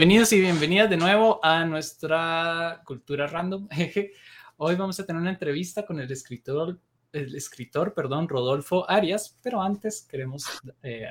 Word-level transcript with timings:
Bienvenidos 0.00 0.32
y 0.32 0.40
bienvenidas 0.40 0.88
de 0.88 0.96
nuevo 0.96 1.44
a 1.44 1.62
nuestra 1.66 2.80
cultura 2.86 3.26
random. 3.26 3.68
Hoy 4.56 4.74
vamos 4.74 4.98
a 4.98 5.04
tener 5.04 5.20
una 5.20 5.28
entrevista 5.28 5.84
con 5.84 6.00
el 6.00 6.10
escritor, 6.10 6.80
el 7.12 7.36
escritor, 7.36 7.92
perdón, 7.92 8.26
Rodolfo 8.26 8.88
Arias, 8.88 9.38
pero 9.42 9.60
antes 9.60 10.06
queremos 10.10 10.46
eh, 10.82 11.04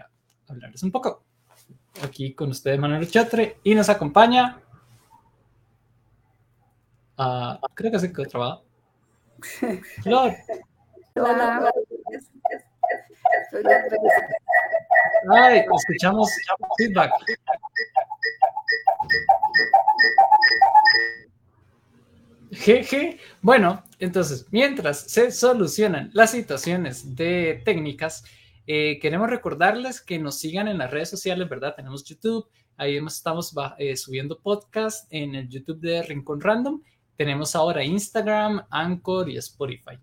hablarles 0.47 0.81
un 0.81 0.91
poco. 0.91 1.23
Aquí 2.03 2.33
con 2.33 2.49
ustedes 2.49 2.79
Manuel 2.79 3.07
Chatre 3.07 3.59
y 3.63 3.75
nos 3.75 3.89
acompaña. 3.89 4.59
Uh, 7.15 7.59
creo 7.75 7.91
que 7.91 7.99
se 7.99 8.11
quedó 8.11 8.25
trabado. 8.25 8.65
Flor. 10.01 10.33
Hola. 11.13 11.71
Ay, 15.31 15.63
escuchamos 15.75 16.31
feedback. 16.75 17.11
Jeje. 22.59 23.19
Bueno, 23.41 23.85
entonces, 23.99 24.45
mientras 24.51 24.99
se 24.99 25.31
solucionan 25.31 26.09
las 26.13 26.31
situaciones 26.31 27.15
de 27.15 27.61
técnicas, 27.63 28.25
eh, 28.67 28.99
queremos 28.99 29.29
recordarles 29.29 30.01
que 30.01 30.19
nos 30.19 30.39
sigan 30.39 30.67
en 30.67 30.77
las 30.77 30.91
redes 30.91 31.09
sociales, 31.09 31.47
¿verdad? 31.47 31.73
Tenemos 31.73 32.03
YouTube, 32.03 32.49
ahí 32.75 32.97
estamos 32.97 33.55
eh, 33.77 33.95
subiendo 33.95 34.41
podcast 34.41 35.07
en 35.09 35.35
el 35.35 35.47
YouTube 35.47 35.79
de 35.79 36.03
Rincón 36.03 36.41
Random. 36.41 36.81
Tenemos 37.15 37.55
ahora 37.55 37.81
Instagram, 37.81 38.65
Anchor 38.69 39.29
y 39.29 39.37
Spotify. 39.37 39.97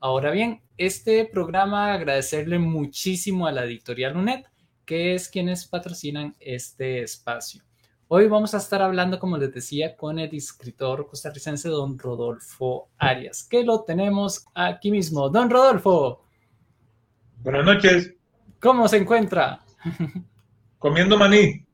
Ahora 0.00 0.30
bien, 0.30 0.62
este 0.78 1.26
programa 1.26 1.92
agradecerle 1.92 2.58
muchísimo 2.58 3.46
a 3.46 3.52
la 3.52 3.64
editorial 3.64 4.16
UNED, 4.16 4.44
que 4.86 5.14
es 5.14 5.28
quienes 5.28 5.66
patrocinan 5.66 6.34
este 6.40 7.02
espacio. 7.02 7.67
Hoy 8.10 8.26
vamos 8.26 8.54
a 8.54 8.56
estar 8.56 8.80
hablando, 8.80 9.18
como 9.18 9.36
les 9.36 9.52
decía, 9.52 9.94
con 9.94 10.18
el 10.18 10.34
escritor 10.34 11.06
costarricense 11.06 11.68
don 11.68 11.98
Rodolfo 11.98 12.88
Arias, 12.96 13.44
que 13.44 13.62
lo 13.62 13.82
tenemos 13.82 14.46
aquí 14.54 14.90
mismo. 14.90 15.28
Don 15.28 15.50
Rodolfo. 15.50 16.24
Buenas 17.42 17.66
noches. 17.66 18.14
¿Cómo 18.60 18.88
se 18.88 18.96
encuentra? 18.96 19.60
Comiendo 20.78 21.18
maní. 21.18 21.66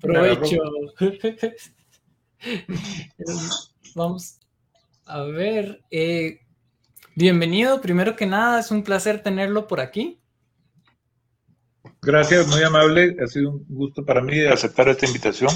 Provecho. 0.00 0.62
vamos 3.94 4.40
a 5.04 5.20
ver. 5.24 5.82
Eh, 5.90 6.40
bienvenido, 7.14 7.82
primero 7.82 8.16
que 8.16 8.24
nada, 8.24 8.60
es 8.60 8.70
un 8.70 8.82
placer 8.82 9.22
tenerlo 9.22 9.66
por 9.66 9.80
aquí. 9.80 10.18
Gracias, 12.06 12.46
muy 12.46 12.62
amable. 12.62 13.16
Ha 13.20 13.26
sido 13.26 13.50
un 13.50 13.66
gusto 13.68 14.04
para 14.04 14.20
mí 14.20 14.40
aceptar 14.46 14.88
esta 14.88 15.06
invitación. 15.06 15.50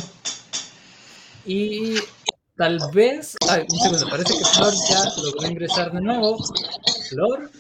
Y 1.47 1.95
tal 2.57 2.81
vez, 2.93 3.37
ay, 3.49 3.65
un 3.71 3.79
segundo, 3.79 4.09
parece 4.11 4.37
que 4.37 4.45
Flor 4.45 4.75
ya 4.89 5.05
logró 5.23 5.49
ingresar 5.49 5.93
de 5.93 6.01
nuevo. 6.01 6.39
Flor. 7.09 7.51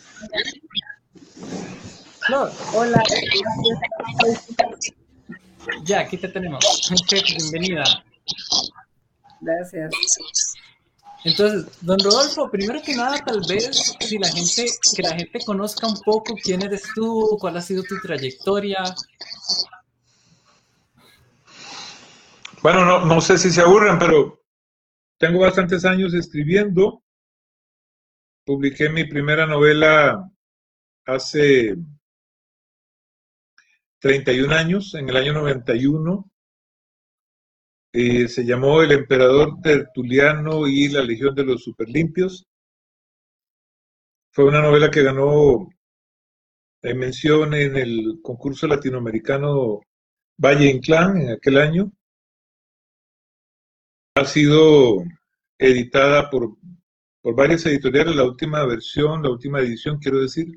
Flor. 2.27 2.53
Hola. 2.75 3.01
Ya, 5.85 6.01
aquí 6.01 6.17
te 6.17 6.27
tenemos. 6.27 6.91
Bienvenida. 7.39 7.85
Gracias. 9.41 9.91
Entonces, 11.25 11.67
don 11.83 11.99
Rodolfo, 11.99 12.51
primero 12.51 12.81
que 12.83 12.95
nada, 12.95 13.19
tal 13.19 13.41
vez 13.47 13.97
si 14.01 14.19
la 14.19 14.29
gente, 14.29 14.67
que 14.97 15.03
la 15.03 15.15
gente 15.15 15.39
conozca 15.45 15.87
un 15.87 16.01
poco 16.01 16.35
quién 16.43 16.63
eres 16.63 16.83
tú, 16.95 17.37
cuál 17.39 17.59
ha 17.59 17.63
sido 17.63 17.83
tu 17.83 17.99
trayectoria. 18.01 18.83
Bueno, 22.63 22.85
no, 22.85 23.05
no 23.05 23.21
sé 23.21 23.37
si 23.37 23.51
se 23.51 23.61
aburren, 23.61 23.99
pero 23.99 24.43
tengo 25.19 25.41
bastantes 25.41 25.85
años 25.85 26.15
escribiendo. 26.15 27.03
Publiqué 28.45 28.89
mi 28.89 29.05
primera 29.05 29.47
novela 29.47 30.27
hace 31.05 31.77
31 34.01 34.55
años, 34.55 34.95
en 34.95 35.09
el 35.11 35.17
año 35.17 35.35
91. 35.35 36.31
Eh, 37.93 38.29
se 38.29 38.45
llamó 38.45 38.83
El 38.83 38.93
Emperador 38.93 39.61
Tertuliano 39.63 40.69
y 40.69 40.89
la 40.89 41.03
Legión 41.03 41.35
de 41.35 41.45
los 41.45 41.65
Superlimpios. 41.65 42.47
Fue 44.33 44.45
una 44.45 44.63
novela 44.63 44.91
que 44.91 45.03
ganó 45.03 45.69
eh, 46.83 46.95
mención 46.95 47.53
en 47.55 47.77
el 47.77 48.21
concurso 48.23 48.69
latinoamericano 48.69 49.81
Valle 50.39 50.71
Inclán 50.71 51.21
en 51.21 51.31
aquel 51.33 51.59
año. 51.59 51.93
Ha 54.15 54.25
sido 54.25 55.03
editada 55.59 56.31
por, 56.31 56.57
por 57.21 57.35
varias 57.35 57.67
editoriales, 57.67 58.15
la 58.15 58.25
última 58.25 58.65
versión, 58.67 59.23
la 59.23 59.31
última 59.31 59.59
edición, 59.61 59.99
quiero 59.99 60.21
decir, 60.21 60.57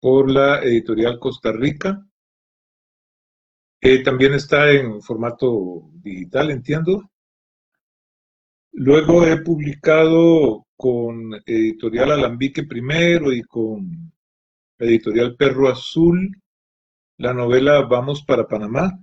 por 0.00 0.30
la 0.30 0.62
editorial 0.62 1.18
Costa 1.18 1.52
Rica. 1.52 2.04
También 4.04 4.34
está 4.34 4.70
en 4.70 5.02
formato 5.02 5.90
digital, 5.94 6.52
entiendo. 6.52 7.10
Luego 8.70 9.26
he 9.26 9.42
publicado 9.42 10.66
con 10.76 11.34
Editorial 11.44 12.12
Alambique 12.12 12.62
primero 12.62 13.32
y 13.32 13.42
con 13.42 14.12
Editorial 14.78 15.34
Perro 15.34 15.68
Azul 15.68 16.30
la 17.16 17.34
novela 17.34 17.80
Vamos 17.82 18.22
para 18.24 18.46
Panamá. 18.46 19.02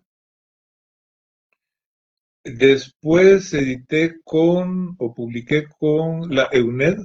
Después 2.46 3.54
edité 3.54 4.22
con 4.24 4.96
o 4.98 5.14
publiqué 5.14 5.68
con 5.68 6.34
la 6.34 6.48
EUNED 6.54 7.00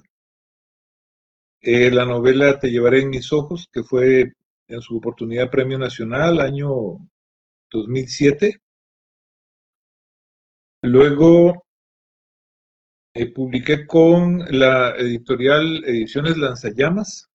eh, 1.60 1.90
la 1.90 2.04
novela 2.04 2.56
Te 2.60 2.70
llevaré 2.70 3.00
en 3.00 3.10
mis 3.10 3.32
ojos, 3.32 3.68
que 3.72 3.82
fue 3.82 4.32
en 4.68 4.80
su 4.80 4.96
oportunidad 4.96 5.50
Premio 5.50 5.76
Nacional, 5.76 6.40
año 6.40 6.98
2007. 7.74 8.60
Luego 10.82 11.64
eh, 13.14 13.32
publiqué 13.32 13.86
con 13.86 14.38
la 14.50 14.90
editorial 14.96 15.84
Ediciones 15.84 16.36
Lanzallamas 16.36 17.30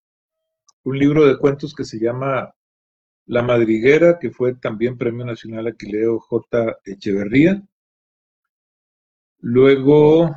un 0.84 0.98
libro 0.98 1.26
de 1.26 1.38
cuentos 1.38 1.74
que 1.74 1.84
se 1.84 1.98
llama 1.98 2.54
La 3.26 3.42
Madriguera, 3.42 4.18
que 4.18 4.30
fue 4.30 4.54
también 4.54 4.96
Premio 4.96 5.24
Nacional 5.26 5.66
Aquileo 5.66 6.18
J. 6.20 6.78
Echeverría. 6.84 7.62
Luego, 9.40 10.34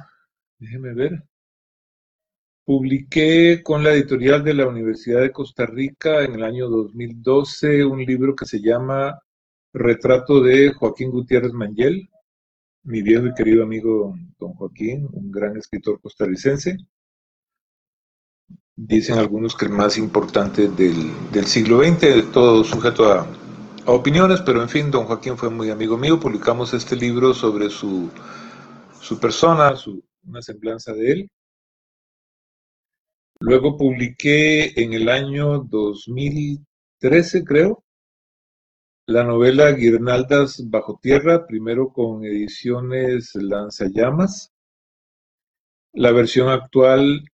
déjeme 0.60 0.94
ver, 0.94 1.24
publiqué 2.66 3.62
con 3.64 3.84
la 3.84 3.92
editorial 3.94 4.44
de 4.44 4.54
la 4.54 4.68
Universidad 4.68 5.22
de 5.22 5.32
Costa 5.32 5.66
Rica 5.66 6.24
en 6.24 6.36
el 6.36 6.44
año 6.44 6.68
2012 6.68 7.86
un 7.86 8.04
libro 8.04 8.36
que 8.36 8.46
se 8.46 8.62
llama 8.62 9.20
Retrato 9.74 10.40
de 10.42 10.72
Joaquín 10.72 11.10
Gutiérrez 11.10 11.52
Mangel, 11.52 12.08
mi 12.84 13.02
viejo 13.02 13.26
y 13.26 13.34
querido 13.34 13.64
amigo 13.64 14.16
don 14.38 14.54
Joaquín, 14.54 15.10
un 15.12 15.32
gran 15.32 15.58
escritor 15.58 16.00
costarricense. 16.00 16.78
Dicen 18.76 19.18
algunos 19.18 19.56
que 19.56 19.66
el 19.66 19.72
más 19.72 19.98
importante 19.98 20.68
del, 20.68 21.46
siglo 21.46 21.84
XX, 21.84 22.32
todo 22.32 22.64
sujeto 22.64 23.12
a, 23.12 23.28
opiniones, 23.88 24.42
pero 24.42 24.62
en 24.62 24.70
fin, 24.70 24.92
don 24.92 25.06
Joaquín 25.06 25.38
fue 25.38 25.50
muy 25.50 25.72
amigo 25.72 25.98
mío. 25.98 26.20
Publicamos 26.20 26.74
este 26.76 26.96
libro 26.96 27.34
sobre 27.34 27.70
su, 27.72 28.12
su 29.02 29.20
persona, 29.20 29.76
su, 29.76 30.04
una 30.28 30.44
semblanza 30.44 30.94
de 30.94 31.12
él. 31.12 31.32
Luego 33.40 33.76
publiqué 33.76 34.80
en 34.82 34.94
el 34.94 35.10
año 35.10 35.60
2013, 35.60 37.44
creo, 37.44 37.83
la 39.06 39.24
novela 39.24 39.72
Guirnaldas 39.74 40.70
bajo 40.70 40.98
tierra, 41.02 41.46
primero 41.46 41.92
con 41.92 42.24
ediciones 42.24 43.36
Lanzallamas. 43.36 44.54
La 45.94 46.12
versión 46.12 46.50
actual 46.50 47.26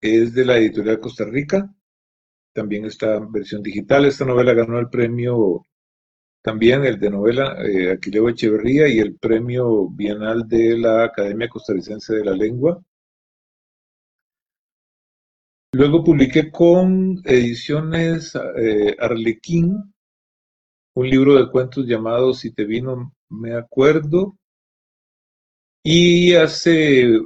es 0.00 0.34
de 0.34 0.44
la 0.44 0.58
editorial 0.58 1.00
Costa 1.00 1.24
Rica. 1.24 1.74
También 2.52 2.84
está 2.84 3.16
en 3.16 3.32
versión 3.32 3.62
digital. 3.62 4.04
Esta 4.04 4.26
novela 4.26 4.52
ganó 4.52 4.78
el 4.78 4.90
premio, 4.90 5.64
también 6.42 6.84
el 6.84 7.00
de 7.00 7.10
novela 7.10 7.56
eh, 7.64 7.90
Aquileo 7.92 8.28
Echeverría 8.28 8.88
y 8.88 8.98
el 8.98 9.16
premio 9.16 9.88
bienal 9.88 10.46
de 10.46 10.76
la 10.76 11.04
Academia 11.04 11.48
Costarricense 11.48 12.14
de 12.14 12.24
la 12.24 12.32
Lengua. 12.32 12.82
Luego 15.74 16.04
publiqué 16.04 16.50
con 16.50 17.22
ediciones 17.24 18.34
eh, 18.58 18.94
Arlequín 18.98 19.91
un 20.94 21.08
libro 21.08 21.34
de 21.34 21.50
cuentos 21.50 21.86
llamado 21.86 22.34
Si 22.34 22.52
te 22.52 22.64
vino, 22.64 23.14
me 23.28 23.54
acuerdo. 23.54 24.36
Y 25.84 26.34
hace 26.34 27.18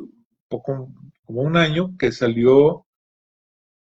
poco, 0.49 0.89
como 1.25 1.43
un 1.43 1.57
año, 1.57 1.97
que 1.99 2.13
salió 2.13 2.87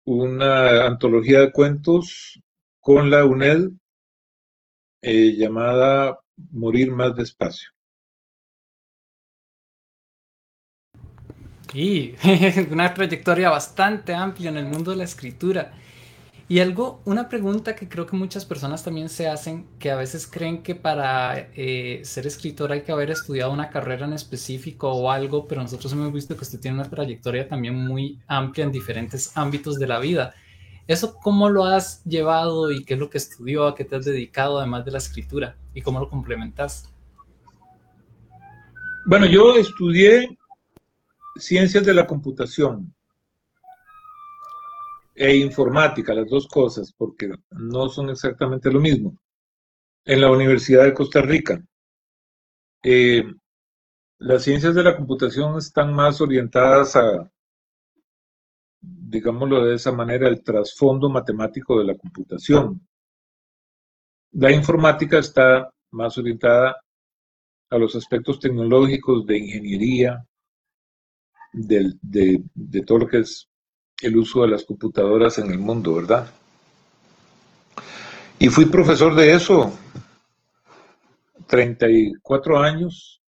una 0.05 0.85
antología 0.85 1.41
de 1.41 1.51
cuentos 1.51 2.41
con 2.79 3.09
la 3.09 3.25
UNED 3.25 3.69
eh, 5.01 5.35
llamada 5.37 6.19
Morir 6.51 6.91
más 6.91 7.15
despacio. 7.15 7.69
Y 11.73 12.15
una 12.71 12.93
trayectoria 12.93 13.49
bastante 13.49 14.13
amplia 14.13 14.49
en 14.49 14.57
el 14.57 14.65
mundo 14.65 14.91
de 14.91 14.97
la 14.97 15.03
escritura. 15.03 15.73
Y 16.51 16.61
algo, 16.61 17.03
una 17.05 17.29
pregunta 17.29 17.75
que 17.75 17.87
creo 17.87 18.07
que 18.07 18.15
muchas 18.15 18.43
personas 18.43 18.83
también 18.83 19.07
se 19.07 19.27
hacen, 19.27 19.67
que 19.77 19.91
a 19.91 19.95
veces 19.95 20.25
creen 20.25 20.63
que 20.63 20.73
para 20.73 21.37
eh, 21.53 22.01
ser 22.03 22.25
escritor 22.25 22.71
hay 22.71 22.81
que 22.81 22.91
haber 22.91 23.11
estudiado 23.11 23.53
una 23.53 23.69
carrera 23.69 24.07
en 24.07 24.13
específico 24.13 24.91
o 24.91 25.11
algo, 25.11 25.47
pero 25.47 25.61
nosotros 25.61 25.93
hemos 25.93 26.11
visto 26.11 26.35
que 26.35 26.41
usted 26.41 26.59
tiene 26.59 26.79
una 26.79 26.89
trayectoria 26.89 27.47
también 27.47 27.75
muy 27.75 28.19
amplia 28.25 28.65
en 28.65 28.71
diferentes 28.71 29.37
ámbitos 29.37 29.77
de 29.77 29.85
la 29.85 29.99
vida. 29.99 30.33
¿Eso 30.87 31.13
cómo 31.21 31.49
lo 31.49 31.65
has 31.65 32.03
llevado 32.03 32.71
y 32.71 32.83
qué 32.83 32.95
es 32.95 32.99
lo 32.99 33.11
que 33.11 33.19
estudió, 33.19 33.67
a 33.67 33.75
qué 33.75 33.85
te 33.85 33.97
has 33.97 34.05
dedicado 34.05 34.57
además 34.57 34.83
de 34.85 34.91
la 34.91 34.97
escritura 34.97 35.55
y 35.75 35.83
cómo 35.83 35.99
lo 35.99 36.09
complementas? 36.09 36.91
Bueno, 39.05 39.27
yo 39.27 39.55
estudié 39.55 40.35
ciencias 41.35 41.85
de 41.85 41.93
la 41.93 42.07
computación 42.07 42.91
e 45.19 45.35
informática, 45.35 46.13
las 46.13 46.29
dos 46.29 46.47
cosas, 46.47 46.93
porque 46.97 47.29
no 47.51 47.89
son 47.89 48.09
exactamente 48.09 48.71
lo 48.71 48.79
mismo, 48.79 49.17
en 50.05 50.21
la 50.21 50.31
Universidad 50.31 50.85
de 50.85 50.93
Costa 50.93 51.21
Rica. 51.21 51.61
Eh, 52.81 53.25
las 54.19 54.43
ciencias 54.43 54.73
de 54.73 54.81
la 54.81 54.95
computación 54.95 55.57
están 55.57 55.93
más 55.93 56.21
orientadas 56.21 56.95
a, 56.95 57.29
digámoslo 58.79 59.65
de 59.65 59.75
esa 59.75 59.91
manera, 59.91 60.29
el 60.29 60.41
trasfondo 60.41 61.09
matemático 61.09 61.77
de 61.77 61.85
la 61.85 61.97
computación. 61.97 62.87
La 64.31 64.53
informática 64.53 65.19
está 65.19 65.69
más 65.91 66.17
orientada 66.17 66.77
a 67.69 67.77
los 67.77 67.93
aspectos 67.93 68.39
tecnológicos 68.39 69.25
de 69.25 69.37
ingeniería, 69.37 70.25
de, 71.51 71.91
de, 72.01 72.83
todo 72.83 72.99
lo 72.99 73.07
que 73.07 73.19
es 73.19 73.48
el 74.01 74.17
uso 74.17 74.41
de 74.43 74.49
las 74.49 74.63
computadoras 74.65 75.37
en 75.39 75.51
el 75.51 75.59
mundo, 75.59 75.95
¿verdad? 75.95 76.31
Y 78.39 78.47
fui 78.47 78.65
profesor 78.65 79.13
de 79.15 79.33
eso 79.33 79.73
34 81.49 82.59
años. 82.59 83.21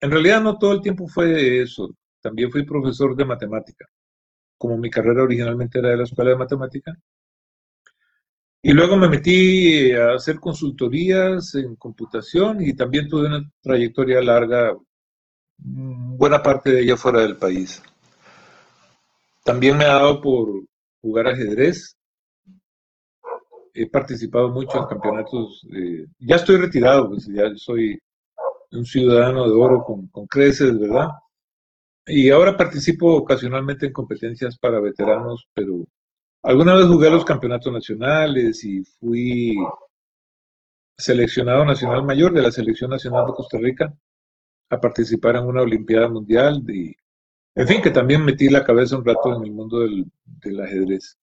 En 0.00 0.10
realidad 0.10 0.42
no 0.42 0.58
todo 0.58 0.72
el 0.72 0.82
tiempo 0.82 1.06
fue 1.06 1.26
de 1.26 1.62
eso, 1.62 1.96
también 2.20 2.50
fui 2.50 2.64
profesor 2.64 3.16
de 3.16 3.24
matemática, 3.24 3.86
como 4.58 4.76
mi 4.76 4.90
carrera 4.90 5.22
originalmente 5.22 5.78
era 5.78 5.90
de 5.90 5.96
la 5.98 6.02
escuela 6.02 6.30
de 6.30 6.36
matemática. 6.36 6.94
Y 8.60 8.72
luego 8.72 8.96
me 8.96 9.08
metí 9.08 9.92
a 9.92 10.14
hacer 10.14 10.40
consultorías 10.40 11.54
en 11.54 11.76
computación 11.76 12.62
y 12.62 12.74
también 12.74 13.08
tuve 13.08 13.28
una 13.28 13.42
trayectoria 13.62 14.20
larga, 14.20 14.74
buena 15.56 16.42
parte 16.42 16.70
de 16.70 16.82
ella 16.82 16.96
fuera 16.96 17.20
del 17.20 17.36
país. 17.36 17.82
También 19.44 19.76
me 19.76 19.84
ha 19.84 19.94
dado 19.94 20.20
por 20.20 20.64
jugar 21.02 21.28
ajedrez. 21.28 21.96
He 23.74 23.88
participado 23.88 24.48
mucho 24.48 24.78
en 24.78 24.86
campeonatos. 24.86 25.66
ya 26.18 26.36
estoy 26.36 26.56
retirado, 26.56 27.10
pues 27.10 27.26
ya 27.26 27.44
soy 27.56 27.98
un 28.72 28.84
ciudadano 28.84 29.46
de 29.46 29.54
oro 29.54 29.84
con, 29.84 30.08
con 30.08 30.26
creces, 30.26 30.78
¿verdad? 30.78 31.08
Y 32.06 32.30
ahora 32.30 32.56
participo 32.56 33.14
ocasionalmente 33.14 33.86
en 33.86 33.92
competencias 33.92 34.58
para 34.58 34.80
veteranos, 34.80 35.46
pero 35.54 35.84
alguna 36.42 36.74
vez 36.74 36.86
jugué 36.86 37.08
a 37.08 37.12
los 37.12 37.24
campeonatos 37.24 37.72
nacionales 37.72 38.64
y 38.64 38.82
fui 38.84 39.56
seleccionado 40.96 41.64
nacional 41.64 42.04
mayor 42.04 42.32
de 42.32 42.42
la 42.42 42.52
Selección 42.52 42.90
Nacional 42.90 43.26
de 43.26 43.32
Costa 43.32 43.58
Rica 43.58 43.94
a 44.70 44.80
participar 44.80 45.36
en 45.36 45.46
una 45.46 45.62
Olimpiada 45.62 46.08
Mundial 46.08 46.62
y 46.68 46.94
en 47.56 47.68
fin, 47.68 47.82
que 47.82 47.90
también 47.90 48.24
metí 48.24 48.48
la 48.48 48.64
cabeza 48.64 48.96
un 48.96 49.04
rato 49.04 49.36
en 49.36 49.44
el 49.44 49.52
mundo 49.52 49.80
del, 49.80 50.60
ajedrez. 50.60 51.18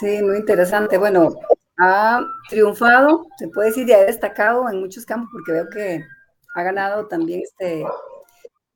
Sí, 0.00 0.22
muy 0.22 0.36
interesante. 0.38 0.98
Bueno, 0.98 1.34
ha 1.78 2.24
triunfado, 2.48 3.26
se 3.38 3.48
puede 3.48 3.68
decir, 3.68 3.88
y 3.88 3.92
ha 3.92 4.04
destacado 4.04 4.68
en 4.68 4.80
muchos 4.80 5.04
campos, 5.04 5.30
porque 5.32 5.52
veo 5.52 5.68
que 5.68 6.04
ha 6.54 6.62
ganado 6.62 7.06
también 7.06 7.42
este 7.42 7.84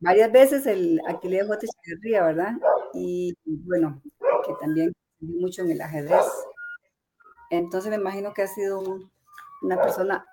varias 0.00 0.32
veces 0.32 0.66
el 0.66 1.00
Aquiles 1.06 1.46
J. 1.46 1.66
Echeverría, 1.66 2.24
¿verdad? 2.24 2.52
Y 2.94 3.34
bueno, 3.44 4.02
que 4.46 4.52
también 4.60 4.92
mucho 5.20 5.62
en 5.62 5.70
el 5.70 5.80
ajedrez. 5.80 6.26
Entonces 7.50 7.90
me 7.90 7.96
imagino 7.96 8.32
que 8.32 8.42
ha 8.42 8.46
sido 8.46 8.82
una 9.62 9.80
persona 9.80 10.24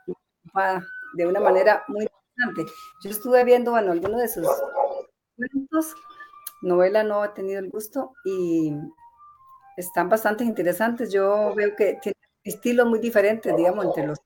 de 1.13 1.27
una 1.27 1.39
manera 1.39 1.83
muy 1.87 2.05
interesante. 2.05 2.73
Yo 3.03 3.09
estuve 3.09 3.43
viendo, 3.43 3.71
bueno, 3.71 3.91
algunos 3.91 4.21
de 4.21 4.27
sus 4.27 4.47
Novela 6.61 7.03
no 7.03 7.21
ha 7.21 7.33
tenido 7.33 7.59
el 7.59 7.69
gusto 7.69 8.13
y 8.25 8.73
están 9.77 10.09
bastante 10.09 10.43
interesantes. 10.43 11.11
Yo 11.11 11.53
veo 11.55 11.75
que 11.75 11.99
tiene 12.01 12.17
estilos 12.43 12.87
muy 12.87 12.99
diferentes, 12.99 13.55
digamos, 13.55 13.85
entre 13.85 14.07
los 14.07 14.19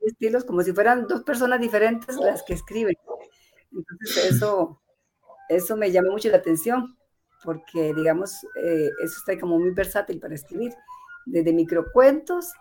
estilos, 0.00 0.44
como 0.44 0.62
si 0.62 0.72
fueran 0.72 1.06
dos 1.06 1.22
personas 1.22 1.60
diferentes 1.60 2.16
las 2.16 2.42
que 2.42 2.54
escriben. 2.54 2.96
Entonces, 3.72 4.34
eso, 4.34 4.80
eso 5.48 5.76
me 5.76 5.90
llama 5.90 6.10
mucho 6.10 6.28
la 6.28 6.36
atención, 6.38 6.96
porque, 7.42 7.92
digamos, 7.94 8.44
eh, 8.62 8.90
eso 9.02 9.14
está 9.18 9.38
como 9.40 9.58
muy 9.58 9.70
versátil 9.70 10.20
para 10.20 10.34
escribir, 10.34 10.74
desde 11.26 11.52
microcuentos 11.52 12.52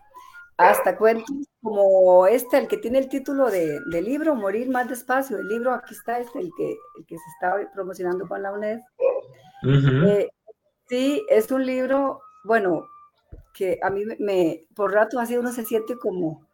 hasta 0.57 0.97
cuentos 0.97 1.35
como 1.61 2.27
este, 2.27 2.57
el 2.57 2.67
que 2.67 2.77
tiene 2.77 2.99
el 2.99 3.09
título 3.09 3.49
de, 3.49 3.81
libro, 4.01 4.35
Morir 4.35 4.69
más 4.69 4.89
despacio. 4.89 5.37
El 5.37 5.47
libro, 5.47 5.73
aquí 5.73 5.93
está 5.93 6.19
este, 6.19 6.39
el 6.39 6.51
que, 6.55 6.71
el 6.71 7.05
que 7.05 7.15
se 7.17 7.23
está 7.35 7.71
promocionando 7.73 8.27
con 8.27 8.41
la 8.41 8.51
UNED. 8.51 8.79
Eh, 9.63 10.29
sí, 10.87 11.25
es 11.29 11.51
un 11.51 11.65
libro, 11.65 12.21
bueno, 12.43 12.85
que 13.53 13.79
a 13.81 13.89
mí 13.89 14.03
me, 14.19 14.65
por 14.75 14.91
rato 14.91 15.19
así 15.19 15.37
uno 15.37 15.51
se 15.51 15.65
siente 15.65 15.97
como, 15.97 16.47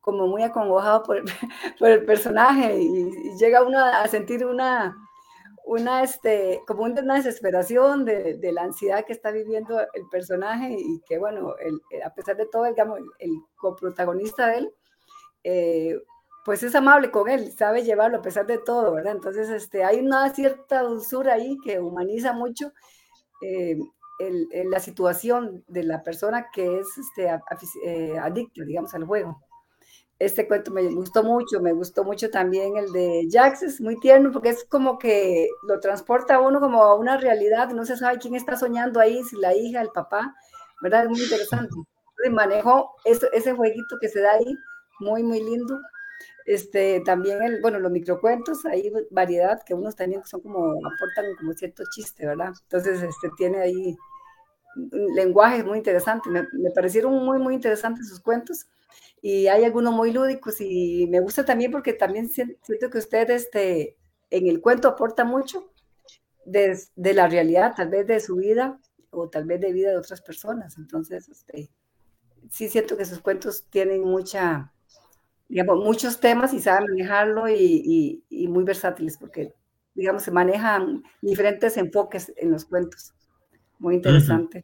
como 0.00 0.26
muy 0.26 0.42
acongojado 0.42 1.02
por 1.02 1.22
por 1.78 1.88
el 1.88 2.04
personaje 2.04 2.78
y, 2.78 3.10
llega 3.38 3.62
uno 3.62 3.78
a 3.78 4.06
sentir 4.08 4.46
una, 4.46 4.96
una, 5.66 6.04
este, 6.04 6.62
como 6.64 6.84
una 6.84 7.16
desesperación 7.16 8.04
de, 8.04 8.34
de, 8.34 8.52
la 8.52 8.62
ansiedad 8.62 9.04
que 9.04 9.12
está 9.12 9.32
viviendo 9.32 9.80
el 9.80 10.08
personaje 10.08 10.76
y 10.78 11.00
que, 11.08 11.18
bueno, 11.18 11.56
el, 11.58 11.80
a 12.02 12.14
pesar 12.14 12.36
de 12.36 12.46
todo, 12.46 12.64
digamos, 12.64 13.00
el, 13.18 13.32
coprotagonista 13.56 14.46
de 14.46 14.58
él, 14.58 14.74
eh, 15.42 15.98
pues 16.44 16.62
es 16.62 16.72
amable 16.76 17.10
con 17.10 17.28
él, 17.28 17.50
sabe 17.50 17.82
llevarlo 17.82 18.18
a 18.18 18.22
pesar 18.22 18.46
de 18.46 18.58
todo, 18.58 18.92
¿verdad? 18.92 19.14
Entonces, 19.14 19.50
este, 19.50 19.82
hay 19.82 19.98
una 19.98 20.32
cierta 20.32 20.82
dulzura 20.82 21.34
ahí 21.34 21.58
que 21.64 21.80
humaniza 21.80 22.32
mucho 22.32 22.72
eh, 23.42 23.76
la 24.70 24.78
situación 24.78 25.64
de 25.66 25.82
la 25.82 26.04
persona 26.04 26.46
que 26.52 26.78
es 26.78 26.86
este, 26.96 27.28
eh, 27.84 28.16
adicta, 28.18 28.64
digamos, 28.64 28.94
al 28.94 29.04
juego. 29.04 29.42
Este 30.18 30.48
cuento 30.48 30.70
me 30.70 30.82
gustó 30.94 31.22
mucho, 31.22 31.60
me 31.60 31.72
gustó 31.72 32.02
mucho 32.02 32.30
también 32.30 32.78
el 32.78 32.90
de 32.90 33.28
Jax, 33.30 33.62
es 33.62 33.80
muy 33.82 34.00
tierno 34.00 34.32
porque 34.32 34.48
es 34.48 34.64
como 34.64 34.98
que 34.98 35.46
lo 35.68 35.78
transporta 35.78 36.36
a 36.36 36.40
uno 36.40 36.58
como 36.58 36.82
a 36.82 36.94
una 36.94 37.18
realidad, 37.18 37.68
no 37.70 37.84
se 37.84 37.98
sabe 37.98 38.18
quién 38.18 38.34
está 38.34 38.56
soñando 38.56 38.98
ahí, 38.98 39.22
si 39.24 39.36
la 39.36 39.54
hija, 39.54 39.82
el 39.82 39.90
papá, 39.90 40.34
¿verdad? 40.80 41.04
Es 41.04 41.10
muy 41.10 41.22
interesante. 41.22 41.74
Manejó 42.30 42.94
ese, 43.04 43.28
ese 43.34 43.52
jueguito 43.52 43.96
que 44.00 44.08
se 44.08 44.20
da 44.20 44.32
ahí, 44.32 44.56
muy, 45.00 45.22
muy 45.22 45.40
lindo. 45.42 45.78
Este, 46.46 47.00
también, 47.04 47.42
el, 47.42 47.60
bueno, 47.60 47.78
los 47.78 47.92
microcuentos, 47.92 48.64
hay 48.64 48.90
variedad 49.10 49.62
que 49.64 49.74
unos 49.74 49.96
también 49.96 50.24
son 50.24 50.40
como, 50.40 50.72
aportan 50.86 51.26
como 51.38 51.52
cierto 51.52 51.84
chiste, 51.90 52.26
¿verdad? 52.26 52.52
Entonces, 52.62 53.02
este, 53.02 53.30
tiene 53.36 53.60
ahí 53.60 53.96
lenguajes 55.14 55.64
muy 55.64 55.78
interesantes, 55.78 56.30
me, 56.30 56.46
me 56.52 56.70
parecieron 56.70 57.14
muy, 57.24 57.38
muy 57.38 57.54
interesantes 57.54 58.08
sus 58.08 58.20
cuentos 58.20 58.66
y 59.28 59.48
hay 59.48 59.64
algunos 59.64 59.92
muy 59.92 60.12
lúdicos 60.12 60.60
y 60.60 61.08
me 61.10 61.18
gusta 61.18 61.44
también 61.44 61.72
porque 61.72 61.92
también 61.92 62.28
siento 62.28 62.88
que 62.88 62.98
usted 62.98 63.28
este, 63.30 63.96
en 64.30 64.46
el 64.46 64.60
cuento 64.60 64.86
aporta 64.86 65.24
mucho 65.24 65.72
de, 66.44 66.78
de, 66.94 67.12
la 67.12 67.26
realidad, 67.26 67.74
tal 67.76 67.88
vez 67.88 68.06
de 68.06 68.20
su 68.20 68.36
vida 68.36 68.78
o 69.10 69.28
tal 69.28 69.44
vez 69.44 69.60
de 69.60 69.72
vida 69.72 69.90
de 69.90 69.96
otras 69.96 70.22
personas. 70.22 70.78
Entonces, 70.78 71.28
este, 71.28 71.72
sí 72.52 72.68
siento 72.68 72.96
que 72.96 73.04
sus 73.04 73.18
cuentos 73.18 73.66
tienen 73.68 74.04
mucha, 74.04 74.72
digamos, 75.48 75.84
muchos 75.84 76.20
temas 76.20 76.54
y 76.54 76.60
saben 76.60 76.86
manejarlo 76.90 77.48
y, 77.48 78.22
y, 78.30 78.46
muy 78.46 78.62
versátiles 78.62 79.18
porque, 79.18 79.52
digamos, 79.96 80.22
se 80.22 80.30
manejan 80.30 81.02
diferentes 81.20 81.76
enfoques 81.76 82.32
en 82.36 82.52
los 82.52 82.64
cuentos. 82.64 83.12
Muy 83.80 83.96
interesante. 83.96 84.62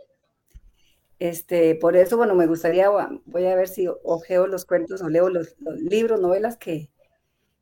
Este, 1.22 1.76
por 1.76 1.94
eso, 1.94 2.16
bueno, 2.16 2.34
me 2.34 2.48
gustaría, 2.48 2.90
voy 2.90 3.46
a 3.46 3.54
ver 3.54 3.68
si 3.68 3.86
ojeo 4.02 4.48
los 4.48 4.64
cuentos 4.64 5.02
o 5.02 5.08
leo 5.08 5.28
los, 5.28 5.54
libros, 5.78 6.20
novelas 6.20 6.56
que, 6.56 6.90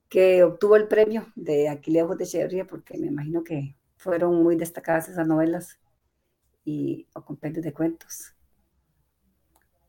que 0.09 0.45
obtuvo 0.45 0.77
el 0.77 0.89
premio 0.89 1.27
de 1.37 1.69
Aquileo 1.69 2.17
de 2.17 2.25
Echeverría, 2.25 2.67
porque 2.67 2.97
me 2.97 3.09
imagino 3.09 3.45
que 3.45 3.77
fueron 3.99 4.43
muy 4.43 4.57
destacadas 4.57 5.11
esas 5.11 5.27
novelas 5.27 5.79
y 6.65 7.07
o 7.15 7.23
compendios 7.23 7.63
de 7.63 7.75
cuentos. 7.75 8.35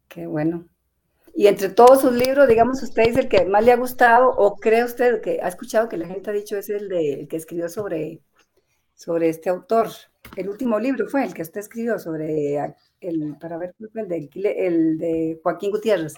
Qué 0.10 0.28
bueno. 0.28 0.68
Y 1.34 1.48
entre 1.48 1.70
todos 1.70 2.02
sus 2.02 2.12
libros, 2.12 2.50
digamos, 2.50 2.84
usted 2.84 3.04
es 3.04 3.16
el 3.16 3.30
que 3.30 3.46
más 3.46 3.64
le 3.64 3.72
ha 3.72 3.78
gustado 3.78 4.32
o 4.32 4.58
cree 4.58 4.84
usted 4.84 5.22
que 5.22 5.40
ha 5.42 5.48
escuchado 5.48 5.88
que 5.88 5.96
la 5.96 6.08
gente 6.08 6.30
ha 6.30 6.34
dicho 6.34 6.58
es 6.58 6.70
el, 6.70 6.90
de, 6.90 7.22
el 7.22 7.28
que 7.30 7.38
escribió 7.38 7.70
sobre, 7.70 8.22
sobre 8.96 9.30
este 9.30 9.50
autor. 9.50 9.88
El 10.36 10.50
último 10.50 10.78
libro 10.78 11.08
fue 11.08 11.24
el 11.24 11.34
que 11.34 11.44
usted 11.44 11.62
escribió 11.62 12.00
sobre 12.00 12.60
el, 13.02 13.36
para 13.40 13.58
ver, 13.58 13.76
el 13.80 14.98
de, 14.98 15.40
Joaquín 15.44 15.72
Gutiérrez. 15.72 16.14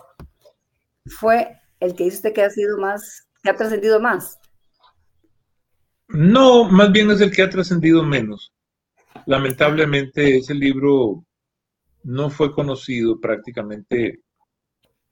Fue 1.05 1.59
el 1.79 1.95
que 1.95 2.05
dice 2.05 2.17
usted 2.17 2.33
que 2.33 2.43
ha 2.43 2.49
sido 2.49 2.77
más, 2.77 3.27
que 3.41 3.49
ha 3.49 3.55
trascendido 3.55 3.99
más. 3.99 4.39
No, 6.09 6.65
más 6.65 6.91
bien 6.91 7.09
es 7.11 7.21
el 7.21 7.31
que 7.31 7.41
ha 7.41 7.49
trascendido 7.49 8.03
menos. 8.03 8.53
Lamentablemente 9.25 10.37
ese 10.37 10.53
libro 10.53 11.25
no 12.03 12.29
fue 12.29 12.51
conocido 12.51 13.19
prácticamente, 13.19 14.21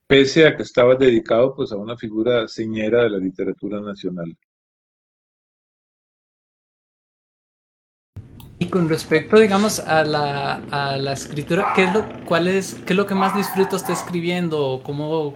pese 0.07 0.45
a 0.45 0.55
que 0.55 0.63
estaba 0.63 0.95
dedicado 0.95 1.55
pues 1.55 1.71
a 1.71 1.77
una 1.77 1.97
figura 1.97 2.47
señera 2.47 3.03
de 3.03 3.09
la 3.11 3.17
literatura 3.17 3.79
nacional. 3.79 4.37
Y 8.61 8.67
con 8.67 8.87
respecto, 8.87 9.39
digamos, 9.39 9.79
a 9.79 10.03
la, 10.03 10.57
a 10.69 10.95
la 10.95 11.13
escritura, 11.13 11.73
¿qué 11.75 11.85
es, 11.85 11.93
lo, 11.95 12.05
cuál 12.25 12.47
es, 12.47 12.75
¿qué 12.85 12.93
es 12.93 12.97
lo 12.97 13.07
que 13.07 13.15
más 13.15 13.35
disfruta 13.35 13.75
usted 13.75 13.91
escribiendo? 13.91 14.81
¿Cómo, 14.83 15.33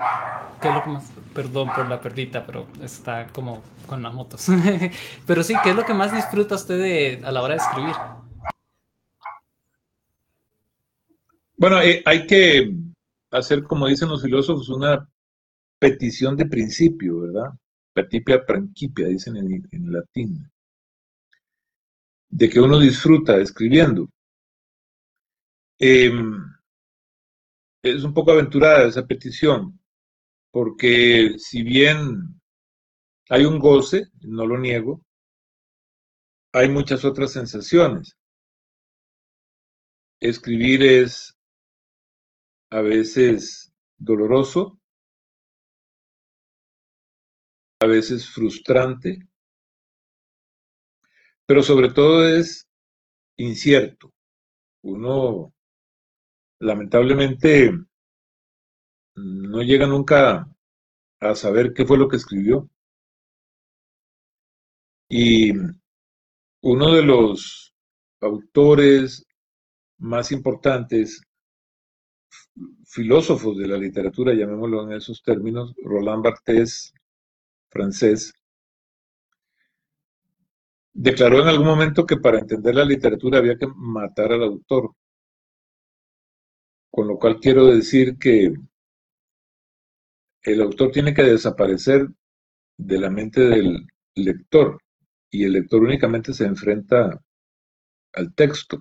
¿Qué 0.61 0.67
es 0.67 0.75
lo 0.75 0.85
más, 0.85 1.11
perdón 1.33 1.71
por 1.75 1.89
la 1.89 1.99
perdita, 1.99 2.45
pero 2.45 2.67
está 2.83 3.25
como 3.29 3.63
con 3.87 4.03
las 4.03 4.13
motos. 4.13 4.45
pero 5.25 5.41
sí, 5.41 5.55
¿qué 5.63 5.71
es 5.71 5.75
lo 5.75 5.83
que 5.83 5.95
más 5.95 6.13
disfruta 6.13 6.53
usted 6.53 7.23
a 7.23 7.31
la 7.31 7.41
hora 7.41 7.55
de 7.55 7.61
escribir? 7.61 7.95
Bueno, 11.57 11.81
eh, 11.81 12.03
hay 12.05 12.27
que 12.27 12.75
hacer, 13.31 13.63
como 13.63 13.87
dicen 13.87 14.07
los 14.07 14.21
filósofos, 14.21 14.69
una 14.69 15.09
petición 15.79 16.37
de 16.37 16.45
principio, 16.45 17.21
¿verdad? 17.21 17.49
Petipia 17.91 18.45
principia, 18.45 19.07
dicen 19.07 19.35
en 19.35 19.91
latín 19.91 20.47
de 22.35 22.49
que 22.49 22.59
uno 22.59 22.77
disfruta 22.79 23.37
escribiendo. 23.37 24.09
Em, 25.79 26.35
es 27.81 28.03
un 28.03 28.13
poco 28.13 28.31
aventurada 28.31 28.89
esa 28.89 29.07
petición, 29.07 29.79
porque 30.51 31.35
si 31.37 31.63
bien 31.63 32.41
hay 33.29 33.45
un 33.45 33.57
goce, 33.57 34.07
no 34.19 34.45
lo 34.45 34.57
niego, 34.57 35.01
hay 36.51 36.67
muchas 36.67 37.05
otras 37.05 37.31
sensaciones. 37.31 38.17
Escribir 40.19 40.83
es 40.83 41.37
a 42.69 42.81
veces 42.81 43.73
doloroso, 43.97 44.77
a 47.79 47.85
veces 47.87 48.29
frustrante, 48.29 49.19
pero 51.45 51.61
sobre 51.61 51.89
todo 51.89 52.27
es 52.27 52.67
incierto. 53.37 54.11
Uno 54.83 55.53
lamentablemente 56.59 57.71
no 59.15 59.61
llega 59.61 59.87
nunca 59.87 60.47
a 61.19 61.35
saber 61.35 61.73
qué 61.73 61.85
fue 61.85 61.97
lo 61.97 62.07
que 62.07 62.17
escribió. 62.17 62.69
Y 65.09 65.51
uno 66.61 66.93
de 66.93 67.03
los 67.03 67.73
autores 68.21 69.25
más 69.99 70.31
importantes, 70.31 71.21
filósofos 72.85 73.57
de 73.57 73.67
la 73.67 73.77
literatura, 73.77 74.33
llamémoslo 74.33 74.83
en 74.83 74.93
esos 74.93 75.21
términos, 75.21 75.73
Roland 75.83 76.23
Barthes, 76.23 76.93
francés, 77.69 78.33
declaró 80.95 81.41
en 81.41 81.49
algún 81.49 81.67
momento 81.67 82.05
que 82.05 82.17
para 82.17 82.39
entender 82.39 82.73
la 82.73 82.85
literatura 82.85 83.39
había 83.39 83.57
que 83.57 83.67
matar 83.75 84.31
al 84.31 84.43
autor. 84.43 84.93
Con 86.89 87.07
lo 87.09 87.19
cual 87.19 87.39
quiero 87.41 87.65
decir 87.67 88.17
que 88.17 88.53
el 90.43 90.61
autor 90.61 90.91
tiene 90.91 91.13
que 91.13 91.23
desaparecer 91.23 92.07
de 92.77 92.97
la 92.97 93.09
mente 93.09 93.41
del 93.41 93.85
lector 94.15 94.79
y 95.29 95.43
el 95.43 95.53
lector 95.53 95.81
únicamente 95.83 96.33
se 96.33 96.45
enfrenta 96.45 97.21
al 98.13 98.33
texto. 98.33 98.79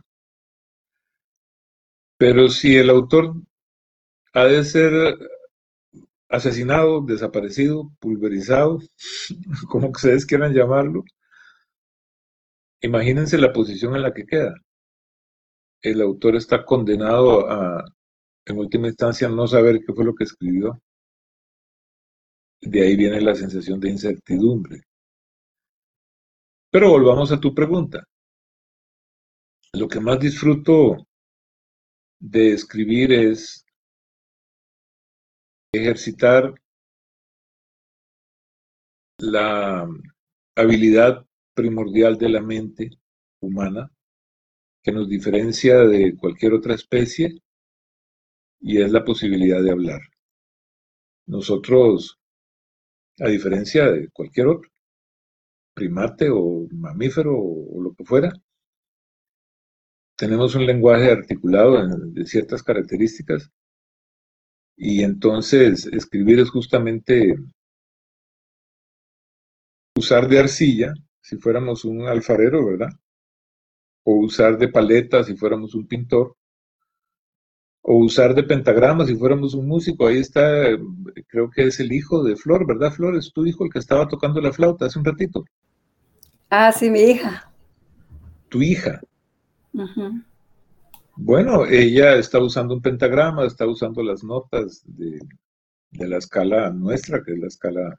Pero 2.16 2.48
si 2.48 2.76
el 2.76 2.90
autor 2.90 3.34
ha 4.34 4.44
de 4.44 4.62
ser 4.64 4.92
asesinado, 6.28 7.00
desaparecido, 7.00 7.90
pulverizado, 7.98 8.78
como 9.68 9.88
ustedes 9.88 10.24
quieran 10.26 10.54
llamarlo, 10.54 11.04
Imagínense 12.84 13.38
la 13.38 13.50
posición 13.50 13.96
en 13.96 14.02
la 14.02 14.12
que 14.12 14.26
queda. 14.26 14.54
El 15.80 16.02
autor 16.02 16.36
está 16.36 16.66
condenado 16.66 17.50
a, 17.50 17.82
en 18.44 18.58
última 18.58 18.88
instancia, 18.88 19.26
no 19.26 19.46
saber 19.46 19.80
qué 19.80 19.94
fue 19.94 20.04
lo 20.04 20.14
que 20.14 20.24
escribió. 20.24 20.78
De 22.60 22.82
ahí 22.82 22.94
viene 22.94 23.22
la 23.22 23.34
sensación 23.34 23.80
de 23.80 23.88
incertidumbre. 23.88 24.82
Pero 26.70 26.90
volvamos 26.90 27.32
a 27.32 27.40
tu 27.40 27.54
pregunta. 27.54 28.04
Lo 29.72 29.88
que 29.88 30.00
más 30.00 30.20
disfruto 30.20 31.06
de 32.20 32.52
escribir 32.52 33.14
es 33.14 33.64
ejercitar 35.72 36.52
la 39.20 39.88
habilidad 40.54 41.24
primordial 41.54 42.18
de 42.18 42.28
la 42.28 42.40
mente 42.40 42.90
humana 43.40 43.90
que 44.82 44.92
nos 44.92 45.08
diferencia 45.08 45.78
de 45.78 46.16
cualquier 46.16 46.52
otra 46.52 46.74
especie 46.74 47.40
y 48.60 48.82
es 48.82 48.92
la 48.92 49.04
posibilidad 49.04 49.62
de 49.62 49.70
hablar. 49.70 50.00
Nosotros, 51.26 52.18
a 53.18 53.28
diferencia 53.28 53.90
de 53.90 54.10
cualquier 54.10 54.48
otro, 54.48 54.70
primate 55.74 56.28
o 56.30 56.66
mamífero 56.70 57.34
o, 57.36 57.82
lo 57.82 57.94
que 57.94 58.04
fuera, 58.04 58.32
tenemos 60.16 60.54
un 60.54 60.66
lenguaje 60.66 61.10
articulado 61.10 61.86
de 61.88 62.26
ciertas 62.26 62.62
características 62.62 63.50
y 64.76 65.02
entonces 65.02 65.86
escribir 65.86 66.40
es 66.40 66.50
justamente 66.50 67.36
usar 69.96 70.28
de 70.28 70.38
arcilla 70.38 70.94
si 71.24 71.38
fuéramos 71.38 71.86
un 71.86 72.06
alfarero, 72.06 72.66
¿verdad? 72.66 72.90
O 74.04 74.16
usar 74.16 74.58
de 74.58 74.68
paleta 74.68 75.24
si 75.24 75.34
fuéramos 75.34 75.74
un 75.74 75.86
pintor. 75.86 76.36
O 77.80 77.96
usar 77.96 78.34
de 78.34 78.42
pentagrama 78.42 79.06
si 79.06 79.16
fuéramos 79.16 79.54
un 79.54 79.66
músico. 79.66 80.06
Ahí 80.06 80.18
está, 80.18 80.66
creo 81.26 81.50
que 81.50 81.62
es 81.64 81.80
el 81.80 81.92
hijo 81.92 82.22
de 82.22 82.36
Flor, 82.36 82.66
¿verdad, 82.66 82.92
Flor? 82.92 83.16
Es 83.16 83.32
tu 83.32 83.46
hijo 83.46 83.64
el 83.64 83.72
que 83.72 83.78
estaba 83.78 84.06
tocando 84.06 84.38
la 84.42 84.52
flauta 84.52 84.84
hace 84.84 84.98
un 84.98 85.06
ratito. 85.06 85.46
Ah, 86.50 86.70
sí, 86.70 86.90
mi 86.90 87.00
hija. 87.00 87.50
Tu 88.50 88.60
hija. 88.60 89.00
Bueno, 91.16 91.64
ella 91.64 92.16
está 92.16 92.38
usando 92.38 92.74
un 92.74 92.82
pentagrama, 92.82 93.46
está 93.46 93.66
usando 93.66 94.02
las 94.02 94.22
notas 94.22 94.82
de, 94.84 95.20
de 95.90 96.06
la 96.06 96.18
escala 96.18 96.70
nuestra, 96.70 97.22
que 97.22 97.32
es 97.32 97.38
la 97.38 97.46
escala 97.46 97.98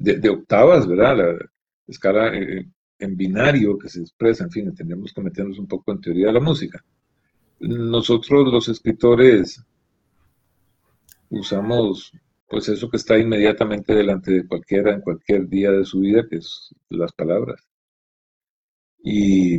de, 0.00 0.28
octavas, 0.30 0.86
¿verdad? 0.86 1.16
La 1.16 1.50
escala 1.86 2.34
eh, 2.34 2.66
en 2.98 3.16
binario 3.16 3.78
que 3.78 3.88
se 3.88 4.00
expresa, 4.00 4.44
en 4.44 4.50
fin, 4.50 4.74
tendríamos 4.74 5.12
que 5.12 5.20
meternos 5.20 5.58
un 5.58 5.66
poco 5.66 5.92
en 5.92 6.00
teoría 6.00 6.26
de 6.28 6.32
la 6.32 6.40
música. 6.40 6.82
Nosotros 7.60 8.50
los 8.50 8.68
escritores 8.68 9.62
usamos 11.28 12.12
pues 12.48 12.68
eso 12.68 12.90
que 12.90 12.96
está 12.96 13.16
inmediatamente 13.16 13.94
delante 13.94 14.32
de 14.32 14.46
cualquiera 14.46 14.92
en 14.92 15.02
cualquier 15.02 15.48
día 15.48 15.70
de 15.70 15.84
su 15.84 16.00
vida, 16.00 16.26
que 16.28 16.36
es 16.38 16.74
las 16.88 17.12
palabras. 17.12 17.62
Y 19.02 19.58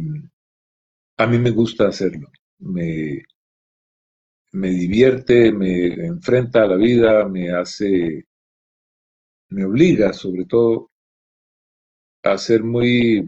a 1.18 1.28
mí 1.28 1.38
me 1.40 1.52
gusta 1.52 1.88
hacerlo. 1.88 2.30
Me, 2.60 3.24
me 4.52 4.70
divierte, 4.72 5.54
me 5.54 6.06
enfrenta 6.06 6.64
a 6.64 6.68
la 6.68 6.76
vida, 6.76 7.28
me 7.30 7.52
hace 7.52 8.26
me 9.52 9.66
obliga 9.66 10.14
sobre 10.14 10.46
todo 10.46 10.92
a 12.24 12.38
ser 12.38 12.64
muy 12.64 13.26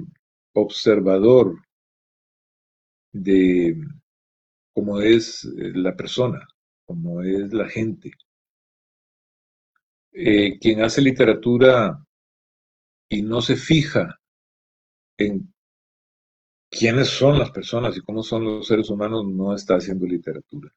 observador 0.53 1.55
de 3.11 3.75
cómo 4.73 5.01
es 5.01 5.43
eh, 5.45 5.71
la 5.75 5.95
persona, 5.95 6.47
cómo 6.85 7.21
es 7.21 7.53
la 7.53 7.67
gente. 7.67 8.11
Eh, 10.13 10.59
quien 10.59 10.81
hace 10.81 11.01
literatura 11.01 12.05
y 13.09 13.21
no 13.21 13.41
se 13.41 13.55
fija 13.55 14.19
en 15.17 15.53
quiénes 16.69 17.09
son 17.09 17.37
las 17.37 17.51
personas 17.51 17.97
y 17.97 18.01
cómo 18.01 18.23
son 18.23 18.45
los 18.45 18.67
seres 18.67 18.89
humanos, 18.89 19.25
no 19.25 19.53
está 19.53 19.75
haciendo 19.75 20.05
literatura. 20.05 20.71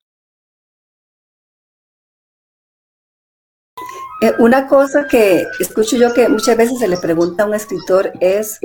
Eh, 4.22 4.32
una 4.38 4.66
cosa 4.66 5.06
que 5.06 5.46
escucho 5.60 5.96
yo 5.96 6.14
que 6.14 6.28
muchas 6.28 6.56
veces 6.56 6.78
se 6.78 6.88
le 6.88 6.96
pregunta 6.96 7.42
a 7.42 7.46
un 7.46 7.54
escritor 7.54 8.12
es, 8.20 8.58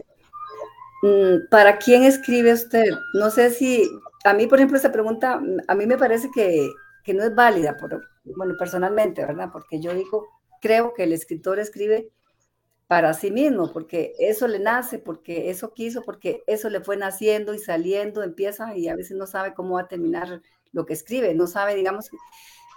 mm, 1.04 1.50
¿para 1.50 1.78
quién 1.78 2.04
escribe 2.04 2.54
usted? 2.54 2.86
No 3.14 3.30
sé 3.30 3.50
si, 3.50 3.90
a 4.24 4.34
mí 4.34 4.48
por 4.48 4.60
ejemplo 4.60 4.78
esa 4.78 4.92
pregunta, 4.92 5.42
a 5.68 5.76
mí 5.76 5.86
me 5.86 5.98
parece 5.98 6.30
que, 6.32 6.70
que 7.04 7.14
no 7.14 7.24
es 7.24 7.36
válida, 7.36 7.76
por, 7.78 8.02
bueno, 8.24 8.56
personalmente, 8.58 9.26
¿verdad? 9.26 9.50
Porque 9.52 9.82
yo 9.82 9.94
digo, 9.94 10.28
creo 10.62 10.94
que 10.94 11.04
el 11.04 11.12
escritor 11.12 11.60
escribe 11.60 12.10
para 12.88 13.14
sí 13.14 13.32
mismo, 13.32 13.72
porque 13.74 14.14
eso 14.20 14.48
le 14.48 14.60
nace, 14.60 15.00
porque 15.00 15.50
eso 15.50 15.74
quiso, 15.74 16.02
porque 16.04 16.44
eso 16.48 16.70
le 16.70 16.82
fue 16.82 16.98
naciendo 16.98 17.54
y 17.54 17.60
saliendo, 17.60 18.24
empieza 18.24 18.76
y 18.76 18.88
a 18.88 18.96
veces 18.96 19.18
no 19.18 19.28
sabe 19.28 19.54
cómo 19.54 19.76
va 19.76 19.82
a 19.82 19.88
terminar 19.88 20.42
lo 20.72 20.86
que 20.86 20.94
escribe, 20.94 21.34
no 21.34 21.48
sabe, 21.48 21.76
digamos, 21.76 22.10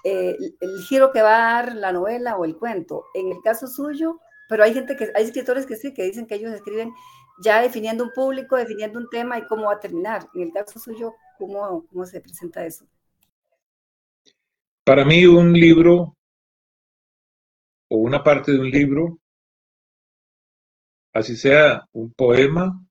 eh, 0.05 0.37
el 0.61 0.83
giro 0.83 1.11
que 1.13 1.23
va 1.23 1.37
a 1.37 1.63
dar 1.63 1.75
la 1.77 1.93
novela 1.93 2.37
o 2.37 2.45
el 2.45 2.57
cuento. 2.57 3.07
En 3.15 3.31
el 3.31 3.39
caso 3.43 3.67
suyo, 3.67 4.21
pero 4.49 4.65
hay 4.65 4.75
gente 4.75 4.97
que, 4.97 5.11
hay 5.15 5.25
escritores 5.25 5.67
que 5.67 5.77
sí, 5.77 5.93
que 5.95 6.05
dicen 6.05 6.27
que 6.27 6.37
ellos 6.37 6.53
escriben 6.53 6.93
ya 7.43 7.61
definiendo 7.63 8.05
un 8.05 8.13
público, 8.13 8.57
definiendo 8.57 8.99
un 8.99 9.09
tema 9.11 9.39
y 9.39 9.47
cómo 9.47 9.65
va 9.65 9.75
a 9.75 9.81
terminar. 9.81 10.29
En 10.35 10.43
el 10.43 10.53
caso 10.53 10.79
suyo, 10.79 11.15
¿cómo, 11.39 11.87
cómo 11.89 12.07
se 12.07 12.21
presenta 12.21 12.65
eso? 12.65 12.87
Para 14.85 15.05
mí 15.05 15.25
un 15.25 15.53
libro 15.53 16.17
o 17.89 17.97
una 17.97 18.23
parte 18.23 18.53
de 18.53 18.61
un 18.61 18.71
libro 18.71 19.19
así 21.15 21.37
sea 21.37 21.87
un 21.93 22.13
poema 22.13 22.85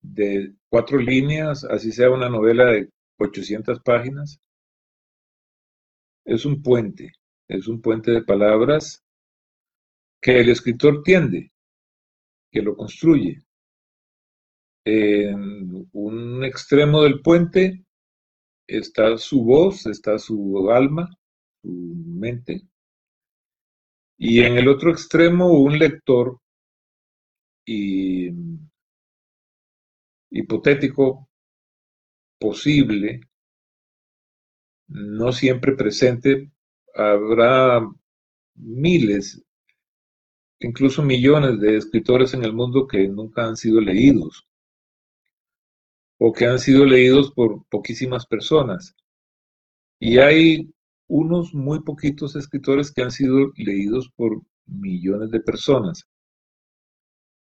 de 0.00 0.54
cuatro 0.68 0.98
líneas, 0.98 1.64
así 1.64 1.92
sea 1.92 2.10
una 2.10 2.28
novela 2.28 2.64
de 2.64 2.88
800 3.18 3.80
páginas, 3.80 4.40
es 6.30 6.44
un 6.44 6.62
puente, 6.62 7.12
es 7.48 7.66
un 7.66 7.80
puente 7.80 8.12
de 8.12 8.22
palabras 8.22 9.04
que 10.22 10.38
el 10.40 10.50
escritor 10.50 11.02
tiende, 11.02 11.52
que 12.52 12.62
lo 12.62 12.76
construye. 12.76 13.42
En 14.84 15.88
un 15.92 16.44
extremo 16.44 17.02
del 17.02 17.20
puente 17.20 17.84
está 18.66 19.16
su 19.18 19.42
voz, 19.42 19.86
está 19.86 20.18
su 20.18 20.70
alma, 20.70 21.08
su 21.62 21.68
mente, 21.68 22.62
y 24.16 24.40
en 24.40 24.56
el 24.56 24.68
otro 24.68 24.92
extremo 24.92 25.52
un 25.52 25.78
lector 25.78 26.38
y 27.66 28.30
hipotético 30.30 31.28
posible, 32.38 33.20
no 34.90 35.32
siempre 35.32 35.74
presente, 35.74 36.50
habrá 36.94 37.80
miles, 38.56 39.42
incluso 40.58 41.02
millones 41.02 41.60
de 41.60 41.76
escritores 41.76 42.34
en 42.34 42.44
el 42.44 42.52
mundo 42.52 42.86
que 42.86 43.08
nunca 43.08 43.46
han 43.46 43.56
sido 43.56 43.80
leídos 43.80 44.46
o 46.18 46.32
que 46.32 46.44
han 46.44 46.58
sido 46.58 46.84
leídos 46.84 47.32
por 47.32 47.64
poquísimas 47.70 48.26
personas. 48.26 48.94
Y 49.98 50.18
hay 50.18 50.70
unos 51.08 51.54
muy 51.54 51.82
poquitos 51.82 52.36
escritores 52.36 52.92
que 52.92 53.02
han 53.02 53.10
sido 53.10 53.52
leídos 53.56 54.10
por 54.16 54.42
millones 54.66 55.30
de 55.30 55.40
personas. 55.40 56.06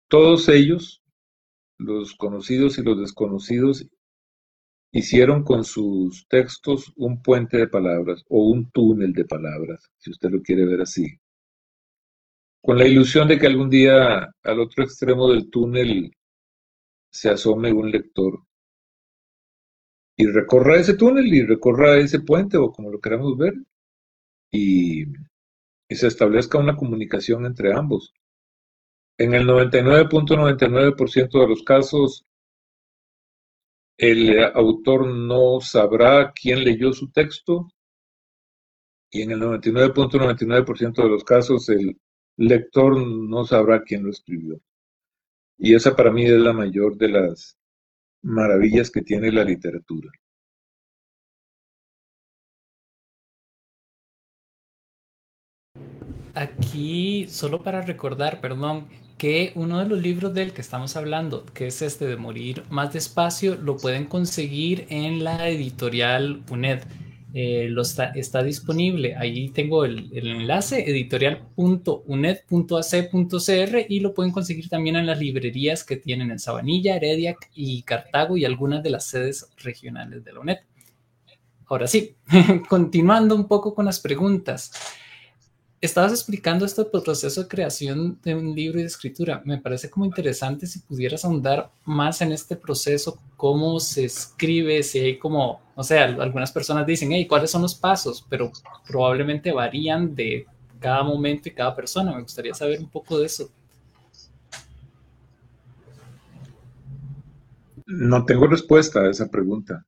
Todos 0.08 0.48
ellos, 0.48 1.02
los 1.78 2.16
conocidos 2.16 2.78
y 2.78 2.84
los 2.84 3.00
desconocidos, 3.00 3.86
hicieron 4.92 5.44
con 5.44 5.64
sus 5.64 6.28
textos 6.28 6.92
un 6.98 7.22
puente 7.22 7.58
de 7.58 7.68
palabras 7.68 8.24
o 8.30 8.50
un 8.50 8.70
túnel 8.72 9.14
de 9.14 9.26
palabras, 9.26 9.90
si 9.98 10.12
usted 10.12 10.30
lo 10.30 10.42
quiere 10.42 10.66
ver 10.66 10.82
así. 10.82 11.08
Con 12.62 12.78
la 12.78 12.88
ilusión 12.88 13.28
de 13.28 13.40
que 13.40 13.48
algún 13.48 13.70
día 13.70 14.30
al 14.44 14.60
otro 14.60 14.84
extremo 14.84 15.30
del 15.30 15.50
túnel 15.50 16.12
se 17.10 17.30
asome 17.30 17.74
un 17.74 17.90
lector 17.90 18.44
y 20.18 20.28
recorra 20.28 20.80
ese 20.80 20.94
túnel 20.94 21.34
y 21.34 21.44
recorra 21.44 21.98
ese 21.98 22.20
puente 22.20 22.58
o 22.58 22.72
como 22.72 22.92
lo 22.92 23.00
queramos 23.00 23.38
ver 23.38 23.56
y, 24.52 25.06
se 25.90 26.08
establezca 26.08 26.58
una 26.58 26.78
comunicación 26.78 27.46
entre 27.46 27.74
ambos. 27.74 28.14
En 29.18 29.34
el 29.34 29.46
99.99% 29.46 31.42
de 31.42 31.48
los 31.48 31.64
casos, 31.64 32.24
el 33.98 34.44
autor 34.44 35.08
no 35.08 35.60
sabrá 35.62 36.32
quién 36.34 36.64
leyó 36.64 36.94
su 36.94 37.12
texto 37.12 37.68
y 39.12 39.22
en 39.22 39.32
el 39.32 39.42
99.99% 39.42 41.04
de 41.04 41.10
los 41.10 41.24
casos 41.24 41.70
el 41.70 42.00
lector 42.38 42.98
no 42.98 43.46
sabrá 43.46 43.84
quién 43.84 44.04
lo 44.04 44.10
escribió. 44.10 44.60
Y 45.58 45.76
esa 45.76 45.96
para 45.96 46.12
mí 46.12 46.26
es 46.26 46.40
la 46.40 46.54
mayor 46.54 46.98
de 46.98 47.10
las 47.10 47.58
maravillas 48.24 48.90
que 48.90 49.02
tiene 49.02 49.32
la 49.32 49.44
literatura. 49.44 50.10
Aquí, 56.34 57.28
solo 57.30 57.62
para 57.62 57.82
recordar, 57.82 58.40
perdón, 58.40 58.88
que 59.18 59.52
uno 59.56 59.80
de 59.80 59.88
los 59.88 60.02
libros 60.02 60.34
del 60.34 60.54
que 60.54 60.62
estamos 60.62 60.96
hablando, 60.96 61.46
que 61.54 61.68
es 61.68 61.82
este 61.82 62.08
de 62.08 62.16
Morir 62.16 62.64
más 62.70 62.94
despacio, 62.94 63.56
lo 63.56 63.78
pueden 63.78 64.06
conseguir 64.06 64.86
en 64.90 65.24
la 65.24 65.50
editorial 65.50 66.44
UNED. 66.50 66.84
Eh, 67.34 67.68
lo 67.70 67.84
está, 67.84 68.44
disponible. 68.44 69.16
Ahí 69.16 69.50
tengo 69.50 69.86
el, 69.86 70.10
el 70.12 70.28
enlace 70.28 70.90
editorial.uned.ac.cr 70.90 73.86
y 73.88 74.00
lo 74.00 74.14
pueden 74.14 74.32
conseguir 74.32 74.70
también 74.70 74.96
en 74.96 75.06
las 75.06 75.20
librerías 75.20 75.84
que 75.84 75.98
tienen 75.98 76.32
en 76.32 76.40
Sabanilla, 76.40 76.96
Heredia 76.96 77.36
y 77.54 77.84
Cartago 77.84 78.38
y 78.38 78.46
algunas 78.46 78.82
de 78.84 78.90
las 78.90 79.06
sedes 79.06 79.48
regionales 79.58 80.26
de 80.26 80.34
la 80.34 80.40
UNED. 80.40 80.58
Ahora 81.68 81.88
sí, 81.88 82.16
continuando 82.68 83.36
un 83.36 83.48
poco 83.48 83.74
con 83.74 83.86
las 83.86 84.00
preguntas 84.00 84.72
estabas 85.82 86.12
explicando 86.12 86.64
este 86.64 86.86
proceso 86.86 87.42
de 87.42 87.48
creación 87.48 88.20
de 88.22 88.36
un 88.36 88.54
libro 88.54 88.78
y 88.78 88.84
de 88.84 88.88
escritura. 88.88 89.42
Me 89.44 89.58
parece 89.58 89.90
como 89.90 90.06
interesante 90.06 90.68
si 90.68 90.80
pudieras 90.80 91.26
ahondar 91.26 91.72
más 91.86 92.22
en 92.22 92.32
este 92.32 92.56
proceso, 92.56 93.18
cómo 93.36 93.80
se 93.80 94.06
escribe, 94.06 94.84
si 94.84 95.00
hay 95.00 95.18
como, 95.18 95.60
o 95.76 95.84
sea, 95.84 96.06
algunas 96.06 96.52
personas 96.52 96.86
dicen, 96.86 97.12
hey, 97.12 97.26
¿cuáles 97.26 97.50
son 97.50 97.64
los 97.64 97.74
pasos? 97.74 98.24
Pero 98.30 98.52
probablemente 98.88 99.52
varían 99.52 100.14
de 100.14 100.46
cada 100.80 101.04
momento 101.04 101.50
y 101.50 101.54
cada 101.54 101.76
persona. 101.76 102.14
Me 102.14 102.22
gustaría 102.22 102.54
saber 102.54 102.80
un 102.80 102.90
poco 102.90 103.18
de 103.20 103.26
eso. 103.26 103.50
No 107.88 108.24
tengo 108.26 108.46
respuesta 108.46 109.02
a 109.02 109.10
esa 109.10 109.28
pregunta. 109.30 109.84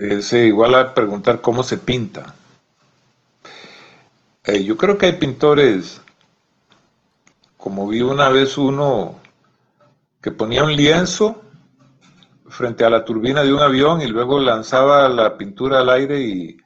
Es 0.00 0.32
igual 0.32 0.74
a 0.74 0.92
preguntar 0.92 1.40
cómo 1.40 1.62
se 1.62 1.78
pinta. 1.78 2.34
Eh, 4.48 4.64
yo 4.64 4.78
creo 4.78 4.96
que 4.96 5.04
hay 5.04 5.12
pintores, 5.12 6.00
como 7.58 7.86
vi 7.86 8.00
una 8.00 8.30
vez 8.30 8.56
uno 8.56 9.20
que 10.22 10.30
ponía 10.30 10.64
un 10.64 10.74
lienzo 10.74 11.42
frente 12.46 12.82
a 12.82 12.88
la 12.88 13.04
turbina 13.04 13.42
de 13.42 13.52
un 13.52 13.60
avión 13.60 14.00
y 14.00 14.06
luego 14.06 14.40
lanzaba 14.40 15.06
la 15.10 15.36
pintura 15.36 15.80
al 15.80 15.90
aire 15.90 16.22
y 16.22 16.56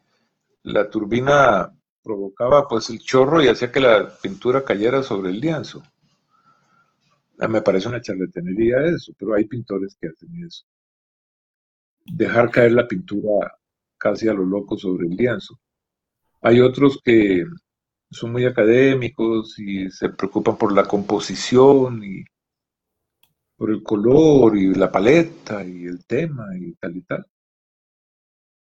la 0.62 0.88
turbina 0.88 1.72
provocaba 2.04 2.68
pues 2.68 2.88
el 2.90 3.00
chorro 3.00 3.42
y 3.42 3.48
hacía 3.48 3.72
que 3.72 3.80
la 3.80 4.16
pintura 4.22 4.64
cayera 4.64 5.02
sobre 5.02 5.30
el 5.30 5.40
lienzo. 5.40 5.82
Eh, 7.40 7.48
me 7.48 7.62
parece 7.62 7.88
una 7.88 8.00
charlatanería 8.00 8.76
eso, 8.94 9.12
pero 9.18 9.34
hay 9.34 9.46
pintores 9.46 9.96
que 10.00 10.06
hacen 10.06 10.30
eso. 10.46 10.64
Dejar 12.06 12.48
caer 12.48 12.74
la 12.74 12.86
pintura 12.86 13.58
casi 13.98 14.28
a 14.28 14.34
lo 14.34 14.44
loco 14.44 14.78
sobre 14.78 15.08
el 15.08 15.16
lienzo. 15.16 15.58
Hay 16.42 16.60
otros 16.60 17.00
que 17.04 17.44
son 18.12 18.32
muy 18.32 18.44
académicos 18.44 19.58
y 19.58 19.90
se 19.90 20.10
preocupan 20.10 20.56
por 20.56 20.72
la 20.72 20.84
composición 20.84 22.04
y 22.04 22.24
por 23.56 23.70
el 23.70 23.82
color 23.82 24.56
y 24.56 24.74
la 24.74 24.90
paleta 24.90 25.64
y 25.64 25.84
el 25.84 26.04
tema 26.06 26.46
y 26.58 26.74
tal 26.74 26.96
y 26.96 27.02
tal. 27.02 27.26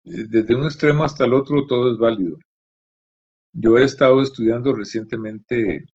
Desde 0.03 0.55
un 0.55 0.63
extremo 0.65 1.03
hasta 1.03 1.25
el 1.25 1.33
otro 1.33 1.65
todo 1.67 1.91
es 1.91 1.97
válido. 1.97 2.37
Yo 3.53 3.77
he 3.77 3.83
estado 3.83 4.21
estudiando 4.21 4.73
recientemente 4.73 5.85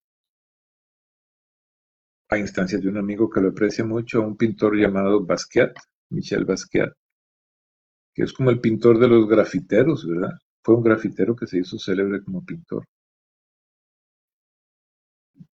a 2.28 2.38
instancias 2.38 2.82
de 2.82 2.88
un 2.88 2.98
amigo 2.98 3.30
que 3.30 3.40
lo 3.40 3.50
aprecia 3.50 3.84
mucho, 3.84 4.22
a 4.22 4.26
un 4.26 4.36
pintor 4.36 4.76
llamado 4.76 5.24
Basquiat, 5.24 5.76
Michel 6.10 6.44
Basquiat, 6.44 6.92
que 8.14 8.24
es 8.24 8.32
como 8.32 8.50
el 8.50 8.60
pintor 8.60 8.98
de 8.98 9.08
los 9.08 9.26
grafiteros, 9.26 10.06
¿verdad? 10.06 10.32
Fue 10.62 10.74
un 10.74 10.82
grafitero 10.82 11.34
que 11.34 11.46
se 11.46 11.58
hizo 11.58 11.78
célebre 11.78 12.22
como 12.22 12.44
pintor. 12.44 12.84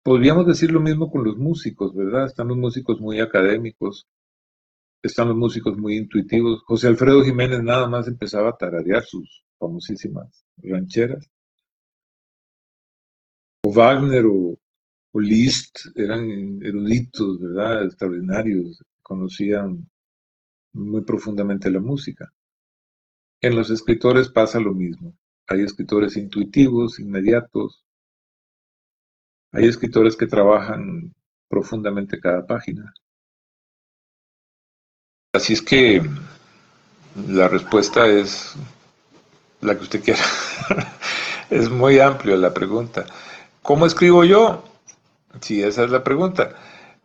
Podríamos 0.08 0.46
decir 0.46 0.72
lo 0.72 0.80
mismo 0.80 1.10
con 1.10 1.22
los 1.22 1.36
músicos, 1.36 1.94
¿verdad? 1.94 2.24
Están 2.24 2.48
los 2.48 2.56
músicos 2.56 2.98
muy 2.98 3.20
académicos, 3.20 4.08
están 5.02 5.28
los 5.28 5.36
músicos 5.36 5.76
muy 5.76 5.98
intuitivos. 5.98 6.62
José 6.62 6.86
Alfredo 6.88 7.22
Jiménez 7.22 7.62
nada 7.62 7.86
más 7.88 8.08
empezaba 8.08 8.48
a 8.48 8.56
tararear 8.56 9.04
sus 9.04 9.44
famosísimas 9.58 10.46
rancheras. 10.62 11.28
o 13.62 13.70
Wagner 13.70 14.24
o, 14.24 14.58
Liszt 15.12 15.94
eran 15.94 16.62
eruditos, 16.62 17.38
¿verdad? 17.38 17.84
Extraordinarios, 17.84 18.82
conocían 19.02 19.90
muy 20.72 21.02
profundamente 21.02 21.70
la 21.70 21.80
música. 21.80 22.32
En 23.42 23.54
los 23.54 23.68
escritores 23.68 24.30
pasa 24.30 24.58
lo 24.58 24.72
mismo. 24.72 25.14
Hay 25.48 25.60
escritores 25.60 26.16
intuitivos, 26.16 26.98
inmediatos. 26.98 27.84
Hay 29.52 29.66
escritores 29.66 30.16
que 30.16 30.26
trabajan 30.26 31.14
profundamente 31.48 32.20
cada 32.20 32.46
página. 32.46 32.92
Así 35.32 35.54
es 35.54 35.62
que 35.62 36.02
la 37.28 37.48
respuesta 37.48 38.06
es 38.06 38.54
la 39.60 39.76
que 39.76 39.82
usted 39.82 40.02
quiera. 40.02 40.22
es 41.50 41.70
muy 41.70 41.98
amplia 41.98 42.36
la 42.36 42.52
pregunta. 42.52 43.06
¿Cómo 43.62 43.86
escribo 43.86 44.24
yo? 44.24 44.64
Sí, 45.40 45.62
esa 45.62 45.84
es 45.84 45.90
la 45.90 46.04
pregunta. 46.04 46.54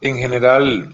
En 0.02 0.18
general, 0.18 0.94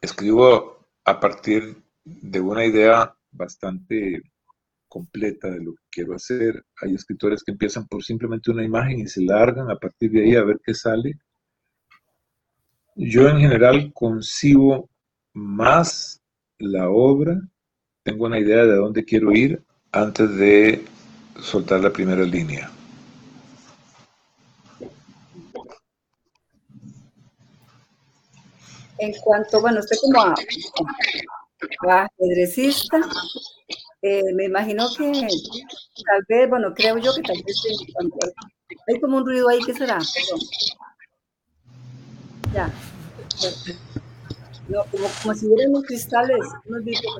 escribo 0.00 0.86
a 1.04 1.20
partir 1.20 1.82
de 2.04 2.40
una 2.40 2.64
idea 2.64 3.14
bastante 3.30 4.22
completa 4.88 5.50
de 5.50 5.62
lo 5.62 5.72
que 5.72 5.82
quiero 5.90 6.14
hacer. 6.14 6.64
Hay 6.82 6.94
escritores 6.94 7.42
que 7.42 7.52
empiezan 7.52 7.86
por 7.86 8.02
simplemente 8.02 8.50
una 8.50 8.64
imagen 8.64 9.00
y 9.00 9.06
se 9.06 9.22
largan 9.22 9.70
a 9.70 9.76
partir 9.76 10.10
de 10.10 10.22
ahí 10.22 10.36
a 10.36 10.44
ver 10.44 10.60
qué 10.64 10.74
sale. 10.74 11.18
Yo 12.94 13.28
en 13.28 13.38
general 13.38 13.92
concibo 13.92 14.88
más 15.34 16.22
la 16.58 16.88
obra, 16.88 17.38
tengo 18.02 18.26
una 18.26 18.38
idea 18.38 18.64
de 18.64 18.76
dónde 18.76 19.04
quiero 19.04 19.32
ir 19.32 19.62
antes 19.92 20.34
de 20.36 20.84
soltar 21.40 21.80
la 21.80 21.92
primera 21.92 22.22
línea. 22.22 22.70
En 28.98 29.12
cuanto, 29.20 29.60
bueno, 29.60 29.80
usted 29.80 29.96
como 30.00 30.34
ajedrecista, 31.90 33.00
eh, 34.02 34.22
me 34.34 34.44
imagino 34.44 34.88
que 34.96 35.10
tal 35.10 36.24
vez, 36.28 36.48
bueno, 36.48 36.74
creo 36.74 36.98
yo 36.98 37.14
que 37.14 37.22
tal 37.22 37.36
vez 37.44 37.62
hay 38.88 39.00
como 39.00 39.18
un 39.18 39.26
ruido 39.26 39.48
ahí, 39.48 39.58
¿qué 39.64 39.74
será? 39.74 39.98
Ya. 42.52 42.70
No, 44.68 44.84
como, 44.90 45.08
como 45.22 45.34
si 45.34 45.46
hubieran 45.46 45.82
cristales, 45.82 46.40
unos 46.66 46.84
vidrios, 46.84 47.14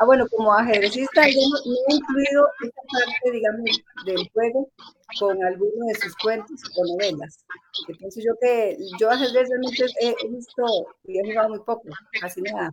Ah, 0.00 0.06
bueno, 0.06 0.26
como 0.30 0.50
ajedrecista, 0.54 1.28
yo 1.28 1.40
no, 1.50 1.58
he 1.58 1.94
incluido 1.94 2.48
esta 2.62 2.80
parte, 2.90 3.32
digamos, 3.32 3.82
del 4.06 4.30
juego 4.30 4.70
con 5.18 5.44
alguno 5.44 5.86
de 5.88 5.94
sus 5.96 6.16
cuentos 6.16 6.58
o 6.74 6.96
novelas. 6.96 7.44
Entonces 7.86 8.24
yo 8.24 8.32
que 8.40 8.78
yo 8.98 9.10
ajedrez 9.10 9.50
realmente 9.50 9.84
he, 10.00 10.28
visto 10.30 10.64
y 11.04 11.18
he 11.18 11.22
jugado 11.22 11.50
muy 11.50 11.58
poco, 11.58 11.82
casi 12.18 12.40
nada. 12.40 12.70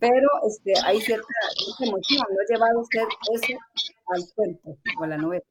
Pero 0.00 0.28
este, 0.48 0.72
hay 0.86 0.98
cierta, 1.02 1.26
emoción, 1.78 2.24
no 2.30 2.40
he 2.40 2.54
llevado 2.54 2.80
usted 2.80 3.02
eso 3.34 3.58
al 4.06 4.22
cuento 4.34 4.78
o 4.98 5.04
a 5.04 5.08
la 5.08 5.18
novela. 5.18 5.44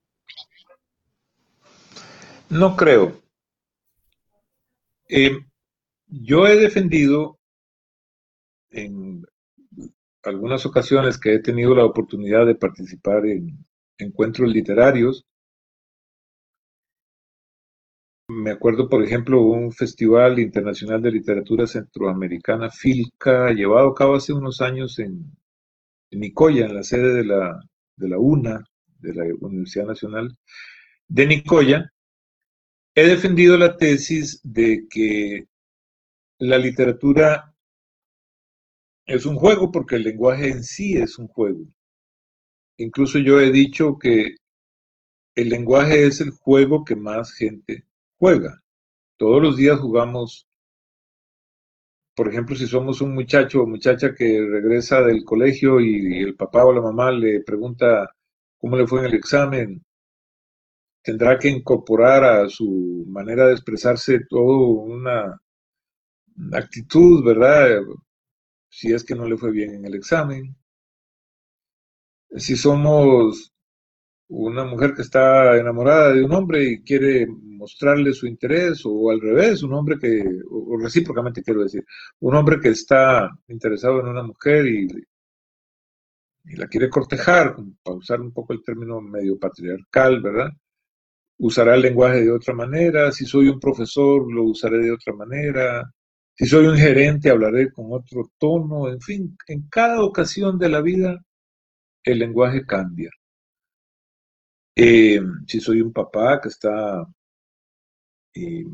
No 2.49 2.75
creo. 2.75 3.21
Eh, 5.07 5.37
yo 6.07 6.47
he 6.47 6.55
defendido 6.55 7.37
en 8.71 9.23
algunas 10.25 10.65
ocasiones 10.65 11.19
que 11.19 11.35
he 11.35 11.39
tenido 11.39 11.75
la 11.75 11.85
oportunidad 11.85 12.45
de 12.45 12.55
participar 12.55 13.25
en 13.25 13.65
encuentros 13.97 14.49
literarios. 14.51 15.23
Me 18.27 18.51
acuerdo, 18.51 18.89
por 18.89 19.03
ejemplo, 19.03 19.41
un 19.41 19.71
festival 19.71 20.39
internacional 20.39 21.01
de 21.01 21.11
literatura 21.11 21.67
centroamericana, 21.67 22.71
FILCA, 22.71 23.51
llevado 23.51 23.89
a 23.89 23.95
cabo 23.95 24.15
hace 24.15 24.33
unos 24.33 24.61
años 24.61 24.97
en, 24.97 25.31
Nicoya, 26.11 26.65
en 26.65 26.75
la 26.75 26.83
sede 26.83 27.13
de 27.13 27.23
la, 27.23 28.17
UNA, 28.17 28.63
de 28.99 29.13
la 29.13 29.25
Universidad 29.41 29.85
Nacional 29.85 30.35
de 31.07 31.27
Nicoya. 31.27 31.91
He 32.95 33.07
defendido 33.07 33.57
la 33.57 33.77
tesis 33.77 34.39
de 34.43 34.87
que 34.89 35.45
la 36.39 36.57
literatura 36.57 37.54
es 39.05 39.25
un 39.25 39.35
juego 39.35 39.71
porque 39.71 39.95
el 39.95 40.03
lenguaje 40.03 40.49
en 40.49 40.63
sí 40.63 40.97
es 40.97 41.17
un 41.19 41.27
juego. 41.27 41.65
Incluso 42.77 43.19
yo 43.19 43.39
he 43.39 43.51
dicho 43.51 43.97
que 43.99 44.35
el 45.35 45.49
lenguaje 45.49 46.05
es 46.07 46.21
el 46.21 46.31
juego 46.31 46.83
que 46.85 46.95
más 46.95 47.33
gente 47.33 47.85
juega. 48.17 48.61
Todos 49.17 49.41
los 49.41 49.57
días 49.57 49.79
jugamos, 49.79 50.47
por 52.15 52.29
ejemplo, 52.29 52.55
si 52.55 52.67
somos 52.67 53.01
un 53.01 53.13
muchacho 53.13 53.61
o 53.61 53.67
muchacha 53.67 54.13
que 54.13 54.41
regresa 54.41 55.01
del 55.01 55.23
colegio 55.23 55.79
y 55.79 56.21
el 56.21 56.35
papá 56.35 56.65
o 56.65 56.73
la 56.73 56.81
mamá 56.81 57.11
le 57.11 57.41
pregunta 57.41 58.09
cómo 58.57 58.77
le 58.77 58.87
fue 58.87 58.99
en 59.01 59.05
el 59.05 59.13
examen, 59.15 59.83
tendrá 61.03 61.37
que 61.39 61.49
incorporar 61.49 62.23
a 62.23 62.49
su 62.49 63.05
manera 63.07 63.47
de 63.47 63.53
expresarse 63.53 64.21
todo 64.29 64.69
una 64.69 65.39
actitud, 66.53 67.23
¿verdad? 67.23 67.81
Si 68.75 68.91
es 68.93 69.05
que 69.05 69.15
no 69.15 69.25
le 69.25 69.37
fue 69.37 69.51
bien 69.51 69.73
en 69.75 69.85
el 69.85 69.95
examen. 69.95 70.53
Si 72.35 72.57
somos 72.57 73.53
una 74.27 74.65
mujer 74.65 74.93
que 74.93 75.03
está 75.03 75.55
enamorada 75.57 76.11
de 76.13 76.23
un 76.23 76.33
hombre 76.33 76.63
y 76.65 76.83
quiere 76.83 77.25
mostrarle 77.27 78.11
su 78.11 78.27
interés, 78.27 78.81
o 78.85 79.09
al 79.11 79.21
revés, 79.21 79.63
un 79.63 79.73
hombre 79.73 79.97
que, 79.97 80.25
o 80.51 80.77
recíprocamente 80.77 81.41
quiero 81.41 81.63
decir, 81.63 81.85
un 82.19 82.35
hombre 82.35 82.59
que 82.59 82.69
está 82.69 83.29
interesado 83.47 84.01
en 84.01 84.07
una 84.07 84.23
mujer 84.23 84.65
y, 84.67 84.87
la 86.57 86.67
quiere 86.67 86.89
cortejar, 86.89 87.55
para 87.81 87.97
usar 87.97 88.19
un 88.21 88.33
poco 88.33 88.53
el 88.53 88.63
término 88.63 88.99
medio 89.01 89.39
patriarcal, 89.39 90.21
¿verdad? 90.21 90.49
Usará 91.37 91.75
el 91.75 91.81
lenguaje 91.81 92.21
de 92.23 92.31
otra 92.31 92.53
manera, 92.53 93.11
si 93.11 93.25
soy 93.25 93.47
un 93.47 93.59
profesor 93.59 94.31
lo 94.31 94.43
usaré 94.43 94.79
de 94.79 94.91
otra 94.91 95.13
manera, 95.13 95.89
si 96.35 96.45
soy 96.45 96.67
un 96.67 96.77
gerente, 96.77 97.29
hablaré 97.29 97.71
con 97.71 97.93
otro 97.93 98.31
tono. 98.37 98.89
En 98.89 98.99
fin, 99.01 99.37
en 99.47 99.67
cada 99.69 100.03
ocasión 100.03 100.57
de 100.59 100.69
la 100.69 100.81
vida, 100.81 101.23
el 102.03 102.19
lenguaje 102.19 102.65
cambia. 102.65 103.09
Eh, 104.75 105.21
si 105.47 105.61
soy 105.61 105.81
un 105.81 105.93
papá 105.93 106.41
que 106.41 106.49
está 106.49 107.05
eh, 108.33 108.65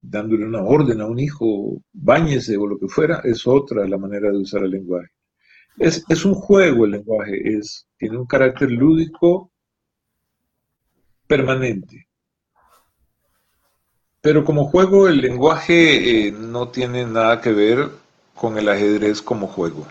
dándole 0.00 0.46
una 0.46 0.62
orden 0.62 1.00
a 1.00 1.06
un 1.06 1.20
hijo, 1.20 1.80
báñese 1.92 2.56
o 2.56 2.66
lo 2.66 2.78
que 2.78 2.88
fuera, 2.88 3.20
es 3.24 3.46
otra 3.46 3.86
la 3.86 3.98
manera 3.98 4.30
de 4.30 4.38
usar 4.38 4.64
el 4.64 4.72
lenguaje. 4.72 5.10
Es, 5.78 6.04
es 6.08 6.24
un 6.24 6.34
juego 6.34 6.84
el 6.84 6.92
lenguaje, 6.92 7.56
es, 7.56 7.86
tiene 7.96 8.18
un 8.18 8.26
carácter 8.26 8.70
lúdico 8.72 9.52
permanente. 11.28 12.09
Pero 14.22 14.44
como 14.44 14.66
juego, 14.66 15.08
el 15.08 15.18
lenguaje 15.20 16.28
eh, 16.28 16.32
no 16.32 16.68
tiene 16.68 17.06
nada 17.06 17.40
que 17.40 17.52
ver 17.52 17.90
con 18.34 18.58
el 18.58 18.68
ajedrez 18.68 19.22
como 19.22 19.46
juego. 19.46 19.86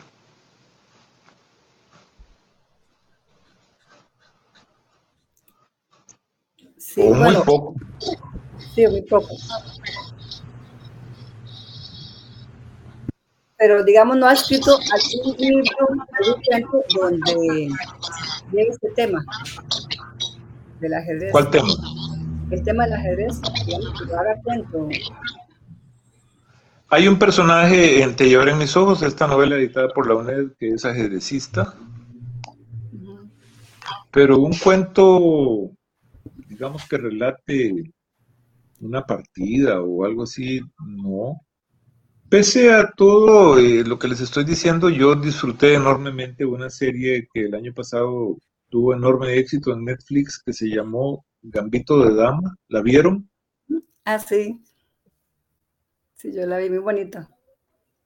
Sí, 6.78 7.02
muy 7.02 7.36
poco. 7.46 7.76
Sí, 8.76 8.88
muy 8.88 9.02
poco. 9.04 9.30
Pero 13.58 13.84
digamos, 13.84 14.16
no 14.16 14.28
ha 14.28 14.34
escrito 14.34 14.78
algún 14.78 15.38
libro, 15.38 15.66
algún 16.20 16.42
cuento 16.44 16.84
donde 17.02 17.70
llegue 18.52 18.70
este 18.70 18.90
tema 18.96 19.24
del 20.80 20.94
ajedrez. 20.94 21.32
¿Cuál 21.32 21.50
tema? 21.50 21.68
El 22.52 22.64
tema 22.64 22.86
del 22.86 22.94
ajedrez, 22.94 23.42
digamos, 23.66 23.94
que 24.02 24.42
cuento. 24.44 24.90
Hay 26.90 27.08
un 27.08 27.20
personaje 27.20 28.02
en 28.02 28.16
Te 28.16 28.32
en 28.32 28.58
mis 28.58 28.76
ojos, 28.76 29.04
esta 29.04 29.28
novela 29.28 29.56
editada 29.56 29.90
por 29.90 30.08
la 30.08 30.16
UNED, 30.16 30.54
que 30.58 30.70
es 30.70 30.86
ajedrecista. 30.86 31.76
Pero 34.12 34.40
un 34.40 34.58
cuento, 34.58 35.70
digamos 36.48 36.88
que 36.88 36.98
relate 36.98 37.94
una 38.80 39.06
partida 39.06 39.82
o 39.82 40.04
algo 40.04 40.24
así, 40.24 40.62
no. 40.84 41.42
Pese 42.28 42.74
a 42.74 42.92
todo 42.92 43.60
eh, 43.60 43.84
lo 43.84 44.00
que 44.00 44.08
les 44.08 44.22
estoy 44.22 44.46
diciendo, 44.46 44.90
yo 44.90 45.16
disfruté 45.16 45.76
enormemente 45.76 46.46
una 46.46 46.70
serie 46.70 47.28
que 47.32 47.46
el 47.46 47.56
año 47.56 47.74
pasado 47.74 48.38
tuvo 48.70 48.94
enorme 48.94 49.38
éxito 49.38 49.74
en 49.74 49.86
Netflix 49.86 50.42
que 50.44 50.54
se 50.54 50.68
llamó 50.68 51.26
Gambito 51.50 52.04
de 52.06 52.16
Dama, 52.16 52.56
¿la 52.68 52.82
vieron? 52.82 53.30
Ah, 54.06 54.20
sí. 54.20 54.60
Sí, 56.16 56.34
yo 56.34 56.46
la 56.46 56.58
vi 56.58 56.70
muy 56.70 56.80
bonita. 56.80 57.30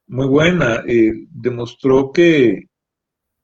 Muy 0.08 0.27
buena. 0.27 0.84
Eh, 0.88 1.27
demostró 1.32 2.12
que 2.12 2.67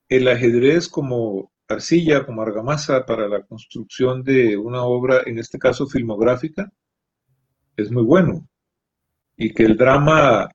el 0.08 0.28
ajedrez 0.28 0.88
como 0.88 1.52
arcilla, 1.68 2.26
como 2.26 2.42
argamasa 2.42 3.06
para 3.06 3.28
la 3.28 3.44
construcción 3.44 4.24
de 4.24 4.58
una 4.58 4.84
obra, 4.84 5.22
en 5.26 5.38
este 5.40 5.60
caso 5.60 5.88
filmográfica, 5.88 6.72
es 7.78 7.92
muy 7.92 8.04
bueno. 8.04 8.48
Y 9.38 9.54
que 9.54 9.64
el 9.64 9.78
drama 9.78 10.50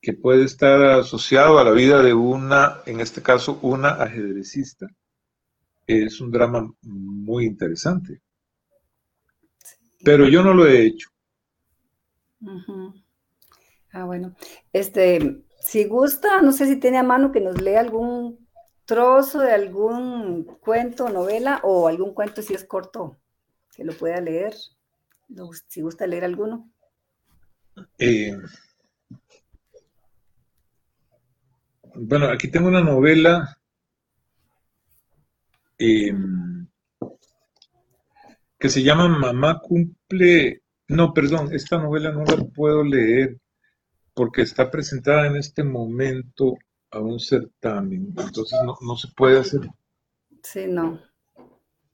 que 0.00 0.12
puede 0.12 0.44
estar 0.44 0.80
asociado 0.82 1.58
a 1.58 1.64
la 1.64 1.72
vida 1.72 2.02
de 2.02 2.14
una, 2.14 2.80
en 2.86 3.00
este 3.00 3.22
caso, 3.22 3.58
una 3.62 3.90
ajedrecista, 3.90 4.86
es 5.88 6.20
un 6.20 6.30
drama 6.30 6.70
muy 6.82 7.46
interesante. 7.46 8.20
Pero 10.04 10.28
yo 10.28 10.42
no 10.42 10.54
lo 10.54 10.66
he 10.66 10.84
hecho. 10.86 11.08
Ah, 13.90 14.04
bueno. 14.04 14.36
Este, 14.72 15.42
si 15.60 15.84
gusta, 15.84 16.42
no 16.42 16.52
sé 16.52 16.66
si 16.66 16.76
tiene 16.76 16.98
a 16.98 17.02
mano 17.02 17.32
que 17.32 17.40
nos 17.40 17.60
lea 17.60 17.80
algún 17.80 18.46
trozo 18.84 19.40
de 19.40 19.52
algún 19.52 20.44
cuento, 20.60 21.08
novela 21.08 21.60
o 21.64 21.88
algún 21.88 22.14
cuento 22.14 22.42
si 22.42 22.54
es 22.54 22.64
corto, 22.64 23.18
que 23.74 23.84
lo 23.84 23.92
pueda 23.92 24.20
leer, 24.20 24.54
si 25.68 25.80
gusta 25.80 26.06
leer 26.06 26.24
alguno. 26.24 26.70
Eh, 27.98 28.36
bueno, 31.94 32.26
aquí 32.26 32.48
tengo 32.48 32.68
una 32.68 32.82
novela 32.82 33.57
eh, 35.78 36.12
que 38.58 38.68
se 38.68 38.82
llama 38.82 39.08
Mamá 39.08 39.60
cumple, 39.60 40.62
no, 40.88 41.14
perdón, 41.14 41.50
esta 41.52 41.78
novela 41.78 42.10
no 42.12 42.24
la 42.24 42.36
puedo 42.44 42.82
leer 42.82 43.38
porque 44.14 44.42
está 44.42 44.70
presentada 44.70 45.28
en 45.28 45.36
este 45.36 45.62
momento 45.62 46.56
a 46.90 46.98
un 46.98 47.20
certamen, 47.20 48.14
entonces 48.16 48.58
no, 48.64 48.96
se 48.96 49.08
puede 49.16 49.38
hacer. 49.38 49.60
Sí, 50.42 50.66
no. 50.66 51.00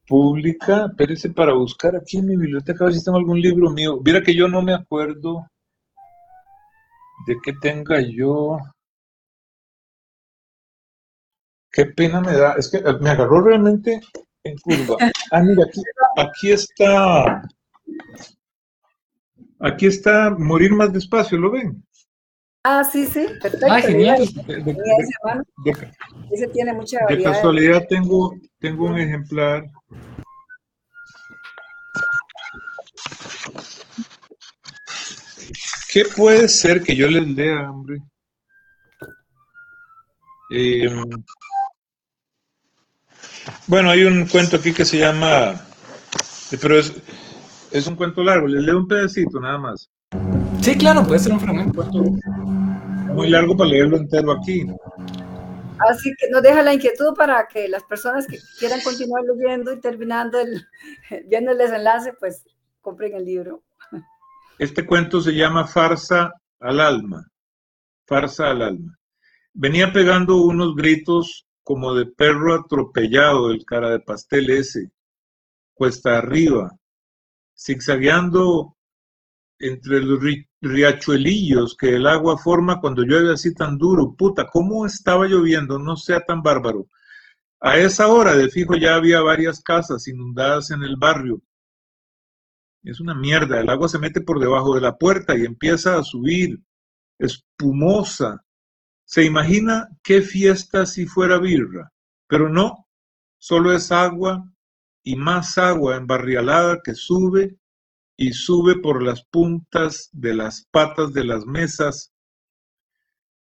Pública, 0.06 0.86
espérese 0.90 1.30
para 1.30 1.54
buscar 1.54 1.96
aquí 1.96 2.18
en 2.18 2.26
mi 2.26 2.36
biblioteca 2.36 2.84
a 2.84 2.86
ver 2.86 2.94
si 2.94 3.04
tengo 3.04 3.18
algún 3.18 3.40
libro 3.40 3.70
mío. 3.70 4.00
Mira 4.04 4.22
que 4.22 4.34
yo 4.34 4.48
no 4.48 4.62
me 4.62 4.74
acuerdo 4.74 5.46
de 7.26 7.36
que 7.42 7.52
tenga 7.54 8.00
yo. 8.00 8.58
Qué 11.74 11.86
pena 11.86 12.20
me 12.20 12.32
da. 12.32 12.52
Es 12.52 12.70
que 12.70 12.76
eh, 12.76 12.98
me 13.00 13.10
agarró 13.10 13.40
realmente 13.40 14.00
en 14.44 14.56
curva. 14.58 14.96
Ah, 15.32 15.42
mira, 15.42 15.64
aquí, 15.64 15.82
aquí 16.16 16.52
está. 16.52 17.42
Aquí 19.58 19.86
está 19.86 20.30
Morir 20.30 20.72
más 20.72 20.92
despacio, 20.92 21.36
¿lo 21.36 21.50
ven? 21.50 21.84
Ah, 22.62 22.84
sí, 22.84 23.06
sí, 23.06 23.26
perfecto. 23.42 23.66
Ah, 23.68 23.80
genial. 23.80 24.22
ese, 26.30 26.46
tiene 26.48 26.72
mucha 26.72 27.00
variedad. 27.02 27.30
De 27.30 27.34
casualidad 27.34 27.86
tengo, 27.88 28.38
tengo 28.60 28.86
un 28.86 28.98
ejemplar. 28.98 29.66
¿Qué 35.92 36.04
puede 36.16 36.48
ser 36.48 36.82
que 36.82 36.94
yo 36.94 37.08
les 37.08 37.26
lea, 37.26 37.68
hombre? 37.70 37.98
Em, 40.50 41.10
bueno, 43.66 43.90
hay 43.90 44.04
un 44.04 44.26
cuento 44.26 44.56
aquí 44.56 44.72
que 44.72 44.84
se 44.84 44.98
llama, 44.98 45.60
pero 46.60 46.78
es, 46.78 46.92
es 47.70 47.86
un 47.86 47.96
cuento 47.96 48.22
largo, 48.22 48.46
les 48.46 48.62
leo 48.62 48.78
un 48.78 48.88
pedacito 48.88 49.40
nada 49.40 49.58
más. 49.58 49.90
Sí, 50.60 50.76
claro, 50.76 51.06
puede 51.06 51.20
ser 51.20 51.32
un 51.32 51.40
fragmento. 51.40 51.84
Muy 53.12 53.28
largo 53.28 53.56
para 53.56 53.70
leerlo 53.70 53.96
entero 53.96 54.32
aquí. 54.32 54.66
Así 55.78 56.12
que 56.18 56.28
nos 56.30 56.42
deja 56.42 56.62
la 56.62 56.74
inquietud 56.74 57.14
para 57.16 57.46
que 57.46 57.68
las 57.68 57.82
personas 57.84 58.26
que 58.26 58.38
quieran 58.58 58.80
continuar 58.82 59.22
leyendo 59.24 59.72
y 59.72 59.80
terminando 59.80 60.38
el, 60.40 60.66
viendo 61.28 61.52
el 61.52 61.58
desenlace, 61.58 62.12
pues 62.18 62.44
compren 62.80 63.14
el 63.14 63.24
libro. 63.24 63.62
Este 64.58 64.86
cuento 64.86 65.20
se 65.20 65.32
llama 65.32 65.66
Farsa 65.66 66.32
al 66.60 66.80
alma. 66.80 67.26
Farsa 68.06 68.50
al 68.50 68.62
alma. 68.62 68.98
Venía 69.52 69.92
pegando 69.92 70.36
unos 70.36 70.74
gritos 70.76 71.46
como 71.64 71.94
de 71.94 72.06
perro 72.06 72.54
atropellado 72.54 73.50
el 73.50 73.64
cara 73.64 73.90
de 73.90 74.00
pastel 74.00 74.50
ese, 74.50 74.92
cuesta 75.74 76.18
arriba, 76.18 76.78
zigzagueando 77.58 78.76
entre 79.58 80.00
los 80.00 80.20
riachuelillos 80.60 81.76
que 81.76 81.96
el 81.96 82.06
agua 82.06 82.38
forma 82.38 82.80
cuando 82.80 83.02
llueve 83.02 83.32
así 83.32 83.54
tan 83.54 83.78
duro. 83.78 84.14
Puta, 84.14 84.46
¿cómo 84.46 84.86
estaba 84.86 85.26
lloviendo? 85.26 85.78
No 85.78 85.96
sea 85.96 86.20
tan 86.20 86.42
bárbaro. 86.42 86.88
A 87.60 87.78
esa 87.78 88.08
hora, 88.08 88.36
de 88.36 88.50
fijo, 88.50 88.76
ya 88.76 88.94
había 88.94 89.22
varias 89.22 89.62
casas 89.62 90.06
inundadas 90.06 90.70
en 90.70 90.82
el 90.82 90.96
barrio. 90.96 91.40
Es 92.82 93.00
una 93.00 93.14
mierda. 93.14 93.60
El 93.60 93.70
agua 93.70 93.88
se 93.88 93.98
mete 93.98 94.20
por 94.20 94.38
debajo 94.38 94.74
de 94.74 94.82
la 94.82 94.96
puerta 94.98 95.36
y 95.36 95.46
empieza 95.46 95.96
a 95.96 96.02
subir, 96.02 96.60
espumosa. 97.18 98.43
Se 99.04 99.24
imagina 99.24 99.88
qué 100.02 100.22
fiesta 100.22 100.86
si 100.86 101.06
fuera 101.06 101.38
birra, 101.38 101.92
pero 102.26 102.48
no, 102.48 102.88
solo 103.38 103.72
es 103.72 103.92
agua 103.92 104.48
y 105.02 105.16
más 105.16 105.58
agua 105.58 105.96
embarrialada 105.96 106.80
que 106.82 106.94
sube 106.94 107.56
y 108.16 108.32
sube 108.32 108.78
por 108.78 109.02
las 109.02 109.24
puntas 109.24 110.08
de 110.12 110.34
las 110.34 110.66
patas 110.70 111.12
de 111.12 111.24
las 111.24 111.44
mesas 111.44 112.14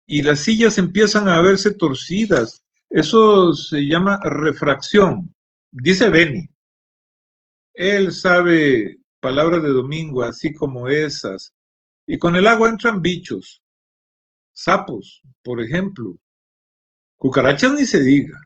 y 0.07 0.23
las 0.23 0.41
sillas 0.41 0.79
empiezan 0.79 1.29
a 1.29 1.41
verse 1.41 1.75
torcidas. 1.75 2.63
Eso 2.89 3.53
se 3.53 3.81
llama 3.87 4.21
refracción, 4.23 5.35
dice 5.73 6.09
Beni. 6.09 6.49
Él 7.75 8.13
sabe 8.13 8.99
palabras 9.21 9.63
de 9.63 9.71
domingo 9.71 10.23
así 10.23 10.55
como 10.55 10.89
esas. 10.89 11.53
Y 12.07 12.19
con 12.19 12.37
el 12.37 12.47
agua 12.47 12.69
entran 12.69 13.03
bichos, 13.03 13.61
sapos, 14.57 15.23
por 15.43 15.61
ejemplo. 15.61 16.17
Cucarachas 17.17 17.73
ni 17.75 17.85
se 17.85 18.03
diga. 18.03 18.41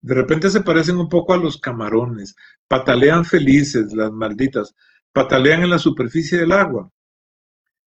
De 0.00 0.14
repente 0.14 0.50
se 0.50 0.60
parecen 0.60 0.98
un 0.98 1.08
poco 1.08 1.32
a 1.32 1.38
los 1.38 1.58
camarones, 1.58 2.36
patalean 2.68 3.24
felices 3.24 3.92
las 3.94 4.12
malditas 4.12 4.74
patalean 5.14 5.62
en 5.62 5.70
la 5.70 5.78
superficie 5.78 6.38
del 6.38 6.52
agua 6.52 6.90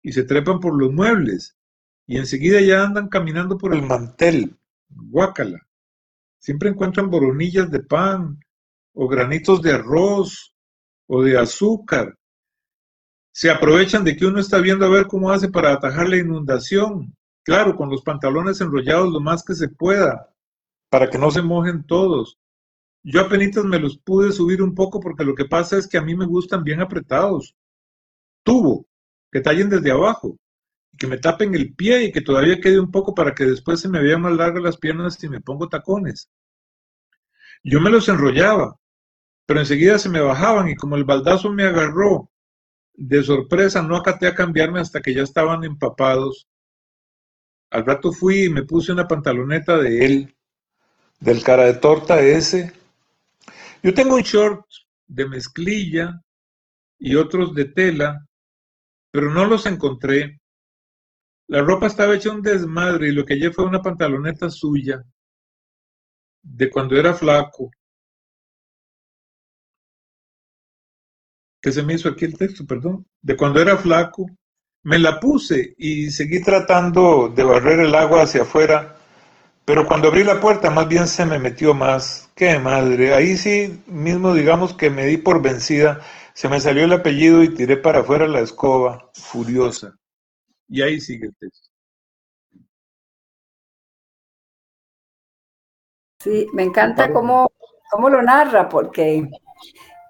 y 0.02 0.14
se 0.14 0.24
trepan 0.24 0.60
por 0.60 0.80
los 0.80 0.92
muebles 0.94 1.58
y 2.08 2.18
enseguida 2.18 2.62
ya 2.62 2.84
andan 2.84 3.10
caminando 3.10 3.58
por 3.58 3.76
el 3.76 3.84
mantel. 3.84 4.58
Guácala. 4.90 5.60
Siempre 6.40 6.70
encuentran 6.70 7.10
boronillas 7.10 7.70
de 7.70 7.82
pan 7.82 8.40
o 8.94 9.10
granitos 9.10 9.62
de 9.62 9.74
arroz 9.74 10.56
o 11.08 11.22
de 11.22 11.38
azúcar. 11.38 12.18
Se 13.34 13.52
aprovechan 13.52 14.06
de 14.06 14.16
que 14.16 14.26
uno 14.26 14.40
está 14.40 14.60
viendo 14.60 14.86
a 14.86 14.90
ver 14.90 15.08
cómo 15.08 15.30
hace 15.30 15.50
para 15.50 15.74
atajar 15.74 16.08
la 16.08 16.18
inundación. 16.18 17.14
Claro, 17.48 17.78
con 17.78 17.90
los 17.90 18.02
pantalones 18.02 18.60
enrollados 18.60 19.10
lo 19.10 19.22
más 19.22 19.42
que 19.42 19.56
se 19.56 19.70
pueda, 19.70 20.34
para 20.90 21.10
que 21.10 21.18
no 21.18 21.32
se 21.32 21.42
mojen 21.42 21.86
todos. 21.86 22.38
Yo 23.04 23.22
apenas 23.22 23.64
me 23.64 23.80
los 23.80 23.98
pude 23.98 24.34
subir 24.34 24.62
un 24.62 24.76
poco 24.76 25.00
porque 25.00 25.24
lo 25.24 25.34
que 25.34 25.46
pasa 25.46 25.78
es 25.78 25.88
que 25.88 25.98
a 25.98 26.02
mí 26.02 26.14
me 26.14 26.26
gustan 26.26 26.66
bien 26.66 26.82
apretados. 26.82 27.56
Tubo, 28.44 28.86
que 29.32 29.40
tallen 29.40 29.70
desde 29.70 29.92
abajo, 29.92 30.38
que 30.98 31.08
me 31.08 31.20
tapen 31.20 31.56
el 31.56 31.74
pie 31.74 32.04
y 32.04 32.12
que 32.12 32.20
todavía 32.20 32.60
quede 32.60 32.82
un 32.82 32.92
poco 32.92 33.16
para 33.16 33.34
que 33.34 33.46
después 33.46 33.80
se 33.80 33.88
me 33.88 34.02
vean 34.02 34.24
más 34.24 34.34
largas 34.34 34.62
las 34.62 34.78
piernas 34.78 35.16
si 35.16 35.30
me 35.30 35.40
pongo 35.40 35.70
tacones. 35.70 36.30
Yo 37.64 37.80
me 37.80 37.90
los 37.90 38.10
enrollaba, 38.10 38.76
pero 39.46 39.62
enseguida 39.62 39.98
se 40.00 40.10
me 40.10 40.20
bajaban 40.20 40.68
y 40.68 40.76
como 40.76 40.98
el 40.98 41.06
baldazo 41.06 41.50
me 41.50 41.64
agarró, 41.64 42.30
de 42.94 43.24
sorpresa 43.24 43.82
no 43.82 43.96
acaté 43.96 44.28
a 44.28 44.36
cambiarme 44.36 44.82
hasta 44.82 45.02
que 45.02 45.14
ya 45.14 45.24
estaban 45.24 45.64
empapados. 45.64 46.50
Al 47.70 47.86
rato 47.86 48.12
fui 48.12 48.46
y 48.46 48.50
me 48.50 48.64
puse 48.64 48.92
una 48.92 49.08
pantaloneta 49.08 49.78
de 49.78 50.06
él, 50.06 50.36
del 51.20 51.44
cara 51.44 51.66
de 51.66 51.74
torta 51.74 52.22
ese, 52.22 52.74
yo 53.84 53.94
tengo 53.94 54.16
un 54.16 54.22
short 54.22 54.66
de 55.08 55.28
mezclilla 55.28 56.22
y 57.00 57.16
otros 57.16 57.54
de 57.54 57.66
tela, 57.66 58.26
pero 59.12 59.34
no 59.34 59.46
los 59.46 59.66
encontré. 59.66 60.40
La 61.48 61.62
ropa 61.62 61.88
estaba 61.88 62.16
hecha 62.16 62.32
un 62.32 62.42
desmadre 62.42 63.10
y 63.10 63.12
lo 63.12 63.26
que 63.26 63.36
hallé 63.36 63.52
fue 63.52 63.66
una 63.66 63.82
pantaloneta 63.82 64.50
suya, 64.50 65.04
de 66.42 66.70
cuando 66.70 66.98
era 66.98 67.14
flaco. 67.14 67.72
¿Qué 71.62 71.72
se 71.72 71.84
me 71.84 71.94
hizo 71.96 72.10
aquí 72.10 72.26
el 72.26 72.38
texto? 72.38 72.66
Perdón. 72.66 73.06
De 73.22 73.36
cuando 73.36 73.60
era 73.62 73.78
flaco. 73.78 74.26
Me 74.88 74.98
la 74.98 75.20
puse 75.20 75.76
y 75.78 76.10
seguí 76.12 76.42
tratando 76.42 77.28
de 77.28 77.44
barrer 77.44 77.80
el 77.80 77.94
agua 77.94 78.24
hacia 78.24 78.44
afuera 78.44 78.98
pero 79.68 79.86
cuando 79.86 80.08
abrí 80.08 80.24
la 80.24 80.40
puerta, 80.40 80.70
más 80.70 80.88
bien 80.88 81.08
se 81.08 81.26
me 81.26 81.40
metió 81.40 81.74
más. 81.74 82.32
¡Qué 82.36 82.58
madre! 82.58 83.14
Ahí 83.14 83.36
sí, 83.36 83.84
mismo 83.86 84.34
digamos 84.34 84.74
que 84.74 84.90
me 84.90 85.06
di 85.06 85.18
por 85.18 85.42
vencida. 85.42 86.00
Se 86.34 86.48
me 86.48 86.62
salió 86.62 86.86
el 86.86 86.94
apellido 86.94 87.44
y 87.44 87.54
tiré 87.54 87.76
para 87.76 88.00
afuera 88.00 88.30
la 88.30 88.40
escoba, 88.40 89.12
furiosa. 89.14 89.94
Y 90.70 90.82
ahí 90.82 91.02
sigue 91.02 91.26
el 91.26 91.36
texto. 91.36 91.70
Sí, 96.24 96.48
me 96.54 96.64
encanta 96.64 97.12
cómo, 97.12 97.52
cómo 97.92 98.10
lo 98.10 98.22
narra, 98.22 98.70
porque 98.70 99.30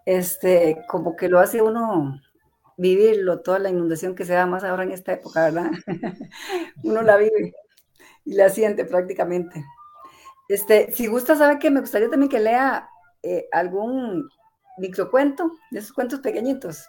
este, 0.05 0.85
como 0.87 1.15
que 1.15 1.29
lo 1.29 1.39
hace 1.39 1.63
uno 1.63 2.21
vivirlo, 2.77 3.41
toda 3.41 3.59
la 3.59 3.69
inundación 3.69 4.15
que 4.15 4.23
se 4.23 4.33
da 4.33 4.45
más 4.45 4.63
ahora 4.63 4.83
en 4.83 4.91
esta 4.91 5.13
época, 5.13 5.45
¿verdad? 5.45 5.71
uno 6.83 7.01
la 7.01 7.17
vive 7.17 7.53
y 8.23 8.35
la 8.35 8.49
siente 8.49 8.85
prácticamente. 8.85 9.65
Este, 10.47 10.91
si 10.91 11.07
gusta, 11.07 11.35
sabe 11.35 11.59
que 11.59 11.71
me 11.71 11.81
gustaría 11.81 12.09
también 12.09 12.29
que 12.29 12.39
lea 12.39 12.87
eh, 13.23 13.47
algún 13.51 14.29
microcuento, 14.77 15.51
de 15.71 15.79
esos 15.79 15.91
cuentos 15.91 16.19
pequeñitos, 16.19 16.87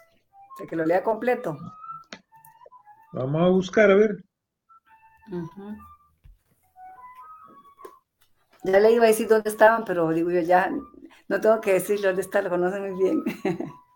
que 0.69 0.75
lo 0.75 0.85
lea 0.85 1.03
completo. 1.03 1.57
Vamos 3.11 3.41
a 3.41 3.49
buscar, 3.49 3.89
a 3.89 3.95
ver. 3.95 4.23
Ya 8.63 8.79
le 8.79 8.91
iba 8.91 9.05
a 9.05 9.07
decir 9.07 9.27
dónde 9.27 9.49
estaban, 9.49 9.83
pero 9.85 10.09
digo 10.09 10.29
yo 10.29 10.41
ya, 10.41 10.71
no 11.27 11.41
tengo 11.41 11.59
que 11.61 11.73
decirle 11.73 12.07
dónde 12.07 12.21
está, 12.21 12.41
lo 12.41 12.49
conocen 12.49 12.93
muy 12.93 13.03
bien. 13.03 13.23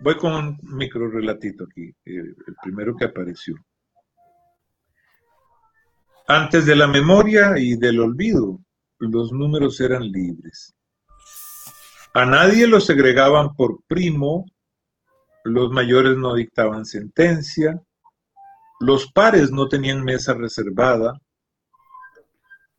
Voy 0.00 0.16
con 0.16 0.32
un 0.32 0.58
micro 0.62 1.10
relatito 1.10 1.64
aquí, 1.64 1.88
eh, 2.04 2.34
el 2.46 2.56
primero 2.62 2.94
que 2.94 3.06
apareció. 3.06 3.56
Antes 6.28 6.66
de 6.66 6.76
la 6.76 6.86
memoria 6.86 7.54
y 7.56 7.76
del 7.76 8.00
olvido, 8.00 8.60
los 8.98 9.32
números 9.32 9.80
eran 9.80 10.02
libres. 10.02 10.74
A 12.14 12.24
nadie 12.26 12.66
los 12.66 12.86
segregaban 12.86 13.54
por 13.56 13.82
primo, 13.88 14.46
los 15.44 15.70
mayores 15.72 16.16
no 16.16 16.34
dictaban 16.34 16.84
sentencia, 16.84 17.80
los 18.80 19.10
pares 19.12 19.50
no 19.50 19.68
tenían 19.68 20.04
mesa 20.04 20.34
reservada, 20.34 21.20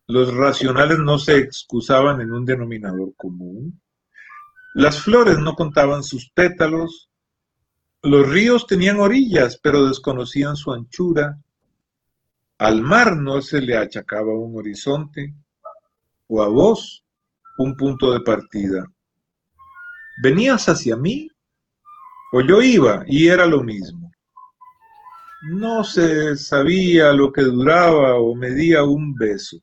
los 0.07 0.33
racionales 0.33 0.99
no 0.99 1.19
se 1.19 1.37
excusaban 1.37 2.21
en 2.21 2.31
un 2.31 2.45
denominador 2.45 3.13
común, 3.15 3.81
las 4.73 5.01
flores 5.01 5.37
no 5.39 5.55
contaban 5.55 6.03
sus 6.03 6.31
pétalos, 6.31 7.08
los 8.01 8.29
ríos 8.29 8.65
tenían 8.65 8.99
orillas, 8.99 9.59
pero 9.61 9.87
desconocían 9.87 10.55
su 10.55 10.71
anchura, 10.71 11.37
al 12.57 12.81
mar 12.81 13.15
no 13.15 13.41
se 13.41 13.61
le 13.61 13.77
achacaba 13.77 14.33
un 14.33 14.57
horizonte, 14.57 15.33
o 16.27 16.41
a 16.41 16.47
vos 16.47 17.05
un 17.57 17.75
punto 17.75 18.13
de 18.13 18.21
partida. 18.21 18.85
¿Venías 20.21 20.67
hacia 20.69 20.95
mí? 20.95 21.29
O 22.31 22.41
yo 22.41 22.61
iba 22.61 23.03
y 23.07 23.27
era 23.27 23.45
lo 23.45 23.63
mismo. 23.63 24.11
No 25.51 25.83
se 25.83 26.35
sabía 26.35 27.13
lo 27.13 27.31
que 27.31 27.41
duraba 27.41 28.15
o 28.15 28.35
medía 28.35 28.83
un 28.83 29.13
beso, 29.15 29.57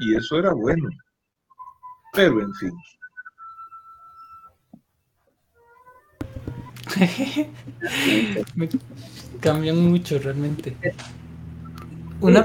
y 0.00 0.14
eso 0.14 0.38
era 0.38 0.52
bueno. 0.52 0.88
Pero 2.12 2.40
en 2.40 2.54
fin. 2.54 2.72
Me 8.54 8.68
cambian 9.40 9.90
mucho 9.90 10.18
realmente. 10.18 10.76
Una... 12.20 12.44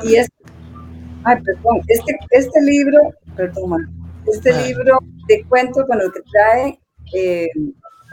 ay, 1.23 1.41
perdón, 1.43 1.81
este, 1.87 2.17
este 2.31 2.61
libro, 2.61 2.99
perdón, 3.35 3.87
este 4.27 4.51
ah. 4.51 4.61
libro 4.65 4.99
de 5.27 5.43
cuentos, 5.45 5.85
con 5.85 6.01
el 6.01 6.11
que 6.11 6.21
trae 6.31 6.79
eh, 7.15 7.49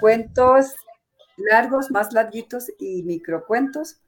cuentos 0.00 0.74
largos, 1.36 1.90
más 1.90 2.12
larguitos 2.12 2.70
y 2.78 3.02
microcuentos. 3.02 4.00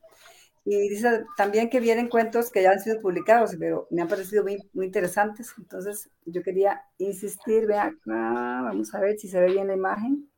Y 0.65 0.89
dice 0.91 1.25
también 1.37 1.71
que 1.71 1.81
vienen 1.81 2.09
cuentos 2.09 2.51
que 2.51 2.63
ya 2.63 2.73
han 2.73 2.81
sido 2.81 3.01
publicados, 3.01 3.57
pero 3.59 3.87
me 3.91 4.03
han 4.03 4.09
parecido 4.09 4.43
muy, 4.43 4.69
muy 4.75 4.87
interesantes. 4.87 5.55
Entonces, 5.57 6.11
yo 6.27 6.43
quería 6.43 6.83
insistir, 6.99 7.67
vean, 7.67 7.99
vamos 8.05 8.95
a 8.95 9.01
ver 9.01 9.19
si 9.19 9.29
se 9.29 9.41
ve 9.41 9.47
bien 9.53 9.69
la 9.69 9.75
imagen, 9.75 10.29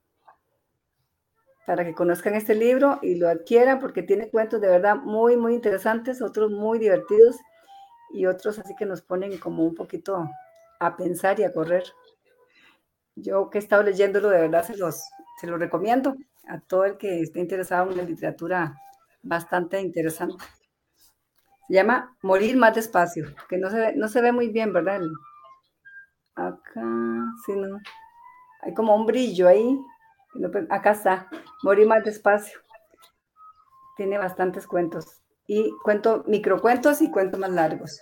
para 1.66 1.84
que 1.84 1.94
conozcan 1.94 2.34
este 2.34 2.54
libro 2.54 2.98
y 3.02 3.16
lo 3.16 3.28
adquieran, 3.28 3.78
porque 3.78 4.02
tiene 4.02 4.30
cuentos 4.30 4.60
de 4.60 4.68
verdad 4.68 4.96
muy, 4.96 5.36
muy 5.36 5.54
interesantes, 5.54 6.22
otros 6.22 6.50
muy 6.50 6.78
divertidos 6.78 7.36
y 8.12 8.26
otros 8.26 8.58
así 8.58 8.74
que 8.76 8.86
nos 8.86 9.02
ponen 9.02 9.38
como 9.38 9.64
un 9.64 9.74
poquito 9.74 10.28
a 10.80 10.96
pensar 10.96 11.38
y 11.40 11.44
a 11.44 11.52
correr. 11.52 11.84
Yo 13.14 13.50
que 13.50 13.58
he 13.58 13.60
estado 13.60 13.82
leyéndolo, 13.82 14.30
de 14.30 14.40
verdad 14.40 14.64
se 14.64 14.76
los, 14.76 15.02
se 15.40 15.46
los 15.46 15.60
recomiendo 15.60 16.16
a 16.48 16.60
todo 16.60 16.84
el 16.84 16.96
que 16.96 17.20
esté 17.20 17.40
interesado 17.40 17.90
en 17.90 17.98
la 17.98 18.02
literatura 18.02 18.74
bastante 19.22 19.80
interesante. 19.80 20.42
Se 21.68 21.74
llama 21.74 22.16
Morir 22.22 22.56
más 22.56 22.74
despacio, 22.74 23.26
que 23.48 23.56
no 23.56 23.70
se 23.70 23.78
ve, 23.78 23.92
no 23.96 24.08
se 24.08 24.20
ve 24.20 24.32
muy 24.32 24.48
bien, 24.48 24.72
¿verdad? 24.72 25.00
Acá, 26.34 26.82
sí, 27.46 27.52
no. 27.54 27.78
Hay 28.62 28.74
como 28.74 28.96
un 28.96 29.06
brillo 29.06 29.48
ahí. 29.48 29.78
Acá 30.70 30.92
está, 30.92 31.28
Morir 31.62 31.86
más 31.86 32.04
despacio. 32.04 32.58
Tiene 33.96 34.18
bastantes 34.18 34.66
cuentos. 34.66 35.20
Y 35.46 35.72
cuento, 35.82 36.24
microcuentos 36.26 37.02
y 37.02 37.10
cuentos 37.10 37.38
más 37.40 37.50
largos. 37.50 38.00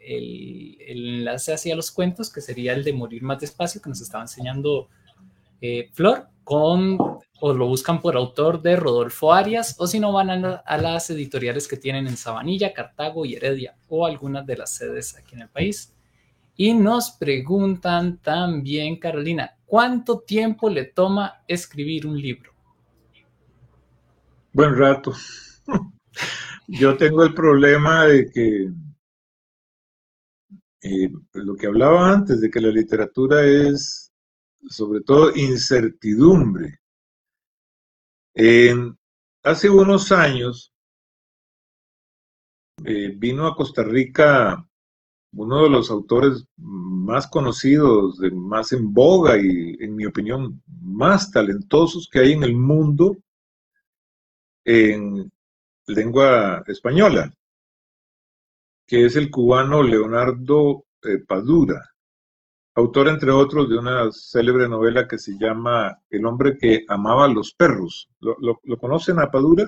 enlace 0.86 1.54
hacia 1.54 1.76
los 1.76 1.89
cuentos, 1.89 2.30
que 2.30 2.41
sería 2.41 2.73
el 2.73 2.84
de 2.84 2.91
Morir 2.91 3.23
más 3.23 3.39
despacio, 3.39 3.82
que 3.82 3.89
nos 3.89 4.02
estaba 4.02 4.26
enseñando 4.26 4.89
eh, 5.62 5.89
Flor, 5.93 6.28
con, 6.43 6.97
o 7.45 7.53
lo 7.53 7.67
buscan 7.67 7.99
por 7.99 8.15
autor 8.15 8.62
de 8.62 8.77
Rodolfo 8.77 9.34
Arias, 9.34 9.75
o 9.77 9.86
si 9.86 9.99
no 9.99 10.13
van 10.13 10.29
a, 10.29 10.77
las 10.77 11.10
editoriales 11.10 11.67
que 11.67 11.75
tienen 11.75 12.08
en 12.08 12.15
Sabanilla, 12.15 12.71
Cartago 12.73 13.25
y 13.25 13.36
Heredia, 13.36 13.75
o 13.89 14.06
algunas 14.06 14.45
de 14.45 14.56
las 14.56 14.73
sedes 14.73 15.17
aquí 15.17 15.36
en 15.36 15.41
el 15.41 15.49
país. 15.49 15.93
Y 16.56 16.73
nos 16.73 17.12
preguntan 17.12 18.17
también, 18.19 18.97
Carolina, 18.97 19.58
¿cuánto 19.65 20.19
tiempo 20.21 20.69
le 20.69 20.86
toma 20.86 21.43
escribir 21.45 22.08
un 22.08 22.17
libro? 22.17 22.53
Buen 24.53 24.77
rato. 24.77 25.12
Yo 26.69 26.95
tengo 26.95 27.25
el 27.25 27.34
problema 27.34 28.06
de 28.06 28.32
que 28.32 28.71
eh, 30.82 31.12
lo 31.34 31.56
que 31.58 31.67
hablaba 31.67 32.10
antes, 32.10 32.39
de 32.39 32.49
que 32.49 32.62
la 32.62 32.69
literatura 32.69 33.43
es 33.43 34.13
sobre 34.69 35.01
todo 35.01 35.36
incertidumbre. 35.36 36.79
Hace 39.43 39.69
unos 39.69 40.12
años 40.12 40.74
eh, 42.86 43.13
vino 43.15 43.48
a 43.48 43.56
Costa 43.56 43.84
Rica 43.84 44.65
uno 45.36 45.63
de 45.63 45.69
los 45.69 45.90
autores 45.90 46.46
más 46.58 47.27
conocidos, 47.27 48.19
de, 48.19 48.31
más 48.31 48.71
en 48.71 48.94
boga 48.94 49.38
y, 49.38 49.75
en 49.79 49.96
mi 49.96 50.06
opinión, 50.06 50.62
más 50.81 51.31
talentosos 51.31 52.08
que 52.12 52.19
hay 52.19 52.34
en 52.34 52.44
el 52.44 52.56
mundo 52.56 53.17
en 54.65 55.31
lengua 55.88 56.63
española, 56.67 57.34
que 58.88 59.06
es 59.06 59.15
el 59.15 59.29
cubano 59.29 59.84
Leonardo 59.84 60.86
eh, 61.04 61.17
Padura, 61.27 61.92
autor, 62.76 63.08
entre 63.08 63.32
otros, 63.32 63.69
de 63.69 63.78
una 63.78 64.12
célebre 64.12 64.67
novela 64.67 65.08
que 65.08 65.17
se 65.17 65.38
llama 65.38 66.00
El 66.10 66.26
hombre 66.26 66.58
que 66.58 66.86
amaba 66.88 67.26
a 67.26 67.28
los 67.28 67.54
perros. 67.54 68.10
¿Lo, 68.19 68.60
conocen 68.80 69.19
a 69.19 69.30
Padura? 69.30 69.67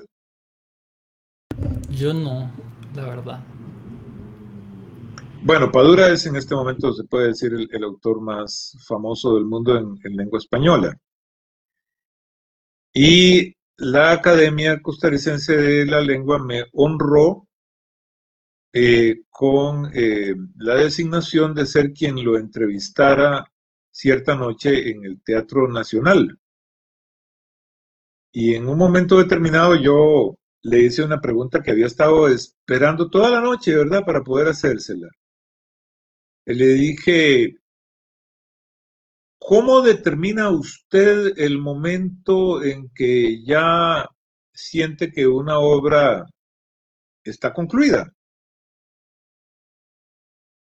Yo 1.90 2.12
no, 2.12 2.50
la 2.94 3.04
verdad. 3.04 3.44
Bueno, 5.42 5.70
Padura 5.70 6.08
es 6.08 6.26
en 6.26 6.36
este 6.36 6.54
momento, 6.54 6.92
se 6.92 7.04
puede 7.04 7.28
decir, 7.28 7.52
el, 7.52 7.84
autor 7.84 8.20
más 8.20 8.76
famoso 8.86 9.34
del 9.34 9.44
mundo 9.44 9.76
en 9.76 10.16
lengua 10.16 10.38
española. 10.38 10.98
Y 12.92 13.54
la 13.76 14.12
Academia 14.12 14.80
Costarricense 14.80 15.54
de 15.54 15.84
la 15.84 16.00
Lengua 16.00 16.38
me 16.38 16.64
honró 16.72 17.45
eh, 18.78 19.22
con 19.30 19.90
eh, 19.94 20.34
la 20.58 20.74
designación 20.74 21.54
de 21.54 21.64
ser 21.64 21.94
quien 21.94 22.22
lo 22.22 22.36
entrevistara 22.36 23.50
cierta 23.90 24.36
noche 24.36 24.90
en 24.90 25.02
el 25.06 25.22
Teatro 25.22 25.66
Nacional. 25.66 26.38
Y 28.32 28.54
en 28.54 28.68
un 28.68 28.76
momento 28.76 29.16
determinado 29.16 29.76
yo 29.76 30.34
le 30.60 30.82
hice 30.82 31.02
una 31.02 31.22
pregunta 31.22 31.62
que 31.62 31.70
había 31.70 31.86
estado 31.86 32.28
esperando 32.28 33.08
toda 33.08 33.30
la 33.30 33.40
noche, 33.40 33.74
¿verdad? 33.74 34.04
Para 34.04 34.22
poder 34.22 34.48
hacérsela. 34.48 35.08
Le 36.44 36.66
dije, 36.74 37.56
¿cómo 39.38 39.80
determina 39.80 40.50
usted 40.50 41.32
el 41.38 41.58
momento 41.58 42.62
en 42.62 42.90
que 42.94 43.42
ya 43.42 44.06
siente 44.52 45.10
que 45.10 45.26
una 45.26 45.60
obra 45.60 46.26
está 47.24 47.54
concluida? 47.54 48.12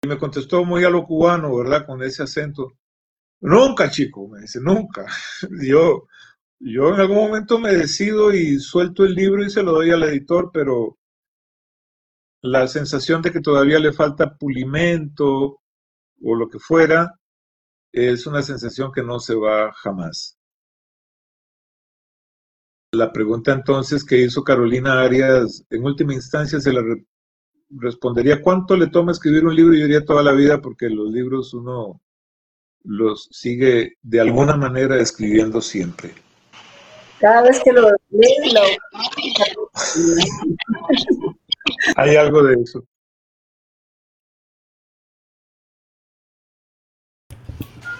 Y 0.01 0.07
me 0.07 0.17
contestó 0.17 0.63
muy 0.63 0.83
a 0.85 0.89
lo 0.89 1.05
cubano, 1.05 1.55
¿verdad? 1.55 1.85
Con 1.85 2.01
ese 2.03 2.23
acento. 2.23 2.77
Nunca, 3.41 3.89
chico, 3.89 4.27
me 4.27 4.41
dice, 4.41 4.59
nunca. 4.61 5.05
Yo, 5.61 6.07
yo 6.61 6.93
en 6.93 6.99
algún 6.99 7.17
momento 7.17 7.57
me 7.57 7.73
decido 7.73 8.33
y 8.33 8.59
suelto 8.59 9.05
el 9.05 9.15
libro 9.15 9.43
y 9.43 9.49
se 9.49 9.63
lo 9.63 9.71
doy 9.71 9.91
al 9.91 10.03
editor, 10.03 10.51
pero 10.53 10.97
la 12.41 12.67
sensación 12.67 13.21
de 13.21 13.31
que 13.31 13.39
todavía 13.39 13.79
le 13.79 13.93
falta 13.93 14.35
pulimento 14.37 15.61
o 16.21 16.35
lo 16.35 16.49
que 16.49 16.59
fuera, 16.59 17.15
es 17.91 18.27
una 18.27 18.41
sensación 18.41 18.91
que 18.91 19.03
no 19.03 19.19
se 19.19 19.35
va 19.35 19.71
jamás. 19.73 20.37
La 22.91 23.11
pregunta 23.11 23.53
entonces 23.53 24.03
que 24.03 24.17
hizo 24.17 24.43
Carolina 24.43 25.01
Arias, 25.01 25.63
en 25.69 25.83
última 25.85 26.13
instancia 26.13 26.59
se 26.59 26.73
la 26.73 26.81
respondería, 27.69 28.41
¿cuánto 28.41 28.75
le 28.75 28.87
toma 28.87 29.11
escribir 29.11 29.45
un 29.45 29.55
libro? 29.55 29.73
Yo 29.73 29.83
diría 29.83 30.05
toda 30.05 30.23
la 30.23 30.33
vida, 30.33 30.61
porque 30.61 30.89
los 30.89 31.11
libros 31.11 31.53
uno 31.53 32.01
los 32.83 33.27
sigue 33.31 33.97
de 34.01 34.21
alguna 34.21 34.55
manera 34.55 34.99
escribiendo 34.99 35.61
siempre. 35.61 36.13
Cada 37.19 37.43
vez 37.43 37.61
que 37.63 37.73
lo 37.73 37.89
lees, 38.09 38.53
lo... 38.53 38.61
Hay 41.97 42.15
algo 42.15 42.43
de 42.43 42.61
eso. 42.61 42.83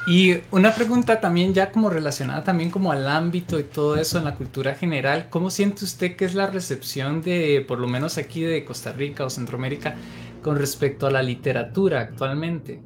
Y 0.10 0.42
una 0.50 0.74
pregunta 0.74 1.22
también 1.22 1.54
ya 1.54 1.72
como 1.72 1.92
relacionada 1.92 2.44
también 2.44 2.72
como 2.72 2.92
al 2.92 3.08
ámbito 3.08 3.60
y 3.60 3.64
todo 3.64 3.96
eso 3.96 4.18
en 4.18 4.24
la 4.24 4.36
cultura 4.36 4.74
general, 4.74 5.30
¿cómo 5.30 5.52
siente 5.52 5.86
usted 5.86 6.16
que 6.16 6.26
es 6.26 6.34
la 6.34 6.48
recepción 6.48 7.22
de, 7.22 7.64
por 7.68 7.78
lo 7.78 7.88
menos 7.88 8.18
aquí 8.18 8.42
de 8.42 8.66
Costa 8.66 8.92
Rica 8.92 9.24
o 9.24 9.30
Centroamérica, 9.30 9.96
con 10.42 10.58
respecto 10.58 11.06
a 11.06 11.12
la 11.12 11.22
literatura 11.22 12.00
actualmente? 12.02 12.82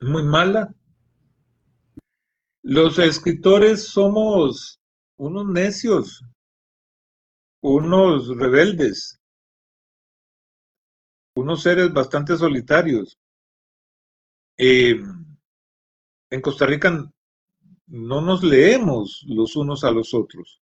Muy 0.00 0.24
mala. 0.24 0.74
Los 2.64 2.98
escritores 2.98 3.84
somos 3.84 4.80
unos 5.18 5.46
necios, 5.46 6.24
unos 7.60 8.36
rebeldes, 8.36 9.20
unos 11.36 11.62
seres 11.62 11.92
bastante 11.92 12.36
solitarios. 12.36 13.16
Eh, 14.56 15.00
en 16.30 16.40
Costa 16.40 16.66
Rica 16.66 17.10
no 17.86 18.20
nos 18.20 18.42
leemos 18.42 19.24
los 19.26 19.56
unos 19.56 19.84
a 19.84 19.90
los 19.90 20.12
otros. 20.14 20.60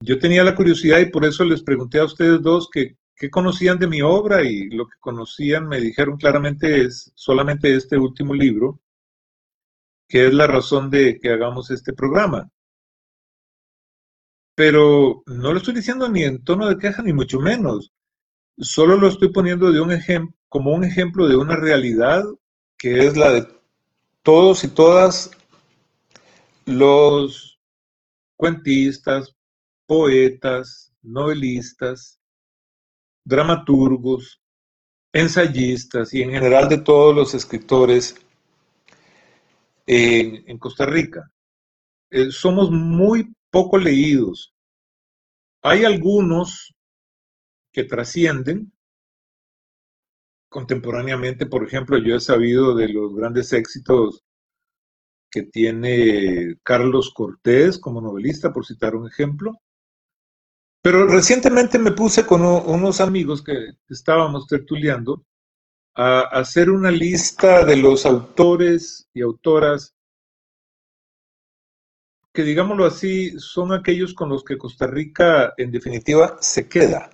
Yo 0.00 0.18
tenía 0.18 0.44
la 0.44 0.54
curiosidad 0.54 0.98
y 0.98 1.06
por 1.06 1.24
eso 1.24 1.44
les 1.44 1.62
pregunté 1.62 1.98
a 1.98 2.04
ustedes 2.04 2.42
dos 2.42 2.68
qué 2.70 2.96
conocían 3.30 3.78
de 3.78 3.86
mi 3.86 4.02
obra 4.02 4.42
y 4.42 4.68
lo 4.68 4.86
que 4.86 4.98
conocían 5.00 5.66
me 5.66 5.80
dijeron 5.80 6.18
claramente 6.18 6.82
es 6.82 7.10
solamente 7.14 7.74
este 7.74 7.96
último 7.96 8.34
libro, 8.34 8.80
que 10.06 10.26
es 10.26 10.34
la 10.34 10.46
razón 10.46 10.90
de 10.90 11.18
que 11.18 11.30
hagamos 11.30 11.70
este 11.70 11.94
programa. 11.94 12.50
Pero 14.54 15.22
no 15.26 15.52
lo 15.52 15.58
estoy 15.58 15.74
diciendo 15.74 16.08
ni 16.08 16.22
en 16.22 16.44
tono 16.44 16.68
de 16.68 16.76
queja, 16.76 17.02
ni 17.02 17.12
mucho 17.12 17.40
menos. 17.40 17.92
Solo 18.58 18.96
lo 18.96 19.08
estoy 19.08 19.32
poniendo 19.32 19.72
de 19.72 19.80
un 19.80 19.90
como 20.48 20.72
un 20.72 20.84
ejemplo 20.84 21.26
de 21.26 21.36
una 21.36 21.56
realidad 21.56 22.24
que 22.76 23.06
es 23.06 23.16
la 23.16 23.32
de 23.32 23.53
todos 24.24 24.64
y 24.64 24.68
todas 24.68 25.30
los 26.64 27.60
cuentistas, 28.36 29.36
poetas, 29.86 30.92
novelistas, 31.02 32.18
dramaturgos, 33.22 34.40
ensayistas 35.12 36.14
y 36.14 36.22
en 36.22 36.30
general 36.30 36.70
de 36.70 36.78
todos 36.78 37.14
los 37.14 37.34
escritores 37.34 38.16
en, 39.86 40.58
Costa 40.58 40.86
Rica. 40.86 41.30
Eh, 42.10 42.30
somos 42.30 42.70
muy 42.70 43.30
poco 43.50 43.76
leídos. 43.76 44.54
Hay 45.62 45.84
algunos 45.84 46.74
que 47.72 47.84
trascienden, 47.84 48.72
contemporáneamente, 50.54 51.46
por 51.46 51.66
ejemplo, 51.66 51.98
yo 51.98 52.14
he 52.14 52.20
sabido 52.20 52.76
de 52.76 52.88
los 52.88 53.12
grandes 53.12 53.52
éxitos 53.52 54.22
que 55.28 55.42
tiene 55.42 56.58
Carlos 56.62 57.12
Cortés 57.12 57.76
como 57.80 58.00
novelista, 58.00 58.52
por 58.52 58.64
citar 58.64 58.94
un 58.94 59.08
ejemplo. 59.08 59.60
Pero 60.80 61.08
recientemente 61.08 61.76
me 61.76 61.90
puse 61.90 62.24
con 62.24 62.42
unos 62.42 63.00
amigos 63.00 63.42
que 63.42 63.72
estábamos 63.88 64.46
tertuleando 64.46 65.24
a 65.96 66.20
hacer 66.20 66.70
una 66.70 66.92
lista 66.92 67.64
de 67.64 67.76
los 67.76 68.06
autores 68.06 69.08
y 69.12 69.22
autoras 69.22 69.92
que, 72.32 72.44
digámoslo 72.44 72.84
así, 72.84 73.40
son 73.40 73.72
aquellos 73.72 74.14
con 74.14 74.28
los 74.28 74.44
que 74.44 74.56
Costa 74.56 74.86
Rica, 74.86 75.52
en 75.56 75.72
definitiva, 75.72 76.36
se 76.40 76.68
queda. 76.68 77.10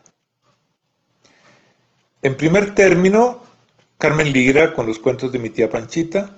En 2.23 2.37
primer 2.37 2.75
término, 2.75 3.43
Carmen 3.97 4.31
Lira 4.31 4.75
con 4.75 4.87
los 4.87 4.99
cuentos 4.99 5.33
de 5.33 5.39
mi 5.39 5.49
tía 5.49 5.71
Panchita. 5.71 6.37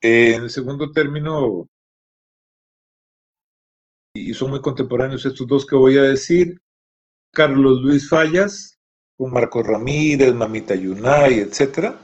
En 0.00 0.50
segundo 0.50 0.90
término, 0.90 1.68
y 4.14 4.34
son 4.34 4.50
muy 4.50 4.60
contemporáneos 4.60 5.24
estos 5.24 5.46
dos 5.46 5.64
que 5.64 5.76
voy 5.76 5.96
a 5.98 6.02
decir, 6.02 6.60
Carlos 7.32 7.80
Luis 7.82 8.08
Fallas, 8.08 8.80
con 9.16 9.32
Marcos 9.32 9.64
Ramírez, 9.64 10.34
Mamita 10.34 10.74
Yunay, 10.74 11.38
etc. 11.38 11.94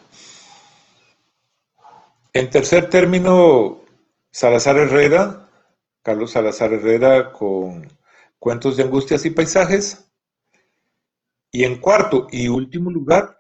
En 2.32 2.50
tercer 2.50 2.88
término, 2.88 3.80
Salazar 4.30 4.76
Herrera, 4.76 5.48
Carlos 6.04 6.30
Salazar 6.30 6.72
Herrera 6.72 7.32
con 7.32 7.88
Cuentos 8.38 8.76
de 8.76 8.84
Angustias 8.84 9.24
y 9.24 9.30
Paisajes. 9.30 10.05
Y 11.50 11.64
en 11.64 11.78
cuarto 11.78 12.26
y 12.30 12.48
último 12.48 12.90
lugar, 12.90 13.36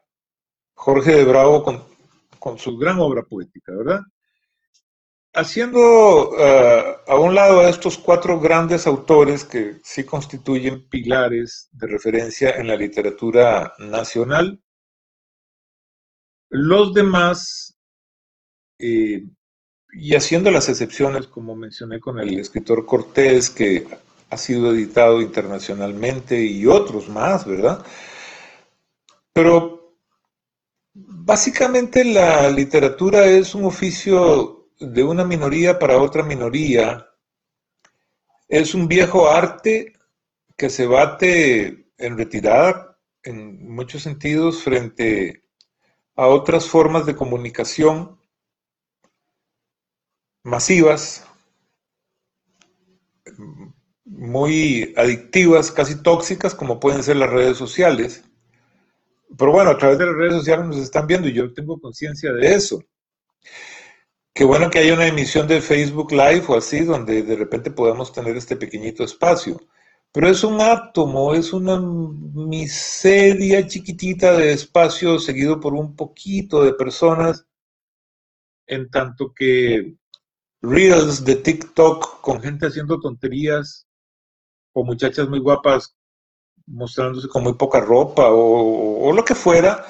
Jorge 0.74 1.16
de 1.16 1.24
Bravo 1.24 1.62
con, 1.62 2.58
su 2.58 2.76
gran 2.76 3.00
obra 3.00 3.22
poética, 3.22 3.72
¿verdad? 3.72 4.00
Haciendo 5.34 6.32
eh, 6.38 6.96
a 7.06 7.16
un 7.16 7.34
lado 7.34 7.60
a 7.60 7.68
estos 7.68 7.98
cuatro 7.98 8.38
grandes 8.40 8.86
autores 8.86 9.44
que 9.44 9.80
sí 9.82 10.04
constituyen 10.04 10.88
pilares 10.88 11.68
de 11.72 11.88
referencia 11.88 12.50
en 12.50 12.68
la 12.68 12.76
literatura 12.76 13.74
nacional, 13.78 14.62
los 16.48 16.94
demás, 16.94 17.76
eh, 18.78 19.24
y 19.92 20.14
haciendo 20.14 20.50
las 20.50 20.68
excepciones, 20.68 21.26
como 21.26 21.56
mencioné 21.56 22.00
con 22.00 22.18
el 22.20 22.38
escritor 22.38 22.86
Cortés, 22.86 23.50
que 23.50 23.86
ha 24.30 24.36
sido 24.36 24.72
editado 24.72 25.20
internacionalmente 25.20 26.42
y 26.42 26.66
otros 26.66 27.08
más, 27.08 27.46
¿verdad? 27.46 27.84
Pero 29.32 29.96
básicamente 30.94 32.04
la 32.04 32.50
literatura 32.50 33.26
es 33.26 33.54
un 33.54 33.64
oficio 33.64 34.68
de 34.78 35.04
una 35.04 35.24
minoría 35.24 35.78
para 35.78 35.98
otra 35.98 36.22
minoría. 36.22 37.06
Es 38.48 38.74
un 38.74 38.88
viejo 38.88 39.28
arte 39.28 39.92
que 40.56 40.70
se 40.70 40.86
bate 40.86 41.90
en 41.98 42.16
retirada 42.16 42.98
en 43.22 43.74
muchos 43.74 44.02
sentidos 44.02 44.62
frente 44.62 45.42
a 46.14 46.26
otras 46.28 46.68
formas 46.68 47.04
de 47.06 47.16
comunicación 47.16 48.18
masivas, 50.42 51.26
muy 54.16 54.94
adictivas, 54.96 55.70
casi 55.70 56.02
tóxicas, 56.02 56.54
como 56.54 56.80
pueden 56.80 57.02
ser 57.02 57.16
las 57.16 57.30
redes 57.30 57.56
sociales. 57.58 58.24
Pero 59.36 59.52
bueno, 59.52 59.70
a 59.70 59.78
través 59.78 59.98
de 59.98 60.06
las 60.06 60.14
redes 60.14 60.34
sociales 60.34 60.66
nos 60.66 60.78
están 60.78 61.06
viendo 61.06 61.28
y 61.28 61.34
yo 61.34 61.52
tengo 61.52 61.78
conciencia 61.78 62.32
de 62.32 62.54
eso. 62.54 62.82
Qué 64.32 64.44
bueno 64.44 64.70
que 64.70 64.78
haya 64.78 64.94
una 64.94 65.06
emisión 65.06 65.46
de 65.46 65.60
Facebook 65.60 66.12
Live 66.12 66.44
o 66.48 66.56
así, 66.56 66.84
donde 66.84 67.22
de 67.22 67.36
repente 67.36 67.70
podamos 67.70 68.12
tener 68.12 68.36
este 68.36 68.56
pequeñito 68.56 69.04
espacio. 69.04 69.60
Pero 70.12 70.28
es 70.28 70.44
un 70.44 70.60
átomo, 70.60 71.34
es 71.34 71.52
una 71.52 71.78
miseria 71.80 73.66
chiquitita 73.66 74.36
de 74.36 74.52
espacio 74.52 75.18
seguido 75.18 75.60
por 75.60 75.74
un 75.74 75.94
poquito 75.94 76.62
de 76.62 76.72
personas, 76.72 77.46
en 78.66 78.90
tanto 78.90 79.32
que 79.34 79.94
reels 80.62 81.24
de 81.24 81.36
TikTok 81.36 82.20
con 82.20 82.40
gente 82.40 82.66
haciendo 82.66 82.98
tonterías 82.98 83.85
o 84.78 84.84
muchachas 84.84 85.26
muy 85.26 85.38
guapas 85.38 85.96
mostrándose 86.66 87.28
con 87.28 87.42
muy 87.42 87.54
poca 87.54 87.80
ropa 87.80 88.28
o, 88.28 89.10
lo 89.10 89.24
que 89.24 89.34
fuera, 89.34 89.86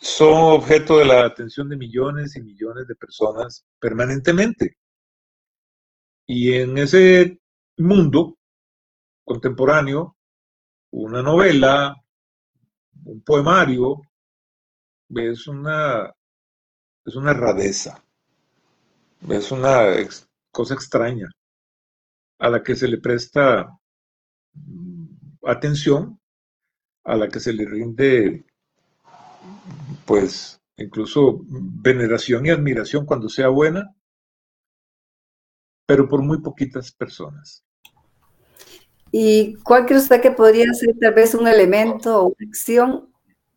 son 0.00 0.54
objeto 0.60 0.98
de 0.98 1.04
la 1.04 1.24
atención 1.24 1.68
de 1.68 1.76
millones 1.76 2.34
y 2.34 2.42
millones 2.42 2.88
de 2.88 2.96
personas 2.96 3.64
permanentemente. 3.78 4.78
Y 6.26 6.54
en 6.54 6.76
ese 6.76 7.38
mundo 7.76 8.36
contemporáneo, 9.24 10.16
una 10.90 11.22
novela, 11.22 11.94
un 13.04 13.22
poemario, 13.22 14.00
es 15.08 15.46
una, 15.46 16.12
es 17.04 17.14
una 17.14 17.32
radeza, 17.32 18.02
es 19.28 19.52
una 19.52 19.84
cosa 20.50 20.74
extraña 20.74 21.30
a 22.40 22.50
la 22.50 22.62
que 22.64 22.74
se 22.74 22.88
le 22.88 22.98
presta 22.98 23.68
atención, 25.44 26.20
a 27.04 27.16
la 27.16 27.28
que 27.28 27.40
se 27.40 27.52
le 27.52 27.64
rinde, 27.64 28.44
pues, 30.04 30.60
incluso 30.76 31.40
veneración 31.48 32.46
y 32.46 32.50
admiración 32.50 33.06
cuando 33.06 33.28
sea 33.28 33.48
buena, 33.48 33.94
pero 35.86 36.08
por 36.08 36.22
muy 36.22 36.40
poquitas 36.40 36.92
personas. 36.92 37.64
¿Y 39.12 39.54
cuál 39.62 39.86
cree 39.86 39.98
usted 39.98 40.20
que 40.20 40.32
podría 40.32 40.72
ser 40.74 40.96
tal 41.00 41.14
vez 41.14 41.34
un 41.34 41.46
elemento 41.46 42.20
o 42.20 42.26
una 42.26 42.48
acción 42.48 43.08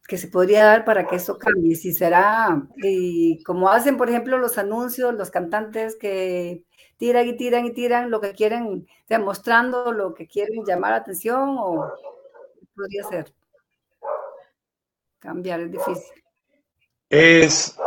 que 0.09 0.17
se 0.17 0.27
podría 0.27 0.65
dar 0.65 0.83
para 0.83 1.07
que 1.07 1.15
eso 1.15 1.37
cambie? 1.37 1.75
Si 1.75 1.93
será, 1.93 2.67
y 2.77 3.41
como 3.43 3.69
hacen, 3.69 3.95
por 3.95 4.09
ejemplo, 4.09 4.37
los 4.37 4.57
anuncios, 4.57 5.13
los 5.13 5.29
cantantes 5.29 5.95
que 5.95 6.65
tiran 6.97 7.27
y 7.27 7.37
tiran 7.37 7.65
y 7.65 7.73
tiran 7.73 8.11
lo 8.11 8.19
que 8.19 8.33
quieren, 8.33 8.87
demostrando 9.07 9.93
lo 9.93 10.13
que 10.13 10.27
quieren 10.27 10.65
llamar 10.65 10.91
la 10.91 10.97
atención, 10.97 11.55
o 11.57 11.93
podría 12.75 13.03
ser. 13.03 13.33
Cambiar 15.19 15.61
es 15.61 15.71
difícil. 15.71 16.23
Es, 17.09 17.77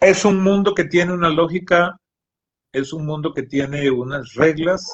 es 0.00 0.24
un 0.24 0.42
mundo 0.42 0.74
que 0.74 0.84
tiene 0.84 1.14
una 1.14 1.30
lógica 1.30 1.98
es 2.76 2.92
un 2.92 3.06
mundo 3.06 3.32
que 3.32 3.42
tiene 3.42 3.90
unas 3.90 4.34
reglas, 4.34 4.92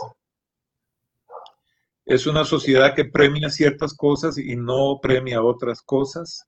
es 2.05 2.27
una 2.27 2.45
sociedad 2.45 2.95
que 2.95 3.05
premia 3.05 3.51
ciertas 3.51 3.95
cosas 3.95 4.39
y 4.39 4.57
no 4.57 4.99
premia 5.01 5.43
otras 5.43 5.83
cosas. 5.83 6.47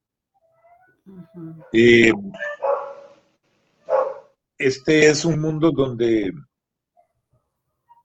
este 4.58 5.08
es 5.08 5.24
un 5.24 5.40
mundo 5.40 5.70
donde 5.70 6.32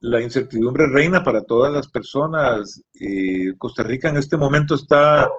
la 0.01 0.21
incertidumbre 0.21 0.87
reina 0.87 1.23
para 1.23 1.43
todas 1.43 1.71
las 1.71 1.87
personas. 1.87 2.81
Costa 3.57 3.83
Rica 3.83 4.09
en 4.09 4.17
este 4.17 4.37
momento 4.37 4.75
está 4.75 5.29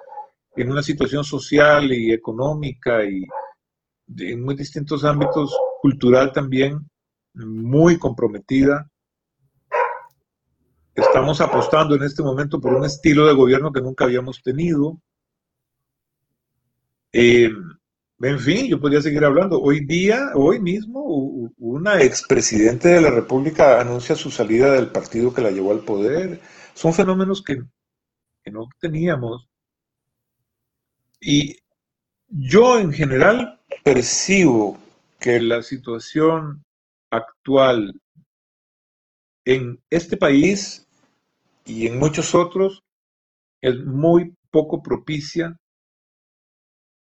en 0.57 0.71
una 0.71 0.83
situación 0.83 1.25
social 1.25 1.93
y 1.93 2.13
económica 2.13 3.05
y 3.05 3.25
en 4.19 4.43
muy 4.43 4.55
distintos 4.55 5.05
ámbitos, 5.05 5.57
cultural 5.81 6.33
también, 6.33 6.91
muy 7.35 7.99
comprometida. 7.99 8.90
Estamos 10.95 11.41
apostando 11.41 11.95
en 11.95 12.03
este 12.03 12.23
momento 12.23 12.61
por 12.61 12.75
un 12.75 12.85
estilo 12.85 13.27
de 13.27 13.35
gobierno 13.35 13.73
que 13.73 13.81
nunca 13.81 14.05
habíamos 14.05 14.43
tenido. 14.43 15.01
Eh, 17.13 17.51
en 18.21 18.39
fin, 18.39 18.69
yo 18.69 18.81
podría 18.81 19.01
seguir 19.01 19.25
hablando. 19.25 19.61
Hoy 19.61 19.85
día, 19.85 20.31
hoy 20.35 20.61
mismo, 20.61 21.03
una 21.59 22.03
expresidente 22.03 22.89
de 22.89 23.01
la 23.01 23.11
República 23.11 23.81
anuncia 23.81 24.15
su 24.15 24.31
salida 24.31 24.73
del 24.73 24.89
partido 24.89 25.33
que 25.33 25.43
la 25.43 25.51
llevó 25.51 25.73
al 25.73 25.81
poder. 25.81 26.41
Son 26.75 26.93
fenómenos 26.93 27.43
que 27.43 27.63
no 28.51 28.69
teníamos. 28.81 29.49
Y 31.21 31.57
yo 32.29 32.79
en 32.79 32.93
general 32.93 33.61
percibo 33.85 34.79
que 35.19 35.41
la 35.41 35.63
situación 35.63 36.65
actual 37.11 38.01
en 39.45 39.81
este 39.91 40.17
país 40.17 40.87
y 41.65 41.87
en 41.87 41.99
muchos 41.99 42.35
otros 42.35 42.83
es 43.61 43.77
muy 43.85 44.35
poco 44.51 44.83
propicia 44.83 45.57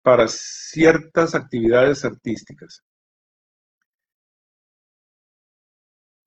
para 0.02 0.28
ciertas 0.28 1.34
actividades 1.34 2.04
artísticas. 2.04 2.82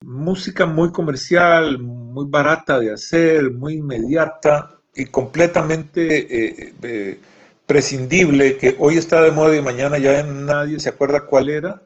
Música 0.02 0.66
muy 0.66 0.92
comercial, 0.92 1.78
muy 1.78 2.26
barata 2.28 2.78
de 2.78 2.92
hacer, 2.92 3.50
muy 3.50 3.74
inmediata 3.74 4.80
y 4.94 5.06
completamente 5.06 6.18
eh, 6.18 6.74
eh, 6.82 7.20
prescindible, 7.66 8.56
que 8.56 8.76
hoy 8.78 8.96
está 8.96 9.22
de 9.22 9.30
moda 9.30 9.56
y 9.56 9.62
mañana 9.62 9.98
ya 9.98 10.22
nadie 10.22 10.80
se 10.80 10.88
acuerda 10.88 11.26
cuál 11.26 11.50
era, 11.50 11.82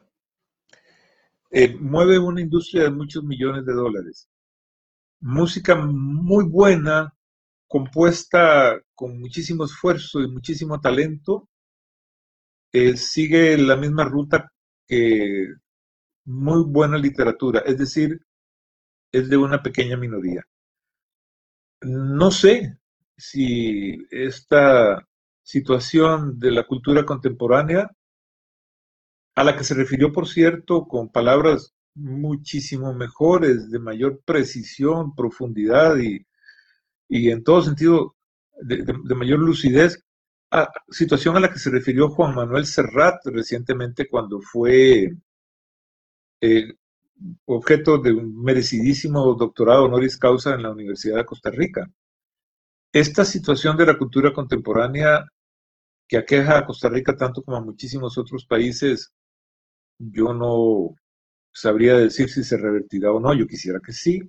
eh, 1.57 1.73
mueve 1.79 2.19
una 2.19 2.41
industria 2.41 2.83
de 2.83 2.91
muchos 2.91 3.23
millones 3.23 3.65
de 3.65 3.71
dólares. 3.71 4.27
Música 5.21 5.73
muy 5.75 6.43
buena, 6.43 7.15
compuesta 7.65 8.77
con 8.93 9.17
muchísimo 9.21 9.63
esfuerzo 9.63 10.19
y 10.19 10.29
muchísimo 10.29 10.81
talento, 10.81 11.47
eh, 12.73 12.97
sigue 12.97 13.57
la 13.57 13.77
misma 13.77 14.03
ruta 14.03 14.51
que 14.85 15.47
muy 16.25 16.61
buena 16.65 16.97
literatura, 16.97 17.61
es 17.65 17.77
decir, 17.77 18.19
es 19.13 19.29
de 19.29 19.37
una 19.37 19.63
pequeña 19.63 19.95
minoría. 19.95 20.43
No 21.83 22.31
sé 22.31 22.77
si 23.15 24.05
esta 24.11 25.07
situación 25.41 26.37
de 26.37 26.51
la 26.51 26.67
cultura 26.67 27.05
contemporánea 27.05 27.94
a 29.35 29.43
la 29.43 29.55
que 29.57 29.63
se 29.63 29.73
refirió, 29.73 30.11
por 30.11 30.27
cierto, 30.27 30.87
con 30.87 31.09
palabras 31.09 31.73
muchísimo 31.95 32.93
mejores, 32.93 33.69
de 33.69 33.79
mayor 33.79 34.21
precisión, 34.25 35.15
profundidad 35.15 35.95
y, 35.97 36.25
en 37.09 37.43
todo 37.43 37.61
sentido 37.61 38.15
de, 38.61 38.83
mayor 39.15 39.39
lucidez, 39.39 40.03
a, 40.51 40.69
situación 40.89 41.35
a 41.37 41.39
la 41.41 41.51
que 41.51 41.59
se 41.59 41.69
refirió 41.69 42.09
Juan 42.09 42.35
Manuel 42.35 42.65
Serrat 42.65 43.25
recientemente 43.25 44.07
cuando 44.07 44.39
fue 44.41 45.11
eh, 46.41 46.73
objeto 47.45 47.97
de 47.97 48.13
un 48.13 48.41
merecidísimo 48.43 49.33
doctorado 49.35 49.85
honoris 49.85 50.17
causa 50.17 50.53
en 50.53 50.63
la 50.63 50.71
Universidad 50.71 51.17
de 51.17 51.25
Costa 51.25 51.49
Rica. 51.51 51.89
Esta 52.93 53.25
situación 53.25 53.77
de 53.77 53.85
la 53.85 53.97
cultura 53.97 54.33
contemporánea 54.33 55.25
que 56.07 56.17
aqueja 56.17 56.57
a 56.57 56.65
Costa 56.65 56.89
Rica 56.89 57.15
tanto 57.15 57.43
como 57.43 57.57
a 57.57 57.61
muchísimos 57.61 58.17
otros 58.17 58.45
países 58.45 59.11
yo 59.97 60.33
no 60.33 60.95
sabría 61.53 61.97
decir 61.97 62.29
si 62.29 62.43
se 62.43 62.57
revertirá 62.57 63.11
o 63.11 63.19
no. 63.19 63.33
Yo 63.33 63.47
quisiera 63.47 63.79
que 63.79 63.93
sí. 63.93 64.21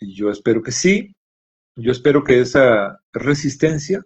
Yo 0.00 0.30
espero 0.30 0.62
que 0.62 0.72
sí. 0.72 1.14
Yo 1.76 1.92
espero 1.92 2.22
que 2.22 2.40
esa 2.40 3.00
resistencia 3.12 4.04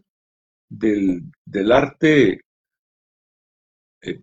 del, 0.68 1.32
arte, 1.72 2.40
eh, 4.02 4.22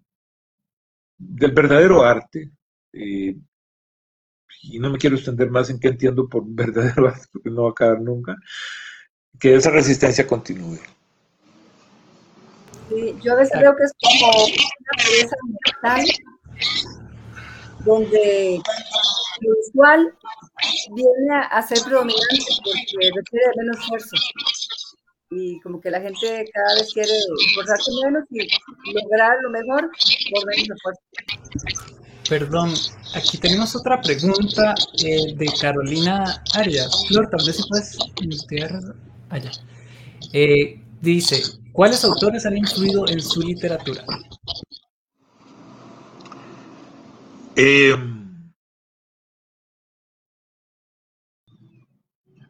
del 1.17 1.51
verdadero 1.51 2.03
arte, 2.03 2.51
eh, 2.93 3.36
y 4.63 4.79
no 4.79 4.89
me 4.89 4.97
quiero 4.97 5.17
extender 5.17 5.49
más 5.49 5.69
en 5.69 5.79
qué 5.79 5.89
entiendo 5.89 6.27
por 6.29 6.43
verdadero 6.47 7.07
arte, 7.07 7.27
porque 7.31 7.49
no 7.49 7.63
va 7.63 7.69
a 7.69 7.71
acabar 7.71 8.01
nunca, 8.01 8.38
que 9.39 9.55
esa 9.55 9.71
resistencia 9.71 10.25
continúe. 10.25 10.79
Sí, 12.89 13.15
yo 13.21 13.34
a 13.34 13.36
veces 13.36 13.53
creo 13.57 13.75
que 13.75 13.84
es 13.84 13.91
como 14.01 14.45
una 14.45 15.03
pieza 15.05 15.36
mental 15.81 16.05
donde 17.86 18.61
lo 19.41 19.55
visual 19.55 20.13
viene 20.95 21.36
a 21.51 21.61
ser 21.61 21.79
predominante 21.84 22.38
porque 22.63 23.11
requiere 23.15 23.45
menos 23.57 23.77
esfuerzo. 23.79 24.15
Y 25.31 25.59
como 25.61 25.81
que 25.81 25.89
la 25.89 25.99
gente 25.99 26.45
cada 26.53 26.75
vez 26.75 26.93
quiere 26.93 27.11
esforzarse 27.47 27.91
menos 28.03 28.23
y 28.29 28.93
lograr 28.93 29.31
lo 29.41 29.49
mejor 29.49 29.89
por 30.31 30.45
menos 30.45 30.69
esfuerzo. 30.69 31.01
Perdón, 32.29 32.73
aquí 33.15 33.38
tenemos 33.38 33.75
otra 33.75 33.99
pregunta 34.01 34.73
eh, 35.03 35.34
de 35.36 35.45
Carolina 35.59 36.41
Arias. 36.53 37.05
Flor, 37.07 37.29
tal 37.29 37.45
vez 37.45 37.57
si 37.57 37.63
puedes 37.67 37.97
allá. 39.29 39.51
Eh, 40.31 40.82
dice, 41.03 41.41
¿Cuáles 41.73 42.05
autores 42.05 42.45
han 42.45 42.55
influido 42.55 43.07
en 43.07 43.19
su 43.19 43.41
literatura? 43.41 44.05
Em, 47.55 48.53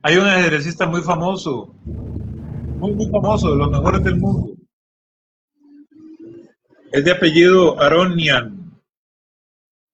hay 0.02 0.18
un 0.18 0.26
ajedrecista 0.26 0.86
muy 0.86 1.02
famoso, 1.02 1.74
muy, 1.86 2.92
muy 2.92 3.10
famoso, 3.10 3.52
de 3.52 3.56
los 3.56 3.72
mejores 3.72 4.04
del 4.04 4.18
mundo. 4.18 4.56
Es 6.92 7.06
de 7.06 7.12
apellido 7.12 7.80
Aronian, 7.82 8.78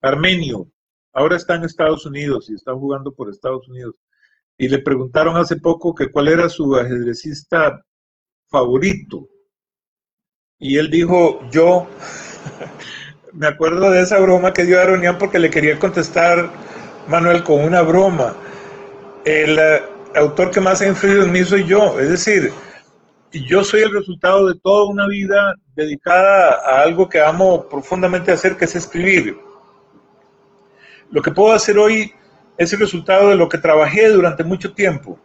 armenio, 0.02 0.72
ahora 1.14 1.36
está 1.36 1.54
en 1.54 1.66
Estados 1.66 2.04
Unidos 2.08 2.50
y 2.50 2.56
está 2.56 2.74
jugando 2.74 3.14
por 3.14 3.30
Estados 3.30 3.70
Unidos. 3.70 3.94
Y 4.58 4.70
le 4.70 4.80
preguntaron 4.80 5.38
hace 5.38 5.58
poco 5.58 5.94
que 5.94 6.12
cuál 6.12 6.30
era 6.30 6.50
su 6.50 6.76
ajedrecista 6.76 7.86
favorito. 8.50 9.28
Y 10.60 10.78
él 10.78 10.90
dijo, 10.90 11.42
yo, 11.52 11.88
me 13.34 13.48
acuerdo 13.48 13.90
de 13.92 14.02
esa 14.02 14.20
broma 14.20 14.54
que 14.54 14.66
dio 14.66 14.82
Aronian 14.82 15.18
porque 15.18 15.40
le 15.40 15.50
quería 15.50 15.80
contestar 15.80 16.52
Manuel 17.08 17.44
con 17.44 17.64
una 17.64 17.82
broma. 17.82 18.36
El 19.24 19.58
eh, 19.58 19.82
autor 20.16 20.52
que 20.52 20.60
más 20.60 20.82
ha 20.82 20.88
influido 20.88 21.24
en 21.24 21.32
mí 21.32 21.44
soy 21.44 21.66
yo, 21.66 22.00
es 22.00 22.10
decir, 22.10 22.52
yo 23.32 23.64
soy 23.64 23.82
el 23.82 23.94
resultado 23.94 24.48
de 24.48 24.60
toda 24.60 24.90
una 24.90 25.08
vida 25.08 25.56
dedicada 25.76 26.60
a 26.66 26.82
algo 26.82 27.08
que 27.08 27.22
amo 27.22 27.68
profundamente 27.70 28.32
hacer, 28.32 28.58
que 28.58 28.66
es 28.66 28.76
escribir. 28.76 29.38
Lo 31.12 31.22
que 31.22 31.32
puedo 31.32 31.54
hacer 31.54 31.78
hoy 31.78 32.14
es 32.58 32.74
el 32.74 32.80
resultado 32.80 33.30
de 33.30 33.36
lo 33.36 33.48
que 33.48 33.58
trabajé 33.58 34.10
durante 34.10 34.44
mucho 34.44 34.74
tiempo. 34.74 35.18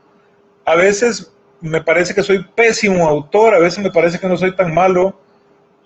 A 0.64 0.76
veces 0.76 1.33
me 1.60 1.82
parece 1.82 2.14
que 2.14 2.22
soy 2.22 2.44
pésimo 2.54 3.08
autor, 3.08 3.54
a 3.54 3.58
veces 3.58 3.82
me 3.82 3.90
parece 3.90 4.18
que 4.18 4.28
no 4.28 4.36
soy 4.36 4.54
tan 4.54 4.72
malo 4.74 5.18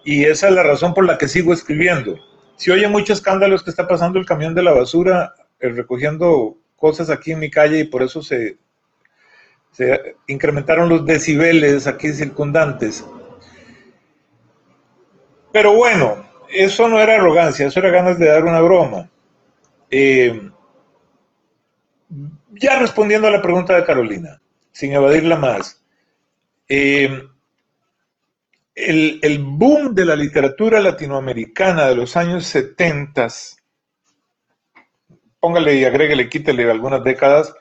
y 0.05 0.25
esa 0.25 0.49
es 0.49 0.55
la 0.55 0.63
razón 0.63 0.95
por 0.95 1.05
la 1.05 1.19
que 1.19 1.29
sigo 1.29 1.53
escribiendo. 1.53 2.19
Si 2.57 2.71
oye 2.71 2.89
muchos 2.89 3.19
escándalos 3.19 3.63
que 3.63 3.71
está 3.71 3.87
pasando 3.87 4.19
el 4.19 4.27
camión 4.27 4.55
de 4.55 4.63
la 4.63 4.73
basura 4.73 5.35
eh, 5.61 5.69
recogiendo 5.69 6.57
cosas 6.77 7.11
aquí 7.11 7.33
en 7.33 7.41
mi 7.41 7.51
calle 7.51 7.81
y 7.81 7.85
por 7.85 8.03
eso 8.03 8.23
se, 8.23 8.57
incrementaron 10.27 10.89
los 10.89 11.05
decibeles 11.05 11.87
aquí 11.87 12.13
circundantes. 12.13 13.05
Pero 15.53 15.75
bueno, 15.75 16.25
eso 16.51 16.89
no 16.89 17.01
era 17.01 17.17
arrogancia, 17.17 17.67
eso 17.67 17.81
era 17.81 17.91
ganas 17.91 18.19
de 18.19 18.27
dar 18.27 18.45
una 18.45 18.61
broma. 18.61 19.11
Eh, 19.91 20.51
ya 22.51 22.79
respondiendo 22.79 23.29
a 23.29 23.31
la 23.31 23.43
pregunta 23.43 23.75
de 23.75 23.85
Carolina, 23.85 24.41
sin 24.79 24.93
evadirla 24.93 25.35
más, 25.35 25.83
eh, 26.69 27.27
el, 28.77 29.39
boom 29.41 29.93
de 29.93 30.05
la 30.05 30.15
literatura 30.15 30.79
latinoamericana 30.79 31.87
de 31.87 31.97
los 31.97 32.17
años 32.17 32.47
70, 32.47 33.27
póngale 35.41 35.75
y 35.75 35.85
agréguele, 35.85 36.29
quítele 36.29 36.71
algunas 36.71 37.03
décadas, 37.03 37.53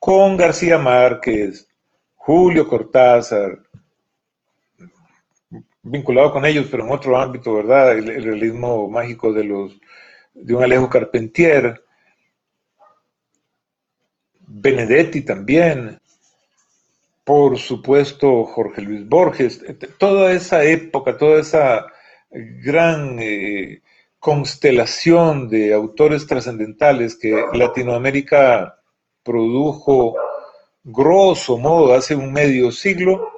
con 0.00 0.36
García 0.36 0.78
Márquez, 0.78 1.68
Julio 2.16 2.66
Cortázar, 2.66 3.60
vinculado 5.80 6.32
con 6.32 6.44
ellos, 6.44 6.66
pero 6.68 6.84
en 6.84 6.90
otro 6.90 7.16
ámbito, 7.16 7.54
¿verdad? 7.54 7.96
El, 7.96 8.10
el 8.10 8.24
realismo 8.24 8.90
mágico 8.90 9.32
de 9.32 9.44
los 9.44 9.80
de 10.34 10.56
un 10.56 10.64
Alejo 10.64 10.90
Carpentier, 10.90 11.84
Benedetti 14.40 15.20
también, 15.20 16.00
por 17.24 17.58
supuesto 17.58 18.44
Jorge 18.44 18.82
Luis 18.82 19.08
Borges, 19.08 19.64
toda 19.98 20.32
esa 20.32 20.64
época, 20.64 21.16
toda 21.16 21.40
esa 21.40 21.86
gran 22.30 23.18
eh, 23.20 23.82
constelación 24.18 25.48
de 25.48 25.72
autores 25.72 26.26
trascendentales 26.26 27.16
que 27.16 27.44
Latinoamérica 27.52 28.78
produjo 29.22 30.16
grosso 30.82 31.58
modo 31.58 31.94
hace 31.94 32.14
un 32.14 32.32
medio 32.32 32.72
siglo, 32.72 33.30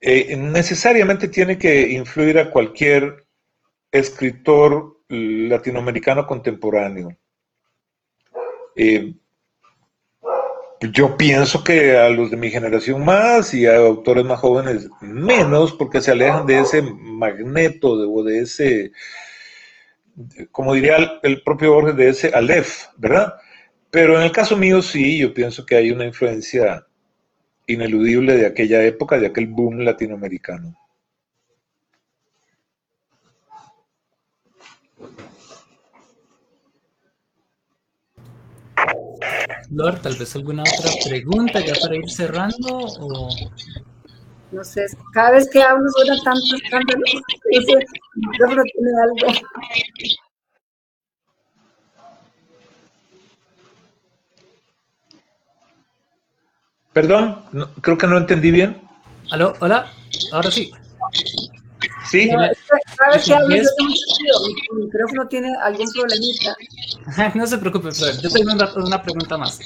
eh, 0.00 0.34
necesariamente 0.36 1.28
tiene 1.28 1.58
que 1.58 1.90
influir 1.90 2.38
a 2.38 2.50
cualquier 2.50 3.26
escritor 3.92 5.00
latinoamericano 5.08 6.26
contemporáneo. 6.26 7.16
Eh, 8.74 9.14
yo 10.80 11.16
pienso 11.16 11.62
que 11.62 11.96
a 11.98 12.08
los 12.08 12.30
de 12.30 12.36
mi 12.36 12.50
generación 12.50 13.04
más 13.04 13.52
y 13.54 13.66
a 13.66 13.76
autores 13.76 14.24
más 14.24 14.40
jóvenes 14.40 14.88
menos, 15.00 15.72
porque 15.72 16.00
se 16.00 16.10
alejan 16.12 16.46
de 16.46 16.60
ese 16.60 16.82
magneto, 16.82 18.22
de, 18.24 18.32
de 18.32 18.38
ese, 18.40 18.92
como 20.50 20.74
diría 20.74 20.96
el 21.22 21.42
propio 21.42 21.72
Borges, 21.72 21.96
de 21.96 22.08
ese 22.08 22.28
Aleph, 22.28 22.86
¿verdad? 22.96 23.34
Pero 23.90 24.16
en 24.16 24.22
el 24.22 24.32
caso 24.32 24.56
mío 24.56 24.82
sí, 24.82 25.18
yo 25.18 25.34
pienso 25.34 25.66
que 25.66 25.76
hay 25.76 25.90
una 25.90 26.06
influencia 26.06 26.86
ineludible 27.66 28.36
de 28.36 28.46
aquella 28.46 28.82
época, 28.84 29.18
de 29.18 29.28
aquel 29.28 29.46
boom 29.48 29.80
latinoamericano. 29.80 30.76
Lord, 39.70 40.00
tal 40.02 40.16
vez 40.16 40.34
alguna 40.34 40.62
otra 40.62 40.90
pregunta 41.04 41.60
ya 41.60 41.74
para 41.80 41.96
ir 41.96 42.10
cerrando 42.10 42.76
o... 42.76 43.28
No 44.50 44.64
sé, 44.64 44.84
cada 45.12 45.30
vez 45.30 45.48
que 45.48 45.62
hablo 45.62 45.88
suena 45.90 46.20
tanto 46.24 46.56
escándalo. 46.56 47.04
Ese 47.50 47.86
micrófono 48.16 48.62
tiene 48.64 48.90
algo. 49.00 49.40
Perdón, 56.92 57.44
no, 57.52 57.72
creo 57.74 57.96
que 57.96 58.06
no 58.08 58.18
entendí 58.18 58.50
bien. 58.50 58.80
¿Aló? 59.30 59.54
¿Hola? 59.60 59.92
Ahora 60.32 60.50
sí. 60.50 60.72
Sí. 62.10 62.28
No, 62.28 62.38
cada 62.96 63.12
vez 63.12 63.24
que 63.24 63.34
hablo 63.34 63.56
yo 63.56 63.62
mi 64.74 64.84
micrófono 64.84 65.28
tiene 65.28 65.54
algún 65.62 65.86
problemita. 65.92 66.56
no 67.34 67.46
se 67.46 67.58
preocupe, 67.58 67.92
Flor. 67.92 68.20
Yo 68.20 68.30
tengo 68.30 68.52
una, 68.52 68.72
una 68.74 69.02
pregunta 69.02 69.38
más. 69.38 69.60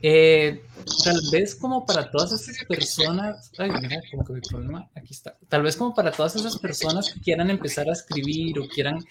Eh, 0.00 0.62
tal 1.04 1.20
vez 1.32 1.54
como 1.54 1.84
para 1.84 2.10
todas 2.10 2.32
esas 2.32 2.64
personas, 2.64 3.50
ay, 3.58 3.70
mira, 3.80 4.00
como 4.10 4.24
que 4.24 4.32
mi 4.34 4.40
problema, 4.40 4.88
aquí 4.94 5.12
está. 5.12 5.36
Tal 5.48 5.62
vez 5.62 5.76
como 5.76 5.94
para 5.94 6.10
todas 6.12 6.36
esas 6.36 6.58
personas 6.58 7.12
que 7.12 7.20
quieran 7.20 7.50
empezar 7.50 7.88
a 7.88 7.92
escribir 7.92 8.58
o 8.58 8.68
quieran 8.68 9.04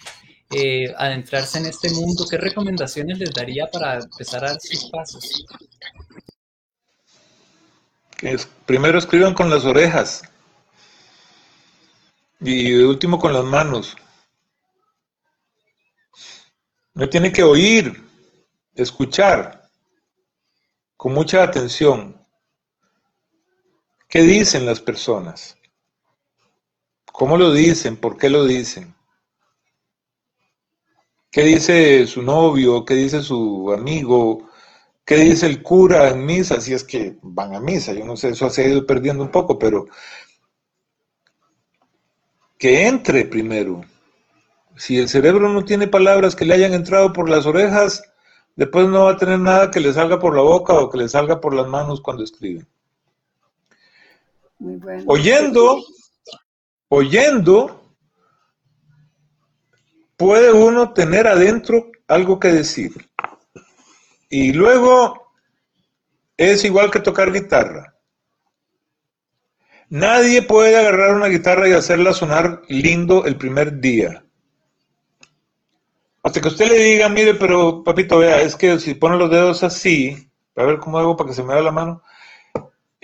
eh, 0.50 0.92
adentrarse 0.96 1.58
en 1.58 1.66
este 1.66 1.90
mundo, 1.90 2.26
¿qué 2.28 2.38
recomendaciones 2.38 3.18
les 3.18 3.32
daría 3.32 3.66
para 3.66 3.98
empezar 3.98 4.44
a 4.44 4.48
dar 4.48 4.60
sus 4.60 4.90
pasos? 4.90 5.44
Que 8.16 8.32
es, 8.32 8.48
primero 8.64 8.98
escriban 8.98 9.34
con 9.34 9.50
las 9.50 9.64
orejas 9.64 10.22
y 12.40 12.70
de 12.72 12.86
último 12.86 13.18
con 13.18 13.32
las 13.32 13.44
manos. 13.44 13.96
No 16.94 17.08
tiene 17.08 17.32
que 17.32 17.42
oír, 17.42 18.02
escuchar 18.74 19.68
con 20.96 21.12
mucha 21.12 21.42
atención. 21.42 22.16
¿Qué 24.08 24.22
dicen 24.22 24.64
las 24.64 24.80
personas? 24.80 25.56
¿Cómo 27.12 27.36
lo 27.36 27.52
dicen? 27.52 27.96
¿Por 27.96 28.16
qué 28.16 28.30
lo 28.30 28.44
dicen? 28.44 28.94
¿Qué 31.30 31.42
dice 31.42 32.06
su 32.06 32.22
novio? 32.22 32.84
¿Qué 32.84 32.94
dice 32.94 33.22
su 33.22 33.72
amigo? 33.72 34.48
¿Qué 35.04 35.16
dice 35.16 35.46
el 35.46 35.62
cura 35.62 36.08
en 36.08 36.24
misa? 36.24 36.60
Si 36.60 36.72
es 36.72 36.82
que 36.82 37.18
van 37.22 37.54
a 37.54 37.60
misa, 37.60 37.92
yo 37.92 38.04
no 38.04 38.16
sé, 38.16 38.30
eso 38.30 38.48
se 38.48 38.64
ha 38.64 38.68
ido 38.68 38.86
perdiendo 38.86 39.22
un 39.22 39.30
poco, 39.30 39.58
pero 39.58 39.86
que 42.58 42.86
entre 42.86 43.24
primero. 43.24 43.82
Si 44.76 44.98
el 44.98 45.08
cerebro 45.08 45.48
no 45.48 45.64
tiene 45.64 45.88
palabras 45.88 46.36
que 46.36 46.44
le 46.44 46.54
hayan 46.54 46.74
entrado 46.74 47.12
por 47.12 47.28
las 47.28 47.46
orejas, 47.46 48.02
después 48.56 48.88
no 48.88 49.04
va 49.04 49.12
a 49.12 49.16
tener 49.16 49.38
nada 49.38 49.70
que 49.70 49.80
le 49.80 49.92
salga 49.92 50.18
por 50.18 50.34
la 50.34 50.42
boca 50.42 50.74
o 50.74 50.90
que 50.90 50.98
le 50.98 51.08
salga 51.08 51.40
por 51.40 51.54
las 51.54 51.66
manos 51.66 52.00
cuando 52.00 52.24
escribe. 52.24 52.66
Muy 54.58 54.76
bueno. 54.76 55.04
Oyendo, 55.06 55.84
oyendo, 56.88 57.82
puede 60.16 60.52
uno 60.52 60.92
tener 60.92 61.26
adentro 61.26 61.90
algo 62.08 62.38
que 62.40 62.48
decir. 62.48 62.92
Y 64.28 64.52
luego 64.52 65.32
es 66.36 66.64
igual 66.64 66.90
que 66.90 67.00
tocar 67.00 67.32
guitarra. 67.32 67.95
Nadie 69.88 70.42
puede 70.42 70.76
agarrar 70.76 71.14
una 71.14 71.28
guitarra 71.28 71.68
y 71.68 71.72
hacerla 71.72 72.12
sonar 72.12 72.62
lindo 72.68 73.24
el 73.24 73.36
primer 73.36 73.80
día. 73.80 74.24
Hasta 76.22 76.40
que 76.40 76.48
usted 76.48 76.68
le 76.68 76.78
diga, 76.78 77.08
mire, 77.08 77.34
pero 77.34 77.84
papito, 77.84 78.18
vea, 78.18 78.42
es 78.42 78.56
que 78.56 78.80
si 78.80 78.94
pone 78.94 79.16
los 79.16 79.30
dedos 79.30 79.62
así, 79.62 80.28
a 80.56 80.64
ver 80.64 80.78
cómo 80.78 80.98
hago 80.98 81.16
para 81.16 81.28
que 81.28 81.34
se 81.34 81.44
me 81.44 81.54
vea 81.54 81.62
la 81.62 81.70
mano, 81.70 82.02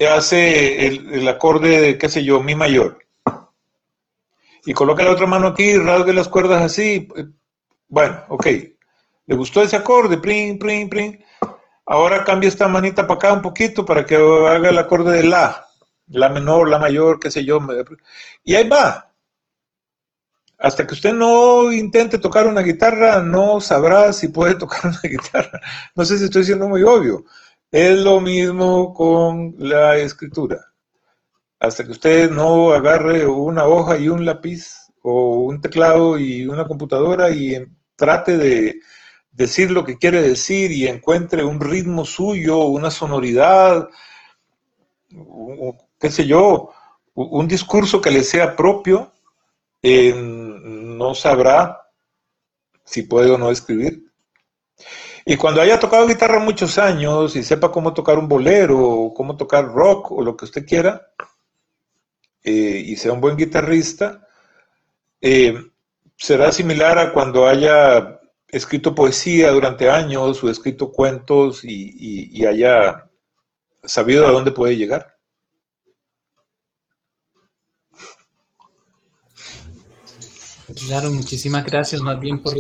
hace 0.09 0.87
el, 0.87 1.29
acorde 1.29 1.81
de, 1.81 1.99
qué 1.99 2.09
sé 2.09 2.25
yo, 2.25 2.43
mi 2.43 2.57
mayor. 2.57 2.99
Y 4.65 4.73
coloca 4.73 5.05
la 5.05 5.13
otra 5.13 5.27
mano 5.27 5.49
aquí 5.49 5.77
rasgue 5.77 6.13
las 6.13 6.29
cuerdas 6.29 6.63
así. 6.63 7.09
Bueno, 7.89 8.25
ok. 8.29 8.47
¿Le 9.27 9.37
gustó 9.37 9.63
ese 9.63 9.77
acorde? 9.77 10.19
Prin, 10.19 10.59
prin, 10.59 10.89
prin. 10.89 11.25
Ahora 11.87 12.25
cambia 12.25 12.49
esta 12.49 12.69
manita 12.69 13.07
para 13.07 13.19
acá 13.19 13.33
un 13.33 13.43
poquito 13.43 13.85
para 13.85 14.05
que 14.05 14.17
haga 14.17 14.69
el 14.69 14.79
acorde 14.79 15.17
de 15.17 15.25
la. 15.25 15.67
La 16.13 16.29
menor, 16.29 16.69
la 16.69 16.79
mayor, 16.79 17.19
qué 17.19 17.31
sé 17.31 17.45
yo. 17.45 17.59
Y 18.45 18.55
ahí 18.55 18.69
va. 18.69 19.13
hasta 20.59 20.87
que 20.87 20.95
usted 20.95 21.13
no 21.13 21.73
intente 21.73 22.19
tocar 22.19 22.47
una 22.47 22.63
guitarra, 22.63 23.21
no 23.21 23.61
sabrá 23.61 24.13
si 24.13 24.29
puede 24.29 24.55
tocar 24.63 24.87
una 24.87 25.01
guitarra. 25.03 25.61
No 25.97 26.05
sé 26.05 26.19
si 26.19 26.25
estoy 26.25 26.45
siendo 26.45 26.69
muy 26.69 26.83
obvio. 26.83 27.25
Es 27.71 27.99
lo 27.99 28.21
mismo 28.21 28.93
con 28.95 29.55
la 29.59 29.97
escritura. 29.97 30.59
Hasta 31.59 31.85
que 31.85 31.93
usted 31.93 32.31
no 32.31 32.73
agarre 32.73 33.27
una 33.27 33.65
hoja 33.67 33.97
y 33.99 34.09
un 34.09 34.25
lápiz 34.25 34.89
o 35.03 35.41
un 35.45 35.61
teclado 35.61 36.19
y 36.19 36.47
una 36.47 36.67
computadora 36.67 37.31
y 37.31 37.57
trate 37.97 38.37
de 38.37 38.81
decir 39.31 39.71
lo 39.71 39.85
que 39.85 39.97
quiere 39.97 40.23
decir 40.23 40.71
y 40.73 40.87
encuentre 40.87 41.45
un 41.45 41.61
ritmo 41.61 42.05
suyo, 42.05 42.65
una 42.67 42.91
sonoridad, 42.91 43.89
qué 46.03 46.11
sé 46.11 46.27
yo, 46.27 46.73
un 47.15 47.47
discurso 47.47 48.01
que 48.01 48.11
le 48.11 48.25
sea 48.25 48.57
propio, 48.57 49.13
no 49.85 51.15
sabrá 51.15 51.81
si 52.85 53.03
puede 53.03 53.31
o 53.31 53.39
no 53.39 53.53
escribir. 53.53 54.11
Y 55.25 55.37
cuando 55.37 55.61
haya 55.61 55.79
tocado 55.79 56.09
guitarra 56.09 56.41
muchos 56.41 56.77
años 56.77 57.37
y 57.37 57.45
sepa 57.45 57.71
cómo 57.71 57.95
tocar 57.95 58.19
un 58.19 58.27
bolero, 58.27 58.81
o 58.81 59.15
cómo 59.15 59.37
tocar 59.37 59.67
rock 59.67 60.11
o 60.11 60.23
lo 60.23 60.37
que 60.37 60.47
usted 60.47 60.67
quiera, 60.67 61.07
eh, 62.43 62.83
y 62.85 62.97
sea 62.97 63.13
un 63.13 63.21
buen 63.21 63.37
guitarrista, 63.37 64.27
eh, 65.21 65.55
será 66.17 66.51
similar 66.51 66.99
a 66.99 67.13
cuando 67.13 67.47
haya 67.47 68.21
escrito 68.49 68.93
poesía 68.93 69.53
durante 69.53 69.89
años 69.89 70.43
o 70.43 70.51
escrito 70.51 70.91
cuentos 70.91 71.61
y 71.63 72.45
haya 72.45 73.09
sabido 73.85 74.27
a 74.27 74.33
dónde 74.33 74.51
puede 74.51 74.77
llegar. 74.77 75.12
Claro, 80.87 81.11
muchísimas 81.11 81.65
gracias 81.65 82.01
más 82.01 82.19
bien 82.21 82.43
por, 82.43 82.55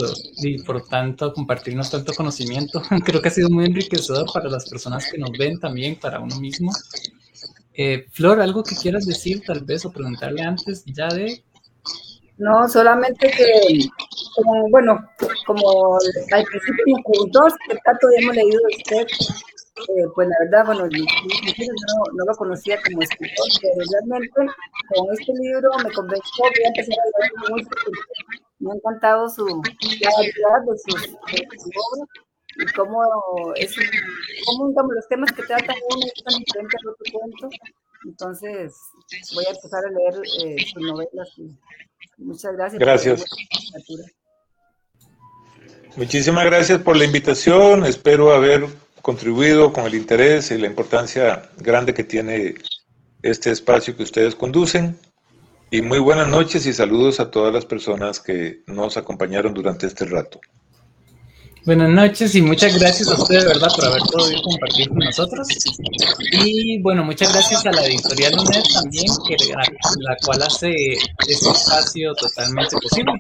por 0.66 0.86
tanto 0.86 1.32
compartirnos 1.32 1.90
tanto 1.90 2.12
conocimiento. 2.12 2.82
Creo 3.04 3.22
que 3.22 3.28
ha 3.28 3.32
sido 3.32 3.48
muy 3.50 3.66
enriquecedor 3.66 4.26
para 4.32 4.48
las 4.48 4.68
personas 4.68 5.10
que 5.10 5.18
nos 5.18 5.30
ven 5.32 5.58
también, 5.58 5.96
para 5.96 6.20
uno 6.20 6.38
mismo. 6.38 6.72
Eh, 7.74 8.06
Flor, 8.10 8.40
¿algo 8.40 8.62
que 8.62 8.76
quieras 8.76 9.06
decir 9.06 9.42
tal 9.46 9.64
vez 9.64 9.84
o 9.84 9.92
preguntarle 9.92 10.42
antes 10.42 10.84
ya 10.86 11.08
de... 11.08 11.42
No, 12.38 12.68
solamente 12.68 13.30
que, 13.30 13.88
como, 14.34 14.68
bueno, 14.70 14.98
como 15.46 15.96
al 16.32 16.44
principio 16.44 16.84
me 16.86 17.02
preguntó 17.04 17.40
qué 17.68 17.76
tanto 17.84 18.08
hemos 18.18 18.34
leído 18.34 18.60
usted, 18.76 19.06
eh, 19.88 20.06
pues 20.14 20.28
la 20.28 20.36
verdad, 20.40 20.66
bueno, 20.66 20.88
yo, 20.90 21.04
no, 22.14 22.24
lo 22.24 22.34
conocía 22.36 22.78
como 22.82 23.02
escritor, 23.02 23.46
pero 23.60 23.82
realmente 23.92 24.54
con 24.94 25.12
este 25.12 25.32
libro 25.34 25.70
me 25.84 25.92
convenció, 25.92 26.44
voy 26.44 26.64
a 26.64 26.68
empezar 26.68 26.98
a 26.98 27.20
leer 27.20 27.32
mucho, 27.50 27.68
me 28.58 28.70
ha 28.70 28.74
encantado 28.74 29.28
su, 29.28 29.44
variedad 29.44 30.60
de 30.66 30.78
sus, 30.78 31.08
obras 31.14 32.08
y 32.56 32.66
cómo, 32.74 33.02
es, 33.56 33.74
cómo 34.46 34.92
los 34.92 35.08
temas 35.08 35.32
que 35.32 35.42
tratan 35.42 35.76
uno 35.90 36.06
tan 36.24 36.38
diferentes 36.38 36.80
al 36.82 36.90
otro 36.90 37.04
cuento. 37.12 37.48
Entonces, 38.04 38.74
voy 39.34 39.44
a 39.46 39.50
empezar 39.50 39.84
a 39.84 39.90
leer 39.90 40.14
eh, 40.40 40.56
sus 40.72 40.82
novelas. 40.82 41.28
muchas 42.18 42.52
gracias. 42.54 42.80
Gracias. 42.80 43.24
Muchísimas 45.96 46.44
gracias 46.46 46.80
por 46.80 46.96
la 46.96 47.04
invitación. 47.04 47.84
Espero 47.84 48.32
haber 48.32 48.66
contribuido 49.02 49.72
con 49.72 49.84
el 49.84 49.94
interés 49.94 50.50
y 50.50 50.58
la 50.58 50.68
importancia 50.68 51.50
grande 51.58 51.92
que 51.92 52.04
tiene 52.04 52.54
este 53.22 53.50
espacio 53.50 53.96
que 53.96 54.04
ustedes 54.04 54.34
conducen. 54.34 54.96
Y 55.70 55.82
muy 55.82 55.98
buenas 55.98 56.28
noches 56.28 56.66
y 56.66 56.72
saludos 56.72 57.18
a 57.18 57.30
todas 57.30 57.52
las 57.52 57.64
personas 57.64 58.20
que 58.20 58.62
nos 58.66 58.96
acompañaron 58.96 59.54
durante 59.54 59.86
este 59.86 60.04
rato. 60.04 60.40
Buenas 61.64 61.90
noches 61.90 62.34
y 62.34 62.42
muchas 62.42 62.76
gracias 62.76 63.08
a 63.08 63.14
ustedes, 63.14 63.44
¿verdad?, 63.44 63.68
por 63.76 63.84
haber 63.84 64.02
podido 64.02 64.42
compartir 64.42 64.88
con 64.88 64.98
nosotros. 64.98 65.46
Y 66.44 66.82
bueno, 66.82 67.04
muchas 67.04 67.32
gracias 67.32 67.64
a 67.64 67.70
la 67.70 67.86
editorial 67.86 68.32
UNED 68.34 68.62
también, 68.74 69.06
que 69.28 69.36
la, 69.48 69.62
la 70.00 70.16
cual 70.24 70.42
hace 70.42 70.72
este 71.28 71.50
espacio 71.50 72.12
totalmente 72.14 72.76
posible. 72.82 73.12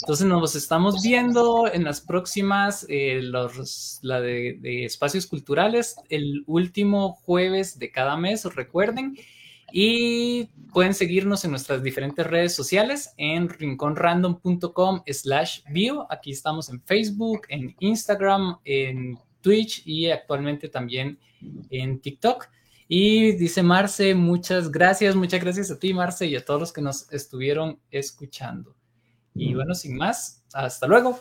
Entonces 0.00 0.26
nos 0.26 0.56
estamos 0.56 1.02
viendo 1.02 1.70
en 1.70 1.84
las 1.84 2.00
próximas, 2.00 2.86
eh, 2.88 3.20
los, 3.22 3.98
la 4.02 4.20
de, 4.20 4.84
espacios 4.84 5.26
culturales, 5.26 5.96
el 6.08 6.44
último 6.46 7.12
jueves 7.12 7.78
de 7.78 7.90
cada 7.90 8.16
mes, 8.16 8.44
recuerden. 8.44 9.16
Y 9.74 10.50
pueden 10.72 10.92
seguirnos 10.92 11.44
en 11.44 11.50
nuestras 11.50 11.82
diferentes 11.82 12.26
redes 12.26 12.54
sociales 12.54 13.14
en 13.16 13.48
rinconrandom.com 13.48 15.02
slash 15.06 15.60
bio. 15.70 16.06
Aquí 16.10 16.32
estamos 16.32 16.68
en 16.68 16.82
Facebook, 16.82 17.42
en 17.48 17.74
Instagram, 17.78 18.58
en 18.64 19.18
Twitch 19.40 19.82
y 19.86 20.10
actualmente 20.10 20.68
también 20.68 21.18
en 21.70 22.00
TikTok. 22.00 22.48
Y 22.88 23.32
dice 23.32 23.62
Marce, 23.62 24.14
muchas 24.14 24.70
gracias, 24.70 25.16
muchas 25.16 25.40
gracias 25.40 25.70
a 25.70 25.78
ti, 25.78 25.94
Marce, 25.94 26.26
y 26.26 26.36
a 26.36 26.44
todos 26.44 26.60
los 26.60 26.72
que 26.72 26.82
nos 26.82 27.10
estuvieron 27.10 27.78
escuchando. 27.90 28.76
Y 29.34 29.54
bueno, 29.54 29.74
sin 29.74 29.96
más, 29.96 30.42
hasta 30.52 30.86
luego. 30.86 31.18